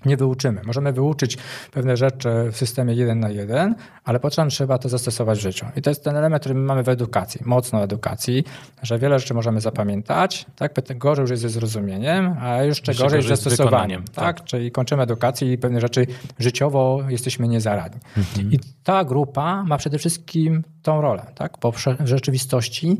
nie 0.04 0.16
wyuczymy. 0.16 0.60
Możemy 0.66 0.92
wyuczyć 0.92 1.38
pewne 1.72 1.96
rzeczy 1.96 2.28
w 2.52 2.56
systemie 2.56 2.94
jeden 2.94 3.20
na 3.20 3.30
jeden, 3.30 3.74
ale 4.04 4.20
potem 4.20 4.48
trzeba 4.48 4.78
to 4.78 4.88
zastosować 4.88 5.38
w 5.38 5.42
życiu. 5.42 5.66
I 5.76 5.82
to 5.82 5.90
jest 5.90 6.04
ten 6.04 6.16
element, 6.16 6.40
który 6.42 6.54
my 6.54 6.60
mamy 6.60 6.82
w 6.82 6.88
edukacji, 6.88 7.40
mocno 7.44 7.82
edukacji, 7.82 8.44
że 8.82 8.98
wiele 8.98 9.18
rzeczy 9.18 9.34
możemy 9.34 9.60
zapamiętać, 9.60 10.46
tak? 10.56 10.98
Gorzej 10.98 11.22
już 11.22 11.30
jest 11.30 11.42
ze 11.42 11.48
zrozumieniem, 11.48 12.36
a 12.40 12.62
jeszcze 12.62 12.92
Jeszcze 12.92 13.04
gorzej 13.04 13.18
gorzej 13.20 13.36
z 13.36 13.40
zastosowaniem. 13.40 14.02
wykonaniem, 14.02 14.04
Tak? 14.14 14.44
Czyli 14.44 14.70
kończymy 14.70 15.02
edukację 15.02 15.52
i 15.52 15.58
pewne 15.58 15.80
rzeczy 15.80 16.06
życiowo 16.38 17.00
jesteśmy 17.08 17.48
niezaradni. 17.48 18.00
Mhm. 18.16 18.52
I 18.52 18.58
ta 18.84 19.04
grupa 19.04 19.62
ma 19.62 19.78
przede 19.78 19.98
wszystkim 19.98 20.64
tą 20.82 21.00
rolę, 21.00 21.26
tak? 21.34 21.52
Bo 21.60 21.72
w 21.72 21.84
rzeczywistości 22.04 22.98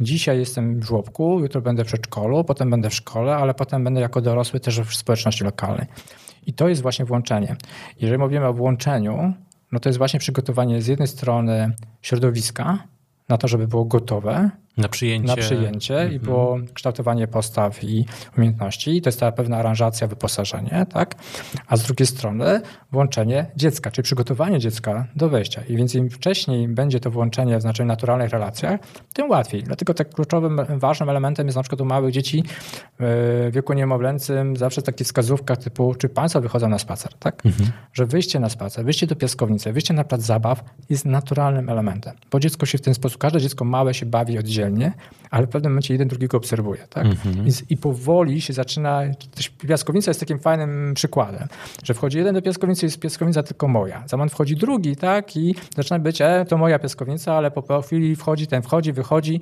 dzisiaj 0.00 0.38
jestem 0.38 0.80
w 0.80 0.84
żłobku, 0.84 1.40
jutro 1.40 1.60
będę 1.60 1.84
w 1.84 1.86
przedszkolu, 1.86 2.44
potem 2.44 2.70
będę 2.70 2.90
w 2.90 2.94
szkole, 2.94 3.36
ale 3.36 3.54
potem 3.54 3.84
będę 3.84 4.00
jako 4.00 4.20
dorosły 4.20 4.60
też 4.60 4.80
w 4.80 4.94
społeczności 4.94 5.44
lokalnej. 5.44 5.86
I 6.46 6.52
to 6.52 6.68
jest 6.68 6.82
właśnie 6.82 7.04
włączenie. 7.04 7.56
Jeżeli 8.00 8.18
mówimy 8.18 8.46
o 8.46 8.52
włączeniu, 8.52 9.32
no 9.72 9.80
to 9.80 9.88
jest 9.88 9.98
właśnie 9.98 10.20
przygotowanie 10.20 10.82
z 10.82 10.86
jednej 10.86 11.08
strony 11.08 11.72
środowiska 12.02 12.78
na 13.28 13.38
to, 13.38 13.48
żeby 13.48 13.68
było 13.68 13.84
gotowe 13.84 14.50
Na 14.76 14.88
przyjęcie. 14.88 15.26
na 15.26 15.36
przyjęcie 15.36 16.10
i 16.12 16.18
było 16.18 16.58
kształtowanie 16.74 17.28
postaw 17.28 17.84
i 17.84 18.06
umiejętności. 18.38 18.96
I 18.96 19.02
to 19.02 19.08
jest 19.08 19.20
ta 19.20 19.32
pewna 19.32 19.56
aranżacja, 19.56 20.06
wyposażenie, 20.06 20.86
tak? 20.92 21.14
A 21.66 21.76
z 21.76 21.82
drugiej 21.82 22.06
strony 22.06 22.60
włączenie 22.92 23.46
dziecka, 23.56 23.90
czyli 23.90 24.02
przygotowanie 24.02 24.58
dziecka 24.58 25.06
do 25.16 25.28
wejścia. 25.28 25.62
I 25.68 25.76
więc 25.76 25.94
im 25.94 26.10
wcześniej 26.10 26.68
będzie 26.68 27.00
to 27.00 27.10
włączenie 27.10 27.58
w 27.58 27.60
znaczeniu 27.60 27.88
naturalnych 27.88 28.30
relacjach, 28.30 28.80
tym 29.12 29.30
łatwiej. 29.30 29.62
Dlatego 29.62 29.94
tak 29.94 30.14
kluczowym, 30.14 30.60
ważnym 30.78 31.08
elementem 31.08 31.46
jest 31.46 31.56
na 31.56 31.62
przykład 31.62 31.80
u 31.80 31.84
małych 31.84 32.12
dzieci 32.12 32.44
w 32.98 33.50
wieku 33.52 33.72
niemowlęcym 33.72 34.56
zawsze 34.56 34.82
takie 34.82 35.04
wskazówka 35.04 35.56
typu, 35.56 35.94
czy 35.94 36.08
państwo 36.08 36.40
wychodzą 36.40 36.68
na 36.68 36.78
spacer, 36.78 37.14
tak? 37.14 37.42
Że 37.92 38.06
wyjście 38.06 38.40
na 38.40 38.48
spacer, 38.48 38.84
wyjście 38.84 39.06
do 39.06 39.16
piaskownicy, 39.16 39.72
wyjście 39.72 39.94
na 39.94 40.04
plac 40.04 40.20
zabaw 40.20 40.64
jest 40.90 41.04
naturalnym 41.04 41.68
elementem, 41.68 42.14
bo 42.30 42.40
dziecko 42.40 42.66
się 42.66 42.78
w 42.78 42.80
ten 42.80 42.94
sposób, 42.94 43.18
każde 43.18 43.40
dziecko 43.40 43.64
małe 43.64 43.94
się 43.94 44.06
bawi 44.06 44.38
oddzielnie, 44.38 44.65
ale 45.30 45.46
w 45.46 45.50
pewnym 45.50 45.72
momencie 45.72 45.94
jeden 45.94 46.08
drugiego 46.08 46.36
obserwuje, 46.36 46.86
tak? 46.90 47.06
I, 47.46 47.72
I 47.74 47.76
powoli 47.76 48.40
się 48.40 48.52
zaczyna, 48.52 49.02
też 49.34 49.48
piaskownica 49.48 50.10
jest 50.10 50.20
takim 50.20 50.38
fajnym 50.38 50.94
przykładem, 50.94 51.48
że 51.84 51.94
wchodzi 51.94 52.18
jeden 52.18 52.34
do 52.34 52.42
piaskownicy 52.42 52.86
i 52.86 52.86
jest 52.86 53.00
piaskownica 53.00 53.42
tylko 53.42 53.68
moja. 53.68 54.02
Za 54.06 54.16
moment 54.16 54.32
wchodzi 54.32 54.56
drugi, 54.56 54.96
tak? 54.96 55.36
I 55.36 55.54
zaczyna 55.76 55.98
być, 55.98 56.20
e, 56.20 56.44
to 56.48 56.58
moja 56.58 56.78
piaskownica, 56.78 57.34
ale 57.34 57.50
po, 57.50 57.82
chwili 57.82 58.16
wchodzi, 58.16 58.46
ten 58.46 58.62
wchodzi, 58.62 58.92
wychodzi, 58.92 59.40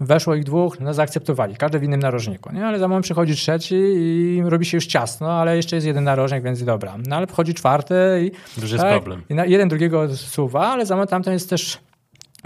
weszło 0.00 0.34
ich 0.34 0.44
dwóch, 0.44 0.80
no 0.80 0.94
zaakceptowali, 0.94 1.56
każdy 1.56 1.78
w 1.78 1.82
innym 1.82 2.00
narożniku, 2.00 2.52
nie? 2.52 2.66
Ale 2.66 2.78
za 2.78 2.88
moment 2.88 3.04
przychodzi 3.04 3.34
trzeci 3.34 3.74
i 3.74 4.42
robi 4.44 4.64
się 4.64 4.76
już 4.76 4.86
ciasno, 4.86 5.32
ale 5.32 5.56
jeszcze 5.56 5.76
jest 5.76 5.86
jeden 5.86 6.04
narożnik, 6.04 6.44
więc 6.44 6.64
dobra. 6.64 6.94
No 7.06 7.16
ale 7.16 7.26
wchodzi 7.26 7.54
czwarty 7.54 7.94
i... 8.22 8.60
Już 8.60 8.72
jest 8.72 8.84
problem. 8.84 9.22
I 9.28 9.34
na, 9.34 9.44
jeden 9.44 9.68
drugiego 9.68 10.16
suwa, 10.16 10.66
ale 10.66 10.86
za 10.86 10.94
moment 10.94 11.10
tamten 11.10 11.32
jest 11.32 11.50
też 11.50 11.78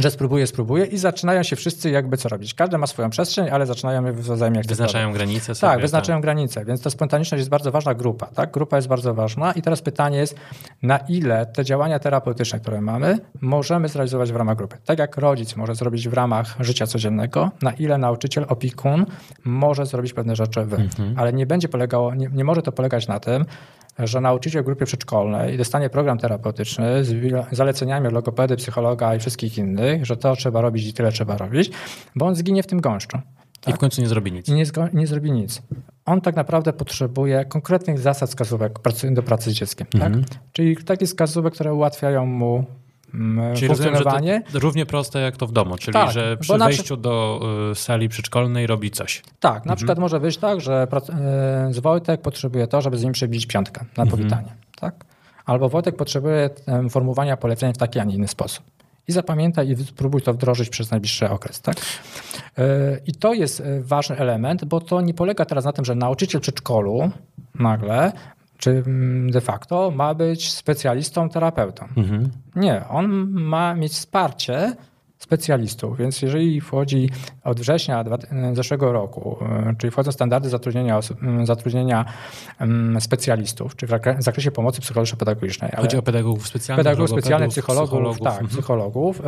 że 0.01 0.11
spróbuję, 0.11 0.47
spróbuję 0.47 0.85
i 0.85 0.99
zaczynają 0.99 1.43
się 1.43 1.57
wszyscy 1.57 1.91
jakby 1.91 2.17
co 2.17 2.29
robić. 2.29 2.55
Każdy 2.55 2.79
ma 2.79 2.87
swoją 2.87 3.11
przestrzeń, 3.11 3.49
ale 3.51 3.67
zaczynają 3.67 4.05
je 4.05 4.13
wzajemnie. 4.13 4.63
Wyznaczają 4.69 5.13
granice 5.13 5.55
sobie. 5.55 5.71
Tak, 5.73 5.81
wyznaczają 5.81 6.21
granice, 6.21 6.65
więc 6.65 6.83
ta 6.83 6.91
spontaniczność 6.91 7.41
jest 7.41 7.51
bardzo 7.51 7.73
ważna 7.73 7.95
grupa. 7.95 8.27
Tak? 8.27 8.51
Grupa 8.51 8.77
jest 8.77 8.89
bardzo 8.89 9.15
ważna 9.15 9.53
i 9.53 9.63
teraz 9.63 9.83
pytanie 9.83 10.19
jest, 10.19 10.37
na 10.83 10.99
ile 10.99 11.47
te 11.47 11.65
działania 11.65 11.99
terapeutyczne, 11.99 12.61
które 12.61 12.81
mamy, 12.81 13.19
możemy 13.41 13.89
zrealizować 13.89 14.33
w 14.33 14.37
ramach 14.37 14.57
grupy. 14.57 14.77
Tak 14.85 14.99
jak 14.99 15.17
rodzic 15.17 15.57
może 15.57 15.75
zrobić 15.75 16.09
w 16.09 16.13
ramach 16.13 16.57
życia 16.61 16.87
codziennego, 16.87 17.51
na 17.63 17.73
ile 17.73 17.99
nauczyciel, 17.99 18.45
opiekun 18.49 19.07
może 19.45 19.87
zrobić 19.87 20.13
pewne 20.13 20.37
rzeczy 20.37 20.65
wy. 20.65 20.89
Ale 21.17 21.33
nie 21.33 21.47
będzie 21.47 21.69
polegało, 21.69 22.15
nie, 22.15 22.29
nie 22.33 22.45
może 22.45 22.63
to 22.63 22.73
polegać 22.73 23.09
na 23.09 23.21
tym, 23.21 23.45
że 24.07 24.21
nauczyciel 24.21 24.63
w 24.63 24.67
grupie 24.67 24.87
przedszkolnej 24.87 25.59
dostanie 25.59 25.91
program 25.91 26.19
terapeutyczny 26.19 27.05
z 27.05 27.13
zaleceniami 27.53 28.07
od 28.07 28.13
logopedy, 28.13 28.57
psychologa 28.57 29.15
i 29.15 29.19
wszystkich 29.19 29.59
innych, 29.59 30.07
że 30.07 30.17
to 30.17 30.37
trzeba 30.37 30.61
robić 30.61 30.87
i 30.87 30.93
tyle 30.93 31.13
trzeba 31.13 31.37
robić, 31.37 31.71
bo 32.17 32.27
on 32.27 32.35
zginie 32.35 32.63
w 32.63 32.67
tym 32.67 32.81
gąszczu 32.81 33.19
I 33.67 33.73
w 33.73 33.79
końcu 33.79 34.03
nie 34.03 34.09
zrobi 34.09 34.33
nic. 34.33 34.49
i 34.49 34.53
nie, 34.53 34.65
nie 34.93 35.07
zrobi 35.07 35.33
nic. 35.33 35.63
On 36.07 36.21
tak 36.21 36.37
naprawdę 36.37 36.73
potrzebuje 36.73 37.45
konkretnych 37.45 37.99
zasad 37.99 38.29
wskazówek 38.29 38.79
do 39.11 39.23
pracy 39.23 39.51
z 39.51 39.55
dzieckiem. 39.55 39.87
Tak? 39.87 40.13
Czyli 40.53 40.77
takich 40.77 41.09
wskazówek, 41.09 41.55
które 41.55 41.75
ułatwiają 41.75 42.27
mu 42.27 42.65
mm, 43.15 43.57
Czyli 43.57 43.69
rozumiem, 43.69 43.97
że 43.97 44.03
funkcjonowanie. 44.05 44.43
równie 44.55 44.87
proste 44.87 45.21
jak 45.21 45.37
to 45.37 45.47
w 45.47 45.53
domu, 45.53 45.77
czyli 45.79 45.93
Tak, 45.93 46.11
że 46.11 46.37
przy 46.37 46.59
wejściu 46.59 46.97
do 46.97 47.41
y, 47.73 47.75
sali 47.75 48.09
przedszkolnej 48.09 48.67
robi 48.67 48.91
coś. 48.91 49.23
Tak, 49.41 49.55
na 49.55 49.59
Mhm. 49.59 49.77
przykład 49.77 49.99
może 49.99 50.21
być 50.21 50.37
tak, 50.37 50.61
że 50.61 50.87
e, 50.93 51.73
z 51.73 51.79
Wojtek 51.79 52.23
potrzebuje 52.23 52.67
to, 52.67 52.81
żeby 52.81 52.99
z 52.99 53.05
nim 53.05 53.13
przebić 53.13 53.47
piątkę 53.47 53.85
na 53.97 54.03
Mhm. 54.03 54.09
powitanie. 54.11 54.55
Tak? 54.81 54.95
Albo 55.45 55.69
Wojtek 55.69 55.97
potrzebuje 55.97 56.51
formułowania 56.91 57.37
polecenia 57.37 57.73
w 57.73 57.77
taki, 57.79 57.99
a 57.99 58.05
nie 58.05 58.15
inny 58.15 58.29
sposób. 58.29 58.65
I 59.09 59.13
zapamiętaj 59.13 59.69
i 59.71 59.77
spróbuj 59.85 60.23
to 60.23 60.33
wdrożyć 60.35 60.69
przez 60.69 60.91
najbliższy 60.91 61.29
okres. 61.31 61.61
Tak? 61.61 61.77
E, 62.59 62.63
I 63.07 63.13
to 63.15 63.35
jest 63.35 63.63
ważny 63.81 64.17
element, 64.17 64.65
bo 64.65 64.81
to 64.81 65.01
nie 65.01 65.15
polega 65.15 65.45
teraz 65.45 65.65
na 65.65 65.73
tym, 65.73 65.85
że 65.85 65.95
nauczyciel 65.95 66.41
przedszkolu 66.41 67.11
nagle 67.55 68.13
czy 68.61 68.71
mm, 68.71 69.31
de 69.31 69.41
facto 69.41 69.91
ma 69.91 70.15
być 70.15 70.53
specjalistą, 70.53 71.29
terapeutą. 71.29 71.87
Mhm. 71.97 72.31
Nie, 72.57 72.83
on 72.89 73.31
ma 73.31 73.75
mieć 73.75 73.93
wsparcie 73.93 74.77
specjalistów, 75.21 75.99
więc 75.99 76.23
jeżeli 76.23 76.61
wchodzi 76.61 77.11
od 77.45 77.61
września 77.61 78.05
dwa- 78.05 78.19
zeszłego 78.53 78.93
roku, 78.93 79.37
y, 79.71 79.77
czyli 79.77 79.91
wchodzą 79.91 80.13
standardy 80.13 80.49
zatrudnienia, 80.49 80.99
osób- 80.99 81.19
zatrudnienia 81.45 82.05
specjalistów, 83.01 83.77
czy 83.77 83.87
w 83.87 83.91
zakre- 83.91 84.23
zakresie 84.23 84.51
pomocy 84.51 84.81
psychologiczno-pedagogicznej. 84.81 85.71
Chodzi 85.77 85.97
o 85.97 86.03
pedagogów 86.03 86.47
specjalnych, 86.49 86.85
pedagogów 86.87 87.11
specjalnych, 87.11 87.51
psychologów, 87.51 87.89
psychologów. 87.91 88.19
tak, 88.25 88.33
Mhm. 88.33 88.49
psychologów, 88.49 89.21
y, 89.21 89.23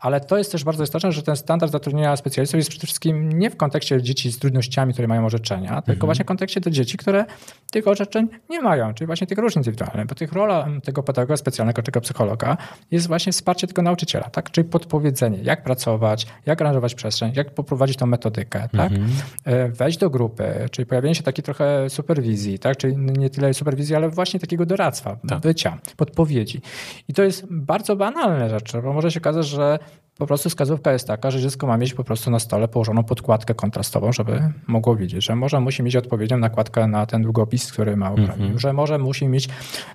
ale 0.00 0.20
to 0.20 0.38
jest 0.38 0.52
też 0.52 0.64
bardzo 0.64 0.84
istotne, 0.84 1.12
że 1.12 1.22
ten 1.22 1.36
standard 1.36 1.72
zatrudnienia 1.72 2.16
specjalistów 2.16 2.58
jest 2.58 2.70
przede 2.70 2.86
wszystkim 2.86 3.32
nie 3.38 3.50
w 3.50 3.56
kontekście 3.56 4.02
dzieci 4.02 4.32
z 4.32 4.38
trudnościami, 4.38 4.92
które 4.92 5.08
mają 5.08 5.26
orzeczenia, 5.26 5.68
Mhm. 5.68 5.82
tylko 5.82 6.06
właśnie 6.06 6.24
w 6.24 6.28
kontekście 6.28 6.60
do 6.60 6.70
dzieci, 6.70 6.96
które 6.98 7.24
tych 7.70 7.88
orzeczeń 7.88 8.28
nie 8.50 8.60
mają, 8.62 8.94
czyli 8.94 9.06
właśnie 9.06 9.26
tych 9.26 9.38
różnic 9.38 9.56
indywidualnych, 9.56 10.06
bo 10.06 10.14
tych 10.14 10.32
rola 10.32 10.66
tego 10.84 11.02
pedagoga 11.02 11.36
specjalnego 11.36 11.82
czy 11.82 11.92
psychologa 12.00 12.56
jest 12.90 13.06
właśnie 13.06 13.32
wsparcie 13.32 13.66
tego 13.66 13.82
nauczyciela, 13.82 14.24
tak? 14.30 14.50
czyli 14.50 14.68
podpowiedzenie, 14.68 15.25
jak 15.34 15.64
pracować, 15.64 16.26
jak 16.46 16.60
aranżować 16.60 16.94
przestrzeń, 16.94 17.32
jak 17.36 17.54
poprowadzić 17.54 17.96
tą 17.96 18.06
metodykę, 18.06 18.68
tak? 18.76 18.92
Mhm. 18.92 19.10
E, 19.44 19.68
wejść 19.68 19.98
do 19.98 20.10
grupy, 20.10 20.68
czyli 20.70 20.86
pojawienie 20.86 21.14
się 21.14 21.22
takiej 21.22 21.44
trochę 21.44 21.90
superwizji, 21.90 22.58
tak? 22.58 22.76
czyli 22.76 22.96
nie 22.96 23.30
tyle 23.30 23.54
superwizji, 23.54 23.94
ale 23.94 24.08
właśnie 24.08 24.40
takiego 24.40 24.66
doradztwa, 24.66 25.16
tak. 25.28 25.40
bycia, 25.40 25.78
podpowiedzi. 25.96 26.60
I 27.08 27.14
to 27.14 27.22
jest 27.22 27.46
bardzo 27.50 27.96
banalne 27.96 28.50
rzeczy, 28.50 28.82
bo 28.82 28.92
może 28.92 29.10
się 29.10 29.20
okazać, 29.20 29.46
że 29.46 29.78
po 30.18 30.26
prostu 30.26 30.48
wskazówka 30.48 30.92
jest 30.92 31.06
taka, 31.06 31.30
że 31.30 31.40
dziecko 31.40 31.66
ma 31.66 31.76
mieć 31.76 31.94
po 31.94 32.04
prostu 32.04 32.30
na 32.30 32.38
stole 32.38 32.68
położoną 32.68 33.04
podkładkę 33.04 33.54
kontrastową, 33.54 34.12
żeby 34.12 34.52
mogło 34.66 34.96
widzieć, 34.96 35.24
że 35.24 35.36
może 35.36 35.60
musi 35.60 35.82
mieć 35.82 35.96
odpowiednią 35.96 36.38
nakładkę 36.38 36.86
na 36.86 37.06
ten 37.06 37.22
długopis, 37.22 37.72
który 37.72 37.96
ma 37.96 38.08
mm 38.08 38.26
-hmm. 38.26 38.58
że 38.58 38.72
może 38.72 38.98
musi 38.98 39.28
mieć 39.28 39.48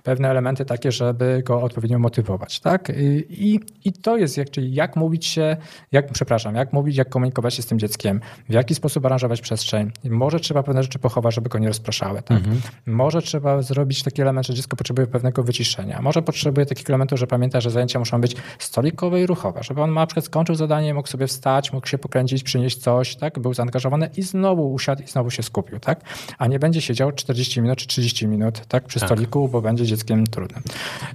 pewne 0.03 0.29
elementy 0.29 0.65
takie, 0.65 0.91
żeby 0.91 1.43
go 1.45 1.61
odpowiednio 1.61 1.99
motywować. 1.99 2.59
Tak? 2.59 2.91
I, 3.29 3.59
i 3.85 3.93
to 3.93 4.17
jest, 4.17 4.37
jak, 4.37 4.49
czyli 4.49 4.73
jak 4.73 4.95
mówić 4.95 5.25
się, 5.25 5.57
jak, 5.91 6.11
przepraszam, 6.11 6.55
jak 6.55 6.73
mówić, 6.73 6.97
jak 6.97 7.09
komunikować 7.09 7.53
się 7.53 7.61
z 7.61 7.65
tym 7.65 7.79
dzieckiem, 7.79 8.21
w 8.49 8.53
jaki 8.53 8.75
sposób 8.75 9.05
aranżować 9.05 9.41
przestrzeń. 9.41 9.91
Może 10.09 10.39
trzeba 10.39 10.63
pewne 10.63 10.83
rzeczy 10.83 10.99
pochować, 10.99 11.35
żeby 11.35 11.49
go 11.49 11.59
nie 11.59 11.67
rozpraszały. 11.67 12.21
Tak? 12.21 12.45
Mm 12.45 12.51
-hmm. 12.51 12.71
Może 12.85 13.21
trzeba 13.21 13.61
zrobić 13.61 14.03
taki 14.03 14.21
element, 14.21 14.47
że 14.47 14.53
dziecko 14.53 14.75
potrzebuje 14.75 15.07
pewnego 15.07 15.43
wyciszenia. 15.43 16.01
Może 16.01 16.21
potrzebuje 16.21 16.65
takich 16.65 16.89
elementów, 16.89 17.19
że 17.19 17.27
pamięta, 17.27 17.61
że 17.61 17.69
zajęcia 17.71 17.99
muszą 17.99 18.21
być 18.21 18.35
stolikowe 18.59 19.21
i 19.21 19.25
ruchowe, 19.25 19.63
żeby 19.63 19.81
on 19.81 19.91
ma 19.91 20.07
przykład 20.11 20.25
skończył 20.25 20.55
zadanie, 20.55 20.93
mógł 20.93 21.07
sobie 21.07 21.27
wstać, 21.27 21.73
mógł 21.73 21.87
się 21.87 21.97
pokręcić, 21.97 22.43
przynieść 22.43 22.77
coś, 22.77 23.15
tak? 23.15 23.39
Był 23.39 23.53
zaangażowany 23.53 24.09
i 24.17 24.21
znowu 24.21 24.73
usiadł 24.73 25.03
i 25.03 25.07
znowu 25.07 25.29
się 25.29 25.43
skupił, 25.43 25.79
tak? 25.79 26.01
A 26.37 26.47
nie 26.47 26.59
będzie 26.59 26.81
siedział 26.81 27.11
40 27.11 27.61
minut 27.61 27.79
czy 27.79 27.87
30 27.87 28.27
minut, 28.27 28.65
tak? 28.67 28.85
Przy 28.85 28.99
tak. 28.99 29.09
stoliku, 29.09 29.47
bo 29.47 29.61
będzie 29.61 29.85
dzieckiem 29.85 30.27
trudnym. 30.27 30.63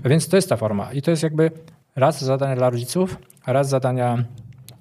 Więc 0.05 0.29
to 0.29 0.37
jest 0.37 0.49
ta 0.49 0.57
forma. 0.57 0.93
I 0.93 1.03
to 1.03 1.11
jest 1.11 1.23
jakby 1.23 1.51
raz 1.97 2.25
zadania 2.25 2.57
dla 2.57 2.71
rodziców, 2.71 3.17
raz 3.47 3.69
zadania, 3.69 4.25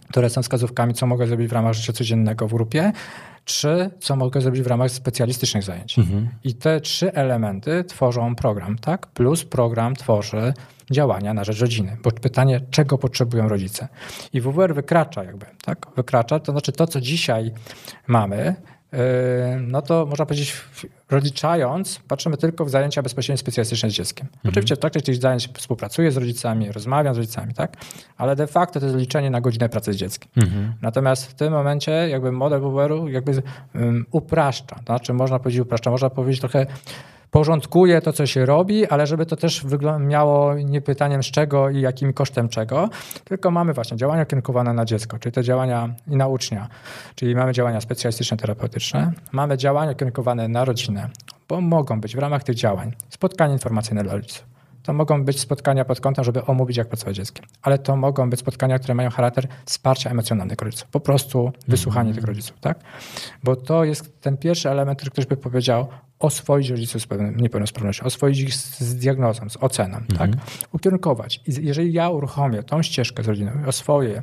które 0.10 0.30
są 0.30 0.42
wskazówkami, 0.42 0.94
co 0.94 1.08
mogę 1.08 1.28
zrobić 1.28 1.48
w 1.48 1.54
ramach 1.54 1.74
życia 1.74 1.94
codziennego 1.94 2.48
w 2.48 2.54
grupie, 2.54 2.92
Trzy, 3.46 3.90
co 4.00 4.16
mogę 4.16 4.42
zrobić 4.42 4.62
w 4.62 4.68
ramach 4.68 4.92
specjalistycznych 4.92 5.64
zajęć. 5.64 6.00
Mhm. 6.00 6.30
I 6.44 6.54
te 6.54 6.82
trzy 6.82 7.14
elementy 7.14 7.84
tworzą 7.84 8.36
program, 8.36 8.78
tak? 8.78 9.08
Plus 9.08 9.46
program 9.46 9.96
tworzy 9.96 10.54
działania 10.92 11.34
na 11.34 11.44
rzecz 11.44 11.60
rodziny. 11.60 11.98
Bo 12.04 12.12
pytanie, 12.12 12.62
czego 12.72 12.98
potrzebują 12.98 13.50
rodzice? 13.50 13.88
I 14.34 14.42
WWR 14.42 14.76
wykracza 14.76 15.24
jakby, 15.24 15.46
tak? 15.66 15.88
Wykracza, 15.96 16.40
to 16.40 16.52
znaczy 16.52 16.72
to, 16.72 16.88
co 16.88 17.02
dzisiaj 17.02 17.52
mamy, 18.08 18.56
yy, 18.92 19.00
no 19.62 19.82
to 19.82 20.06
można 20.06 20.26
powiedzieć, 20.26 20.54
rozliczając, 21.10 22.00
patrzymy 22.08 22.38
tylko 22.38 22.66
w 22.66 22.70
zajęcia 22.70 23.02
bezpośrednio 23.02 23.38
specjalistyczne 23.38 23.90
z 23.90 23.94
dzieckiem. 23.94 24.28
Mhm. 24.28 24.50
Oczywiście 24.50 24.76
w 24.76 24.80
trakcie 24.80 25.02
tych 25.02 25.16
zajęć 25.16 25.50
współpracuję 25.54 26.12
z 26.12 26.18
rodzicami, 26.18 26.72
rozmawiam 26.72 27.16
z 27.16 27.18
rodzicami, 27.18 27.54
tak? 27.54 27.78
Ale 28.18 28.36
de 28.36 28.48
facto 28.48 28.80
to 28.80 28.86
jest 28.86 28.98
liczenie 28.98 29.30
na 29.30 29.42
godzinę 29.42 29.70
pracy 29.70 29.94
z 29.94 29.96
dzieckiem. 29.96 30.30
Mhm. 30.38 30.74
Natomiast 30.82 31.26
w 31.26 31.34
tym 31.34 31.54
momencie 31.54 31.92
jakby 31.92 32.32
model 32.32 32.62
WWR-u 32.62 33.08
jakby 33.08 33.44
um, 33.76 34.06
upraszcza. 34.12 34.76
To 34.76 34.84
znaczy 34.86 35.14
można 35.14 35.40
powiedzieć 35.40 35.62
upraszcza, 35.62 35.92
można 35.92 36.10
powiedzieć 36.10 36.42
trochę 36.42 36.66
porządkuje 37.36 38.02
to, 38.02 38.14
co 38.14 38.26
się 38.26 38.46
robi, 38.46 38.88
ale 38.88 39.08
żeby 39.08 39.26
to 39.26 39.36
też 39.36 39.66
miało 40.00 40.54
nie 40.54 40.82
pytaniem 40.82 41.24
z 41.24 41.26
czego 41.26 41.70
i 41.70 41.82
jakim 41.82 42.14
kosztem 42.14 42.50
czego, 42.50 42.90
tylko 43.24 43.52
mamy 43.52 43.74
właśnie 43.74 43.98
działania 43.98 44.26
kierunkowane 44.26 44.74
na 44.74 44.86
dziecko, 44.86 45.20
czyli 45.20 45.34
te 45.34 45.44
działania 45.44 45.96
i 46.08 46.16
na 46.16 46.28
ucznia, 46.28 46.68
czyli 47.16 47.36
mamy 47.36 47.54
działania 47.54 47.82
specjalistyczne, 47.82 48.38
terapeutyczne, 48.38 49.12
mamy 49.32 49.58
działania 49.58 49.94
kierunkowane 49.94 50.48
na 50.48 50.66
rodzinę, 50.66 51.10
bo 51.48 51.62
mogą 51.62 52.02
być 52.02 52.16
w 52.16 52.20
ramach 52.20 52.44
tych 52.44 52.56
działań 52.56 52.92
spotkania 53.10 53.54
informacyjne 53.54 54.04
dla 54.04 54.14
rodziców 54.14 54.56
to 54.86 54.94
mogą 54.94 55.24
być 55.24 55.40
spotkania 55.40 55.86
pod 55.86 56.00
kątem, 56.00 56.26
żeby 56.26 56.46
omówić, 56.46 56.78
jak 56.78 56.88
pracować 56.88 57.16
dzieckiem. 57.16 57.46
Ale 57.62 57.78
to 57.78 57.96
mogą 57.96 58.30
być 58.30 58.40
spotkania, 58.40 58.80
które 58.80 58.96
mają 58.96 59.10
charakter 59.10 59.48
wsparcia 59.66 60.10
emocjonalnego 60.10 60.66
rodziców. 60.66 60.88
Po 60.88 61.00
prostu 61.00 61.52
wysłuchanie 61.68 62.10
mm 62.10 62.14
-hmm. 62.14 62.16
tych 62.16 62.28
rodziców, 62.28 62.58
tak? 62.62 62.80
Bo 63.44 63.56
to 63.56 63.84
jest 63.84 64.22
ten 64.22 64.38
pierwszy 64.38 64.70
element, 64.70 65.00
który 65.00 65.12
ktoś 65.12 65.26
by 65.26 65.38
powiedział, 65.38 65.88
oswoić 66.26 66.70
rodziców 66.70 67.02
z 67.02 67.08
pewną 67.08 67.32
niepełnosprawnością, 67.32 68.06
oswoić 68.06 68.40
ich 68.40 68.54
z, 68.56 68.80
z 68.80 68.96
diagnozą, 68.96 69.50
z 69.50 69.58
oceną, 69.58 69.98
mm 69.98 70.08
-hmm. 70.08 70.18
tak? 70.18 70.30
Ukierunkować. 70.72 71.42
I 71.48 71.66
jeżeli 71.66 71.94
ja 71.94 72.10
uruchomię 72.10 72.64
tą 72.64 72.82
ścieżkę 72.82 73.24
z 73.24 73.28
rodziną, 73.28 73.52
oswoję 73.68 74.22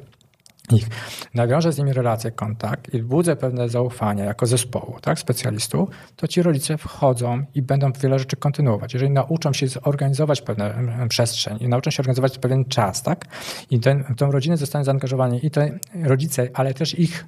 ich, 0.71 0.87
nawiążę 1.35 1.73
z 1.73 1.79
nimi 1.79 1.93
relację, 1.93 2.31
kontakt 2.31 2.95
i 2.95 3.03
budzę 3.03 3.37
pewne 3.37 3.69
zaufanie 3.69 4.23
jako 4.23 4.47
zespołu, 4.47 4.97
tak, 5.01 5.19
specjalistów, 5.19 5.89
to 6.17 6.29
ci 6.29 6.43
rodzice 6.43 6.79
wchodzą 6.79 7.45
i 7.55 7.63
będą 7.63 7.93
wiele 7.93 8.19
rzeczy 8.19 8.37
kontynuować. 8.37 8.95
Jeżeli 8.95 9.13
nauczą 9.13 9.53
się 9.53 9.69
zorganizować 9.69 10.43
pewne 10.43 10.75
przestrzeń 11.09 11.59
i 11.61 11.69
nauczą 11.69 11.91
się 11.91 12.01
organizować 12.03 12.39
pewien 12.39 12.65
czas, 12.65 13.03
tak, 13.03 13.27
i 13.71 13.81
ten, 13.81 14.05
tą 14.17 14.33
rodzinę 14.33 14.57
zostanie 14.57 14.85
zaangażowani 14.85 15.47
i 15.47 15.51
te 15.51 15.79
rodzice, 16.03 16.49
ale 16.55 16.75
też 16.75 16.99
ich 16.99 17.27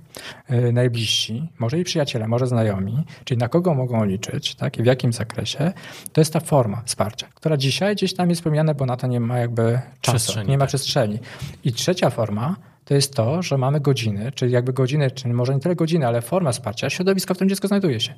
y, 0.51 0.73
najbliżsi, 0.73 1.49
może 1.59 1.79
i 1.79 1.85
przyjaciele, 1.85 2.29
może 2.29 2.47
znajomi, 2.47 3.05
czyli 3.25 3.39
na 3.39 3.49
kogo 3.49 3.75
mogą 3.75 4.05
liczyć, 4.05 4.55
tak, 4.55 4.79
i 4.79 4.83
w 4.83 4.87
jakim 4.87 5.13
zakresie, 5.13 5.73
to 6.13 6.21
jest 6.21 6.33
ta 6.33 6.41
forma 6.41 6.83
wsparcia, 6.85 7.27
która 7.35 7.57
dzisiaj 7.57 7.95
gdzieś 7.97 8.15
tam 8.15 8.29
jest 8.29 8.41
wspomniana, 8.41 8.75
bo 8.75 8.87
na 8.87 8.97
to 8.97 9.07
nie 9.07 9.21
ma 9.21 9.39
jakby 9.39 9.81
czasu, 10.01 10.43
nie 10.43 10.59
ma 10.59 10.63
tak. 10.63 10.69
przestrzeni. 10.69 11.19
I 11.65 11.73
trzecia 11.73 12.11
forma, 12.11 12.57
to 12.85 12.95
jest 12.95 13.15
to, 13.15 13.43
że 13.43 13.59
mamy 13.59 13.81
godziny, 13.81 14.33
czyli 14.33 14.53
jakby 14.53 14.73
godziny, 14.73 15.11
czyli 15.11 15.35
może 15.35 15.55
nie 15.55 15.61
tyle 15.61 15.77
godziny, 15.77 16.07
ale 16.07 16.23
forma 16.23 16.53
wsparcia 16.53 16.91
środowiska, 16.91 17.35
w 17.35 17.37
którym 17.37 17.49
dziecko 17.49 17.69
znajduje 17.69 18.01
się. 18.01 18.15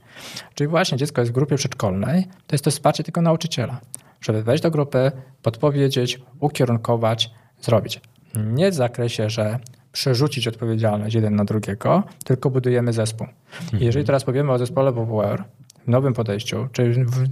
Czyli 0.55 0.69
właśnie 0.69 0.99
dziecko 0.99 1.21
jest 1.21 1.33
w 1.33 1.35
grupie 1.35 1.57
przedszkolnej, 1.57 2.25
to 2.47 2.55
jest 2.55 2.65
to 2.65 2.71
wsparcie 2.71 3.05
tylko 3.05 3.23
nauczyciela, 3.23 3.81
żeby 4.21 4.43
wejść 4.43 4.63
do 4.63 4.71
grupy, 4.71 5.13
podpowiedzieć, 5.43 6.21
ukierunkować, 6.41 7.31
zrobić. 7.61 8.01
Nie 8.37 8.71
w 8.71 8.75
zakresie, 8.75 9.31
że 9.31 9.59
przerzucić 9.93 10.49
odpowiedzialność 10.49 11.15
jeden 11.15 11.37
na 11.37 11.45
drugiego, 11.45 12.03
tylko 12.25 12.51
budujemy 12.51 12.93
zespół. 12.93 13.27
Mhm. 13.63 13.83
Jeżeli 13.83 14.05
teraz 14.05 14.25
powiemy 14.25 14.53
o 14.53 14.59
zespole 14.59 14.93
WWR, 14.93 15.45
nowym 15.87 16.15
podejściu, 16.15 16.69
czy 16.73 17.05
w, 17.05 17.25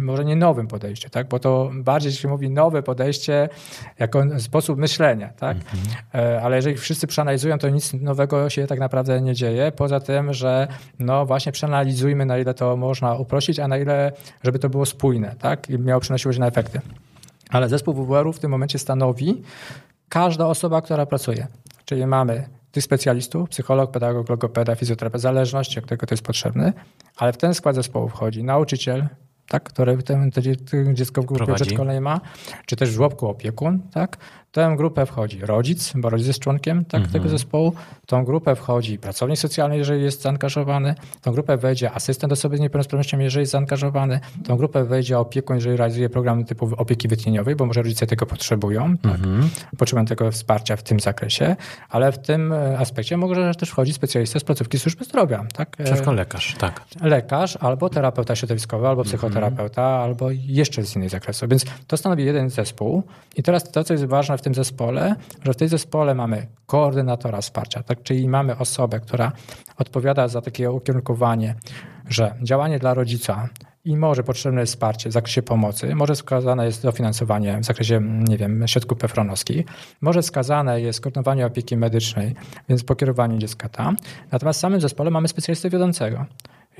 może 0.00 0.24
nie 0.24 0.36
nowym 0.36 0.66
podejściu, 0.66 1.10
tak? 1.10 1.28
bo 1.28 1.38
to 1.38 1.70
bardziej 1.74 2.12
się 2.12 2.28
mówi 2.28 2.50
nowe 2.50 2.82
podejście 2.82 3.48
jako 3.98 4.40
sposób 4.40 4.78
myślenia, 4.78 5.28
tak? 5.28 5.56
Mhm. 5.56 5.80
E, 6.14 6.42
ale 6.42 6.56
jeżeli 6.56 6.76
wszyscy 6.76 7.06
przeanalizują, 7.06 7.58
to 7.58 7.68
nic 7.68 7.92
nowego 7.94 8.50
się 8.50 8.66
tak 8.66 8.78
naprawdę 8.78 9.20
nie 9.20 9.34
dzieje, 9.34 9.72
poza 9.72 10.00
tym, 10.00 10.32
że 10.32 10.68
no 10.98 11.26
właśnie 11.26 11.52
przeanalizujmy, 11.52 12.26
na 12.26 12.38
ile 12.38 12.54
to 12.54 12.76
można 12.76 13.14
uprościć, 13.14 13.58
a 13.58 13.68
na 13.68 13.78
ile, 13.78 14.12
żeby 14.42 14.58
to 14.58 14.68
było 14.68 14.86
spójne 14.86 15.36
tak? 15.38 15.70
i 15.70 15.78
miało 15.78 16.00
przynosiło 16.00 16.32
się 16.32 16.40
na 16.40 16.46
efekty. 16.46 16.80
Ale 17.50 17.68
zespół 17.68 17.94
WWR-u 17.94 18.32
w 18.32 18.38
tym 18.38 18.50
momencie 18.50 18.78
stanowi 18.78 19.42
każda 20.08 20.46
osoba, 20.46 20.82
która 20.82 21.06
pracuje. 21.06 21.46
Czyli 21.84 22.06
mamy 22.06 22.48
tych 22.72 22.84
specjalistów, 22.84 23.48
psycholog, 23.48 23.90
pedagog, 23.90 24.28
logopeda, 24.28 24.74
fizjoterapeuta, 24.74 25.18
w 25.18 25.22
zależności 25.22 25.78
od 25.78 25.86
tego, 25.86 26.06
to 26.06 26.14
jest 26.14 26.24
potrzebny, 26.24 26.72
ale 27.16 27.32
w 27.32 27.36
ten 27.36 27.54
skład 27.54 27.74
zespołu 27.74 28.08
wchodzi 28.08 28.44
nauczyciel, 28.44 29.06
tak, 29.48 29.62
który 29.62 30.02
ten, 30.02 30.30
dziecko 30.92 31.22
w 31.22 31.26
grupie 31.26 31.54
przedszkolnej 31.54 32.00
ma, 32.00 32.20
czy 32.66 32.76
też 32.76 32.90
w 32.90 32.92
żłobku 32.92 33.28
opiekun, 33.28 33.80
tak, 33.92 34.16
tę 34.52 34.74
grupę 34.76 35.06
wchodzi 35.06 35.40
rodzic, 35.40 35.92
bo 35.96 36.10
rodzic 36.10 36.26
jest 36.26 36.38
członkiem 36.38 36.84
tak, 36.84 36.94
mhm. 36.94 37.12
tego 37.12 37.28
zespołu. 37.28 37.72
W 38.02 38.06
tą 38.06 38.24
grupę 38.24 38.56
wchodzi 38.56 38.98
pracownik 38.98 39.38
socjalny, 39.38 39.76
jeżeli 39.76 40.02
jest 40.02 40.22
zaangażowany. 40.22 40.94
W 41.20 41.20
tą 41.20 41.32
grupę 41.32 41.56
wejdzie 41.56 41.92
asystent 41.92 42.32
osoby 42.32 42.56
z 42.56 42.60
niepełnosprawnością, 42.60 43.18
jeżeli 43.18 43.42
jest 43.42 43.52
zaangażowany. 43.52 44.20
W 44.44 44.46
tą 44.46 44.56
grupę 44.56 44.84
wejdzie 44.84 45.18
opiekun, 45.18 45.56
jeżeli 45.56 45.76
realizuje 45.76 46.08
program 46.08 46.44
typu 46.44 46.70
opieki 46.76 47.08
wytchnieniowej, 47.08 47.56
bo 47.56 47.66
może 47.66 47.82
rodzice 47.82 48.06
tego 48.06 48.26
potrzebują. 48.26 48.96
Tak? 48.98 49.14
Mhm. 49.14 49.50
Potrzebują 49.78 50.06
tego 50.06 50.30
wsparcia 50.32 50.76
w 50.76 50.82
tym 50.82 51.00
zakresie, 51.00 51.56
ale 51.88 52.12
w 52.12 52.18
tym 52.18 52.52
e, 52.52 52.78
aspekcie 52.78 53.16
może 53.16 53.54
też 53.54 53.70
wchodzi 53.70 53.92
specjalista 53.92 54.40
z 54.40 54.44
placówki 54.44 54.78
służby 54.78 55.04
zdrowia. 55.04 55.44
Tak? 55.54 55.76
Wszystko 55.84 56.12
lekarz, 56.12 56.54
tak. 56.58 56.80
Lekarz 57.02 57.56
albo 57.56 57.90
terapeuta 57.90 58.36
środowiskowy, 58.36 58.88
albo 58.88 59.02
mhm. 59.02 59.08
psychoterapeuta, 59.08 59.82
mhm. 59.82 60.02
albo 60.02 60.30
jeszcze 60.30 60.84
z 60.84 60.96
innych 60.96 61.10
zakresów. 61.10 61.48
Więc 61.48 61.64
to 61.86 61.96
stanowi 61.96 62.24
jeden 62.24 62.50
zespół. 62.50 63.02
I 63.36 63.42
teraz 63.42 63.70
to, 63.70 63.84
co 63.84 63.94
jest 63.94 64.04
ważne 64.04 64.39
w 64.40 64.42
tym 64.42 64.54
zespole, 64.54 65.14
że 65.44 65.52
w 65.52 65.56
tej 65.56 65.68
zespole 65.68 66.14
mamy 66.14 66.46
koordynatora 66.66 67.40
wsparcia, 67.40 67.82
tak? 67.82 68.02
czyli 68.02 68.28
mamy 68.28 68.58
osobę, 68.58 69.00
która 69.00 69.32
odpowiada 69.76 70.28
za 70.28 70.40
takie 70.40 70.70
ukierunkowanie, 70.70 71.54
że 72.08 72.34
działanie 72.42 72.78
dla 72.78 72.94
rodzica 72.94 73.48
i 73.84 73.96
może 73.96 74.22
potrzebne 74.22 74.60
jest 74.60 74.72
wsparcie 74.72 75.10
w 75.10 75.12
zakresie 75.12 75.42
pomocy, 75.42 75.94
może 75.94 76.14
wskazane 76.14 76.66
jest 76.66 76.82
dofinansowanie 76.82 77.58
w 77.60 77.64
zakresie, 77.64 78.00
nie 78.28 78.36
wiem, 78.36 78.68
środków 78.68 78.98
pefronowskich, 78.98 79.66
może 80.00 80.22
wskazane 80.22 80.80
jest 80.80 81.00
koordynowanie 81.00 81.46
opieki 81.46 81.76
medycznej, 81.76 82.34
więc 82.68 82.84
pokierowanie 82.84 83.38
dziecka 83.38 83.68
tam. 83.68 83.96
Natomiast 84.32 84.58
w 84.58 84.60
samym 84.60 84.80
zespole 84.80 85.10
mamy 85.10 85.28
specjalistę 85.28 85.70
wiodącego. 85.70 86.26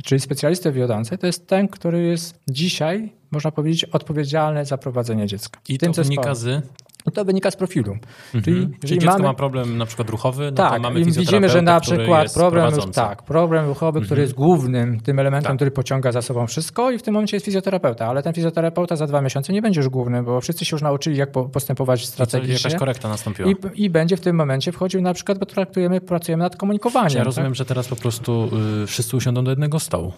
Czyli 0.05 0.21
specjalista 0.21 0.73
wiodący 0.73 1.19
to 1.19 1.27
jest 1.27 1.47
ten, 1.47 1.69
który 1.69 2.03
jest 2.03 2.41
dzisiaj, 2.49 3.13
można 3.31 3.51
powiedzieć, 3.51 3.85
odpowiedzialny 3.85 4.65
za 4.65 4.79
prowadzenie 4.79 5.27
dziecka. 5.27 5.61
I 5.69 5.79
to 5.79 5.93
wynika 5.93 6.35
z 6.35 6.67
to 7.15 7.25
wynika 7.25 7.51
z 7.51 7.57
profilu. 7.57 7.93
Mhm. 8.35 8.45
Czyli, 8.45 8.79
Czyli 8.81 9.01
dziecko 9.01 9.13
mamy... 9.13 9.25
ma 9.25 9.35
problem 9.35 9.79
na 9.79 9.87
przykład 9.87 10.11
ruchowy, 10.11 10.45
no 10.45 10.53
tak, 10.53 10.83
mamy 10.83 11.05
widzimy, 11.05 11.49
że 11.49 11.63
na 11.63 11.81
przykład 11.81 12.35
problem, 12.35 12.73
tak, 12.95 13.23
problem 13.23 13.67
ruchowy, 13.67 13.99
mhm. 13.99 14.05
który 14.05 14.23
jest 14.23 14.35
głównym 14.35 15.01
tym 15.01 15.19
elementem, 15.19 15.49
tak. 15.49 15.57
który 15.57 15.71
pociąga 15.71 16.13
za 16.13 16.23
sobą 16.23 16.47
wszystko 16.47 16.91
i 16.91 16.99
w 16.99 17.03
tym 17.03 17.15
momencie 17.15 17.37
jest 17.37 17.47
fizjoterapeuta, 17.47 18.07
ale 18.07 18.23
ten 18.23 18.33
fizjoterapeuta 18.33 18.97
za 18.97 19.07
dwa 19.07 19.21
miesiące 19.21 19.53
nie 19.53 19.63
będzie 19.63 19.81
już 19.81 19.89
główny, 19.89 20.23
bo 20.23 20.41
wszyscy 20.41 20.65
się 20.65 20.75
już 20.75 20.83
nauczyli, 20.83 21.17
jak 21.17 21.33
postępować 21.33 22.07
strategicznie. 22.07 22.55
jakaś 22.55 22.75
korekta 22.75 23.09
nastąpiła. 23.09 23.51
I, 23.51 23.85
I, 23.85 23.91
będzie 23.91 24.17
w 24.17 24.21
tym 24.21 24.37
momencie 24.37 24.73
wchodził 24.73 25.03
na 25.03 25.15
przykład, 25.15 25.39
bo 25.39 25.47
traktujemy, 25.47 26.01
pracujemy 26.01 26.43
nad 26.43 26.57
komunikowaniem. 26.57 27.19
Ja 27.19 27.25
rozumiem, 27.25 27.51
tak? 27.51 27.57
że 27.57 27.65
teraz 27.65 27.89
po 27.89 27.97
prostu 27.97 28.51
y, 28.83 28.87
wszyscy 28.87 29.17
usiądą 29.17 29.45
do 29.45 29.51
jednego 29.51 29.79
stołu. 29.81 30.13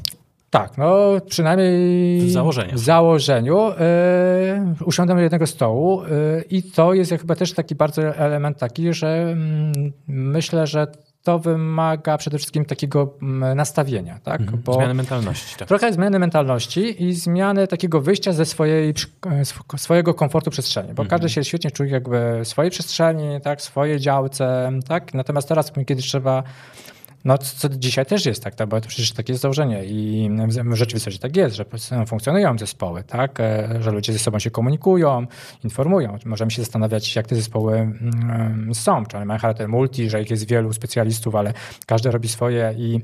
Tak, 0.53 0.79
no 0.79 1.13
przynajmniej 1.29 2.21
w 2.21 2.31
założeniu, 2.31 2.75
w 2.75 2.79
założeniu 2.79 3.69
yy, 3.69 4.85
usiądę 4.85 5.15
do 5.15 5.21
jednego 5.21 5.47
stołu 5.47 6.03
yy, 6.03 6.45
i 6.51 6.63
to 6.63 6.95
jest 6.95 7.13
chyba 7.13 7.35
też 7.35 7.53
taki 7.53 7.75
bardzo 7.75 8.03
element 8.03 8.59
taki, 8.59 8.93
że 8.93 9.37
yy, 9.75 9.93
myślę, 10.07 10.67
że 10.67 10.87
to 11.23 11.39
wymaga 11.39 12.19
przede 12.19 12.39
wszystkim 12.39 12.65
takiego 12.65 13.15
mm, 13.23 13.57
nastawienia. 13.57 14.19
Tak? 14.23 14.41
Mhm. 14.41 14.63
Zmiany 14.75 14.95
mentalności. 14.95 15.57
Tak. 15.59 15.69
Trochę 15.69 15.93
zmiany 15.93 16.19
mentalności 16.19 17.05
i 17.05 17.13
zmiany 17.13 17.67
takiego 17.67 18.01
wyjścia 18.01 18.33
ze 18.33 18.47
swojej, 18.47 18.95
swojego 19.77 20.15
komfortu 20.15 20.51
przestrzeni, 20.51 20.89
bo 20.89 21.03
mhm. 21.03 21.09
każdy 21.09 21.29
się 21.29 21.45
świetnie 21.45 21.71
czuje 21.71 21.91
jakby 21.91 22.41
w 22.45 22.49
swojej 22.49 22.71
przestrzeni, 22.71 23.41
tak? 23.41 23.59
w 23.59 23.63
swojej 23.63 24.01
działce, 24.01 24.73
tak? 24.89 25.15
natomiast 25.15 25.49
teraz, 25.49 25.73
kiedy 25.87 26.03
trzeba 26.03 26.43
no, 27.25 27.39
co 27.39 27.69
dzisiaj 27.69 28.07
też 28.07 28.27
jest 28.27 28.45
tak, 28.45 28.55
tak, 28.55 28.69
bo 28.69 28.81
to 28.81 28.89
przecież 28.89 29.13
takie 29.13 29.33
jest 29.33 29.43
założenie 29.43 29.85
i 29.85 30.31
w 30.49 30.75
rzeczywistości 30.75 31.21
tak 31.21 31.37
jest, 31.37 31.57
że 31.57 31.65
funkcjonują 32.07 32.59
zespoły, 32.59 33.05
tak, 33.05 33.41
e, 33.41 33.77
że 33.81 33.91
ludzie 33.91 34.13
ze 34.13 34.19
sobą 34.19 34.39
się 34.39 34.51
komunikują, 34.51 35.27
informują. 35.65 36.19
Możemy 36.25 36.51
się 36.51 36.63
zastanawiać, 36.63 37.17
jak 37.17 37.27
te 37.27 37.37
zespoły 37.37 37.75
mm, 37.75 38.75
są, 38.75 39.07
czy 39.07 39.17
one 39.17 39.27
mają 39.27 39.41
charakter 39.41 39.69
multi, 39.69 40.11
że 40.11 40.23
ich 40.23 40.31
jest 40.31 40.49
wielu 40.49 40.73
specjalistów, 40.73 41.35
ale 41.35 41.53
każdy 41.87 42.11
robi 42.11 42.29
swoje 42.29 42.75
i, 42.77 43.01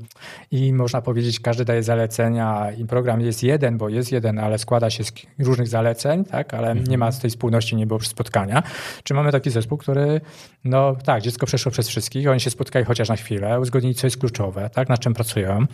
i 0.51 0.73
można 0.73 1.01
powiedzieć, 1.01 1.39
każdy 1.39 1.65
daje 1.65 1.83
zalecenia 1.83 2.71
i 2.77 2.85
program 2.85 3.21
jest 3.21 3.43
jeden, 3.43 3.77
bo 3.77 3.89
jest 3.89 4.11
jeden, 4.11 4.39
ale 4.39 4.57
składa 4.57 4.89
się 4.89 5.03
z 5.03 5.11
różnych 5.39 5.67
zaleceń, 5.67 6.25
tak, 6.25 6.53
ale 6.53 6.75
nie 6.75 6.97
ma 6.97 7.11
z 7.11 7.19
tej 7.19 7.31
spójności, 7.31 7.75
nie 7.75 7.87
było 7.87 7.99
spotkania. 7.99 8.63
Czy 9.03 9.13
mamy 9.13 9.31
taki 9.31 9.49
zespół, 9.49 9.77
który, 9.77 10.21
no 10.63 10.95
tak, 10.95 11.21
dziecko 11.21 11.45
przeszło 11.45 11.71
przez 11.71 11.87
wszystkich, 11.87 12.27
oni 12.27 12.39
się 12.39 12.49
spotkają 12.49 12.85
chociaż 12.85 13.09
na 13.09 13.15
chwilę, 13.15 13.59
uzgodnili, 13.59 13.95
co 13.95 14.08
jest 14.09 14.19
kluczowe, 14.19 14.69
tak, 14.69 14.89
nad 14.89 14.99
czym 14.99 15.13
pracują 15.13 15.65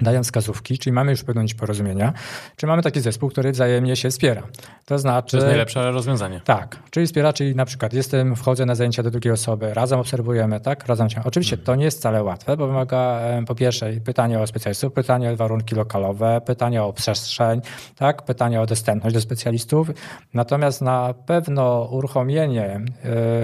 dają 0.00 0.22
wskazówki, 0.22 0.78
czyli 0.78 0.92
mamy 0.92 1.10
już 1.10 1.24
pewną 1.24 1.44
porozumienia, 1.58 2.12
czy 2.56 2.66
mamy 2.66 2.82
taki 2.82 3.00
zespół, 3.00 3.30
który 3.30 3.52
wzajemnie 3.52 3.96
się 3.96 4.10
wspiera. 4.10 4.42
To 4.84 4.98
znaczy... 4.98 5.30
To 5.30 5.36
jest 5.36 5.46
najlepsze 5.46 5.90
rozwiązanie. 5.90 6.40
Tak, 6.44 6.78
czyli 6.90 7.06
wspiera, 7.06 7.32
czyli 7.32 7.56
na 7.56 7.64
przykład 7.64 7.92
jestem, 7.92 8.36
wchodzę 8.36 8.66
na 8.66 8.74
zajęcia 8.74 9.02
do 9.02 9.10
drugiej 9.10 9.32
osoby, 9.32 9.74
razem 9.74 10.00
obserwujemy, 10.00 10.60
tak, 10.60 10.86
razem 10.86 11.10
się. 11.10 11.20
Oczywiście 11.24 11.58
to 11.58 11.74
nie 11.74 11.84
jest 11.84 11.98
wcale 11.98 12.22
łatwe, 12.22 12.56
bo 12.56 12.66
wymaga 12.66 13.20
po 13.46 13.54
pierwsze 13.54 13.92
pytanie 13.92 14.40
o 14.40 14.46
specjalistów, 14.46 14.92
pytanie 14.92 15.30
o 15.32 15.36
warunki 15.36 15.74
lokalowe, 15.74 16.40
pytanie 16.46 16.82
o 16.82 16.92
przestrzeń, 16.92 17.60
tak, 17.96 18.22
pytanie 18.22 18.60
o 18.60 18.66
dostępność 18.66 19.14
do 19.14 19.20
specjalistów, 19.20 19.90
natomiast 20.34 20.82
na 20.82 21.14
pewno 21.26 21.88
uruchomienie 21.90 22.80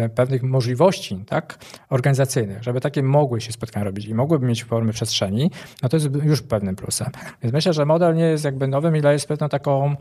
y, 0.04 0.08
pewnych 0.08 0.42
możliwości, 0.42 1.24
tak, 1.26 1.58
organizacyjnych, 1.90 2.62
żeby 2.62 2.80
takie 2.80 3.02
mogły 3.02 3.40
się 3.40 3.52
spotkania 3.52 3.84
robić 3.84 4.06
i 4.06 4.14
mogłyby 4.14 4.46
mieć 4.46 4.64
formy 4.64 4.92
przestrzeni, 4.92 5.50
no 5.82 5.88
to 5.88 5.96
jest 5.96 6.08
już 6.22 6.39
już 6.40 6.48
pewnym 6.48 6.76
plusem. 6.76 7.08
Więc 7.42 7.52
myślę, 7.54 7.72
że 7.72 7.86
model 7.86 8.14
nie 8.16 8.24
jest 8.24 8.44
jakby 8.44 8.68
nowym, 8.68 8.96
ile 8.96 9.12
jest 9.12 9.28
pewną 9.28 9.48
taką 9.48 9.96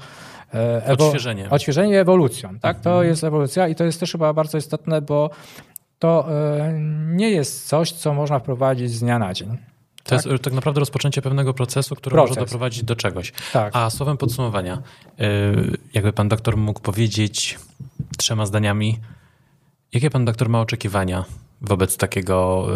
e, 0.54 0.82
ewo- 0.86 1.06
odświeżenie. 1.06 1.50
odświeżenie 1.50 1.94
i 1.94 1.96
ewolucją. 1.96 2.50
Tak? 2.60 2.78
Mhm. 2.78 2.84
To 2.84 3.04
jest 3.04 3.24
ewolucja 3.24 3.68
i 3.68 3.76
to 3.76 3.84
jest 3.84 4.00
też 4.00 4.12
chyba 4.12 4.34
bardzo 4.34 4.58
istotne, 4.58 5.02
bo 5.02 5.30
to 6.00 6.28
e, 6.30 6.74
nie 7.08 7.30
jest 7.30 7.68
coś, 7.68 7.92
co 7.92 8.14
można 8.14 8.40
wprowadzić 8.40 8.92
z 8.92 9.00
dnia 9.00 9.20
na 9.20 9.34
dzień. 9.34 9.58
To 10.04 10.16
tak? 10.16 10.26
jest 10.26 10.44
tak 10.44 10.54
naprawdę 10.54 10.80
rozpoczęcie 10.80 11.22
pewnego 11.22 11.54
procesu, 11.54 11.96
który 11.96 12.14
Proces. 12.14 12.30
może 12.38 12.46
doprowadzić 12.46 12.84
do 12.84 12.96
czegoś. 12.96 13.34
Tak. 13.54 13.76
A 13.76 13.90
słowem 13.90 14.18
podsumowania, 14.18 14.82
e, 15.20 15.26
jakby 15.94 16.14
pan 16.14 16.28
doktor 16.30 16.58
mógł 16.58 16.80
powiedzieć 16.80 17.60
trzema 18.18 18.46
zdaniami, 18.46 19.00
jakie 19.94 20.10
pan 20.10 20.26
doktor 20.26 20.50
ma 20.50 20.62
oczekiwania 20.62 21.26
wobec 21.62 21.98
takiego 21.98 22.68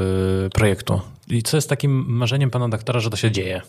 y, 0.46 0.50
projektu? 0.50 1.02
I 1.28 1.44
co 1.44 1.58
jest 1.58 1.70
takim 1.70 2.06
marzeniem 2.08 2.50
pana 2.50 2.70
doktora, 2.70 3.00
że 3.00 3.10
to 3.10 3.18
się 3.18 3.32
dzieje? 3.32 3.62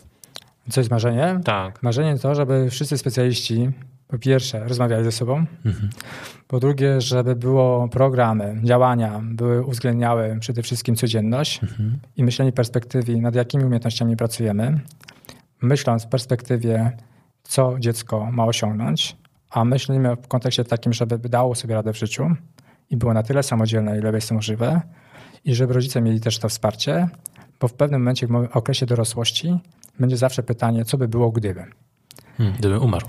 Co 0.69 0.79
jest 0.79 0.91
marzeniem? 0.91 1.43
Tak. 1.43 1.83
Marzeniem 1.83 2.19
to, 2.19 2.35
żeby 2.35 2.69
wszyscy 2.69 2.97
specjaliści 2.97 3.71
po 4.07 4.19
pierwsze 4.19 4.67
rozmawiali 4.67 5.03
ze 5.03 5.11
sobą, 5.11 5.45
mhm. 5.65 5.89
po 6.47 6.59
drugie, 6.59 7.01
żeby 7.01 7.35
było 7.35 7.87
programy, 7.87 8.61
działania, 8.63 9.21
były 9.23 9.65
uwzględniały 9.65 10.37
przede 10.39 10.61
wszystkim 10.61 10.95
codzienność 10.95 11.63
mhm. 11.63 11.99
i 12.17 12.23
myślenie 12.23 12.51
perspektywy, 12.51 13.21
nad 13.21 13.35
jakimi 13.35 13.63
umiejętnościami 13.63 14.17
pracujemy, 14.17 14.79
myśląc 15.61 16.03
w 16.03 16.07
perspektywie, 16.07 16.91
co 17.43 17.75
dziecko 17.79 18.31
ma 18.31 18.45
osiągnąć, 18.45 19.15
a 19.49 19.65
myślimy 19.65 20.15
w 20.15 20.27
kontekście 20.27 20.63
takim, 20.63 20.93
żeby 20.93 21.29
dało 21.29 21.55
sobie 21.55 21.75
radę 21.75 21.93
w 21.93 21.97
życiu 21.97 22.29
i 22.89 22.97
było 22.97 23.13
na 23.13 23.23
tyle 23.23 23.43
samodzielne, 23.43 23.97
ile 23.97 24.11
jest 24.11 24.29
to 24.29 24.35
możliwe, 24.35 24.81
i 25.45 25.55
żeby 25.55 25.73
rodzice 25.73 26.01
mieli 26.01 26.19
też 26.19 26.39
to 26.39 26.49
wsparcie, 26.49 27.09
bo 27.59 27.67
w 27.67 27.73
pewnym 27.73 28.01
momencie, 28.01 28.27
w 28.27 28.35
okresie 28.53 28.85
dorosłości, 28.85 29.59
będzie 29.99 30.17
zawsze 30.17 30.43
pytanie, 30.43 30.85
co 30.85 30.97
by 30.97 31.07
było 31.07 31.31
gdyby. 31.31 31.65
Hmm, 32.37 32.55
gdyby 32.59 32.79
umarł. 32.79 33.05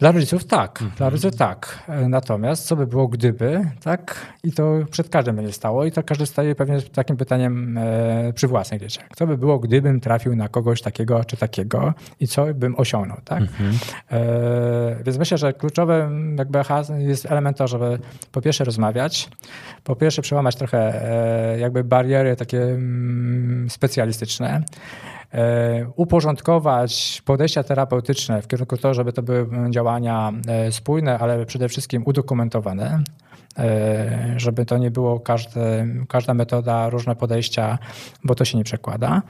Dla 0.00 0.12
rodziców 0.12 0.44
tak, 0.44 0.70
mhm. 0.70 0.96
dla 0.96 1.10
rodziców 1.10 1.36
tak. 1.36 1.78
Natomiast 2.08 2.66
co 2.66 2.76
by 2.76 2.86
było 2.86 3.08
gdyby, 3.08 3.60
tak? 3.82 4.16
I 4.44 4.52
to 4.52 4.78
przed 4.90 5.08
każdym 5.08 5.36
będzie 5.36 5.52
stało 5.52 5.84
i 5.84 5.92
to 5.92 6.02
każdy 6.02 6.26
staje 6.26 6.54
pewnie 6.54 6.80
z 6.80 6.90
takim 6.90 7.16
pytaniem 7.16 7.78
e, 7.78 8.32
przy 8.32 8.48
własnych 8.48 8.80
dzieciach. 8.80 9.08
Co 9.16 9.26
by 9.26 9.38
było, 9.38 9.58
gdybym 9.58 10.00
trafił 10.00 10.36
na 10.36 10.48
kogoś 10.48 10.82
takiego 10.82 11.24
czy 11.24 11.36
takiego 11.36 11.94
i 12.20 12.26
co 12.28 12.46
bym 12.54 12.74
osiągnął, 12.78 13.16
tak? 13.24 13.40
Mhm. 13.40 13.78
E, 14.10 15.04
więc 15.04 15.18
myślę, 15.18 15.38
że 15.38 15.52
kluczowe 15.52 16.10
jakby 16.38 16.58
jest 16.98 17.26
element 17.26 17.56
to, 17.56 17.68
żeby 17.68 17.98
po 18.32 18.40
pierwsze 18.40 18.64
rozmawiać, 18.64 19.28
po 19.84 19.96
pierwsze 19.96 20.22
przełamać 20.22 20.56
trochę 20.56 21.02
e, 21.54 21.58
jakby 21.58 21.84
bariery 21.84 22.36
takie 22.36 22.62
mm, 22.62 23.70
specjalistyczne, 23.70 24.62
E, 24.64 24.64
uporządkować 25.96 27.22
podejścia 27.24 27.62
terapeutyczne 27.62 28.42
w 28.42 28.46
kierunku 28.46 28.76
to, 28.76 28.94
żeby 28.94 29.12
to 29.12 29.22
były 29.22 29.70
działania 29.70 30.32
e, 30.48 30.72
spójne, 30.72 31.18
ale 31.18 31.46
przede 31.46 31.68
wszystkim 31.68 32.02
udokumentowane, 32.06 33.02
e, 33.58 34.34
żeby 34.36 34.66
to 34.66 34.78
nie 34.78 34.90
było 34.90 35.20
każde, 35.20 35.86
każda 36.08 36.34
metoda, 36.34 36.90
różne 36.90 37.16
podejścia, 37.16 37.78
bo 38.24 38.34
to 38.34 38.44
się 38.44 38.58
nie 38.58 38.64
przekłada. 38.64 39.22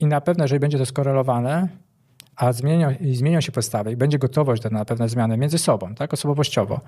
I 0.00 0.06
na 0.06 0.20
pewno, 0.20 0.44
jeżeli 0.44 0.60
będzie 0.60 0.78
to 0.78 0.86
skorelowane, 0.86 1.68
a 2.36 2.52
zmienią, 2.52 2.94
zmienią 3.12 3.40
się 3.40 3.52
postawy 3.52 3.92
i 3.92 3.96
będzie 3.96 4.18
gotowość 4.18 4.62
na 4.70 4.84
pewne 4.84 5.08
zmiany 5.08 5.36
między 5.36 5.58
sobą, 5.58 5.94
tak, 5.94 6.12
osobowościowo, 6.14 6.80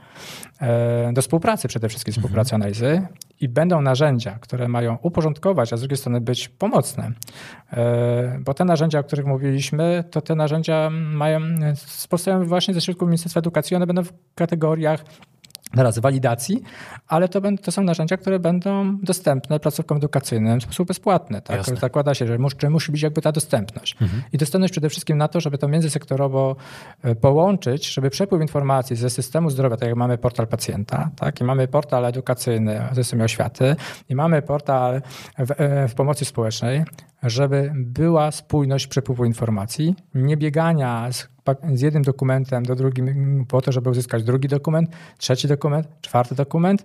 e, 0.60 1.12
do 1.12 1.22
współpracy 1.22 1.68
przede 1.68 1.88
wszystkim, 1.88 2.12
mhm. 2.12 2.22
współpracy 2.22 2.54
analizy. 2.54 3.06
I 3.40 3.48
będą 3.48 3.80
narzędzia, 3.80 4.38
które 4.40 4.68
mają 4.68 4.98
uporządkować, 5.02 5.72
a 5.72 5.76
z 5.76 5.80
drugiej 5.80 5.96
strony 5.96 6.20
być 6.20 6.48
pomocne, 6.48 7.12
e, 7.72 8.38
bo 8.44 8.54
te 8.54 8.64
narzędzia, 8.64 8.98
o 8.98 9.04
których 9.04 9.26
mówiliśmy, 9.26 10.04
to 10.10 10.20
te 10.20 10.34
narzędzia 10.34 10.90
mają, 10.92 11.40
powstają 12.08 12.46
właśnie 12.46 12.74
ze 12.74 12.80
środków 12.80 13.08
Ministerstwa 13.08 13.40
Edukacji, 13.40 13.76
one 13.76 13.86
będą 13.86 14.04
w 14.04 14.12
kategoriach 14.34 15.04
teraz 15.74 15.98
walidacji, 15.98 16.62
ale 17.08 17.28
to, 17.28 17.40
będą, 17.40 17.62
to 17.62 17.72
są 17.72 17.82
narzędzia, 17.82 18.16
które 18.16 18.38
będą 18.38 18.98
dostępne 19.02 19.60
placówkom 19.60 19.96
edukacyjnym 19.98 20.60
w 20.60 20.62
sposób 20.62 20.88
bezpłatny. 20.88 21.42
Tak? 21.42 21.64
Zakłada 21.64 22.14
się, 22.14 22.26
że 22.26 22.38
musi, 22.38 22.56
musi 22.70 22.92
być 22.92 23.02
jakby 23.02 23.22
ta 23.22 23.32
dostępność. 23.32 23.96
Mhm. 24.00 24.22
I 24.32 24.38
dostępność 24.38 24.72
przede 24.72 24.90
wszystkim 24.90 25.18
na 25.18 25.28
to, 25.28 25.40
żeby 25.40 25.58
to 25.58 25.68
międzysektorowo 25.68 26.56
e, 27.02 27.14
połączyć, 27.14 27.94
żeby 27.94 28.10
przepływ 28.10 28.42
informacji 28.42 28.96
ze 28.96 29.10
systemu 29.10 29.50
zdrowia, 29.50 29.76
tak 29.76 29.88
jak 29.88 29.98
mamy 29.98 30.18
portal 30.18 30.46
pacjenta, 30.46 31.10
tak? 31.16 31.40
i 31.40 31.44
mamy 31.44 31.68
portal 31.68 32.04
edukacyjny 32.04 32.82
w 32.92 32.94
systemie 32.94 33.24
oświaty, 33.24 33.76
i 34.08 34.14
mamy 34.14 34.42
portal 34.42 35.02
w, 35.38 35.50
e, 35.50 35.88
w 35.88 35.94
pomocy 35.94 36.24
społecznej, 36.24 36.84
żeby 37.22 37.72
była 37.76 38.30
spójność 38.30 38.86
przepływu 38.86 39.24
informacji, 39.24 39.94
nie 40.14 40.36
biegania 40.36 41.12
z, 41.12 41.28
z, 41.74 41.80
jednym 41.80 42.02
dokumentem 42.02 42.62
do 42.62 42.74
drugim 42.74 43.44
po 43.48 43.62
to, 43.62 43.72
żeby 43.72 43.90
uzyskać 43.90 44.24
drugi 44.24 44.48
dokument, 44.48 44.90
trzeci 45.18 45.48
dokument, 45.48 45.88
czwarty 46.00 46.34
dokument 46.34 46.84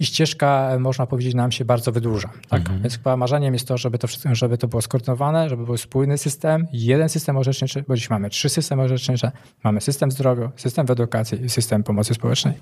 i 0.00 0.06
ścieżka, 0.06 0.76
można 0.80 1.06
powiedzieć, 1.06 1.34
nam 1.34 1.52
się 1.52 1.64
bardzo 1.64 1.92
wydłuża. 1.92 2.30
Tak? 2.48 2.60
Mhm. 2.60 2.82
Więc 2.82 2.96
chyba 2.96 3.16
marzeniem 3.16 3.54
jest 3.54 3.68
to, 3.68 3.78
żeby 3.78 3.98
to, 3.98 4.08
żeby 4.32 4.58
to 4.58 4.68
było 4.68 4.82
skoordynowane, 4.82 5.48
żeby 5.48 5.64
był 5.64 5.76
spójny 5.76 6.18
system, 6.18 6.66
jeden 6.72 7.08
system 7.08 7.36
orzeczniczy, 7.36 7.84
bo 7.88 7.96
dziś 7.96 8.10
mamy 8.10 8.30
trzy 8.30 8.48
systemy 8.48 8.82
orzecznicze, 8.82 9.32
mamy 9.64 9.80
system 9.80 10.10
zdrowia, 10.10 10.50
system 10.56 10.86
w 10.86 10.90
edukacji 10.90 11.44
i 11.44 11.50
system 11.50 11.82
pomocy 11.82 12.14
społecznej. 12.14 12.54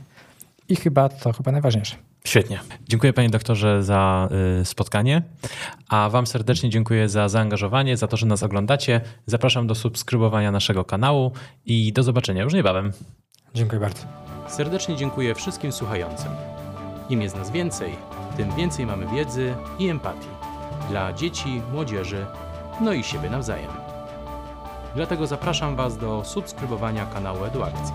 I 0.69 0.77
chyba 0.77 1.09
to 1.09 1.33
chyba 1.33 1.53
najważniejsze. 1.53 1.97
Świetnie. 2.27 2.61
Dziękuję 2.89 3.13
panie 3.13 3.31
doktorze 3.31 3.83
za 3.83 4.29
y, 4.61 4.65
spotkanie, 4.65 5.23
a 5.89 6.11
wam 6.11 6.27
serdecznie 6.27 6.71
dziękuję 6.71 7.09
za 7.09 7.29
zaangażowanie, 7.29 7.97
za 7.97 8.07
to, 8.07 8.17
że 8.17 8.27
nas 8.27 8.43
oglądacie. 8.43 9.01
Zapraszam 9.27 9.67
do 9.67 9.75
subskrybowania 9.75 10.51
naszego 10.51 10.85
kanału 10.85 11.33
i 11.67 11.93
do 11.93 12.03
zobaczenia 12.03 12.43
już 12.43 12.55
niebawem. 12.55 12.93
Dziękuję 13.55 13.81
bardzo. 13.81 14.03
Serdecznie 14.49 14.97
dziękuję 14.97 15.35
wszystkim 15.35 15.73
słuchającym. 15.73 16.31
Im 17.09 17.23
jest 17.23 17.37
nas 17.37 17.51
więcej, 17.51 17.93
tym 18.37 18.57
więcej 18.57 18.87
mamy 18.87 19.07
wiedzy 19.07 19.55
i 19.79 19.89
empatii 19.89 20.29
dla 20.89 21.13
dzieci, 21.13 21.63
młodzieży, 21.73 22.27
no 22.81 22.93
i 22.93 23.03
siebie 23.03 23.31
nawzajem. 23.31 23.71
Dlatego 24.95 25.27
zapraszam 25.27 25.77
Was 25.77 25.99
do 25.99 26.25
subskrybowania 26.25 27.07
kanału 27.07 27.45
Eduakcji, 27.45 27.95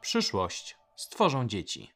Przyszłość 0.00 0.76
stworzą 0.96 1.48
dzieci. 1.48 1.92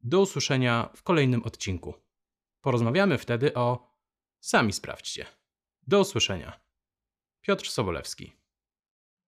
Do 0.00 0.20
usłyszenia 0.20 0.90
w 0.96 1.02
kolejnym 1.02 1.42
odcinku. 1.42 1.94
Porozmawiamy 2.60 3.18
wtedy 3.18 3.54
o. 3.54 3.96
Sami 4.40 4.72
sprawdźcie. 4.72 5.26
Do 5.86 6.00
usłyszenia. 6.00 6.60
Piotr 7.40 7.68
Sobolewski. 7.68 8.35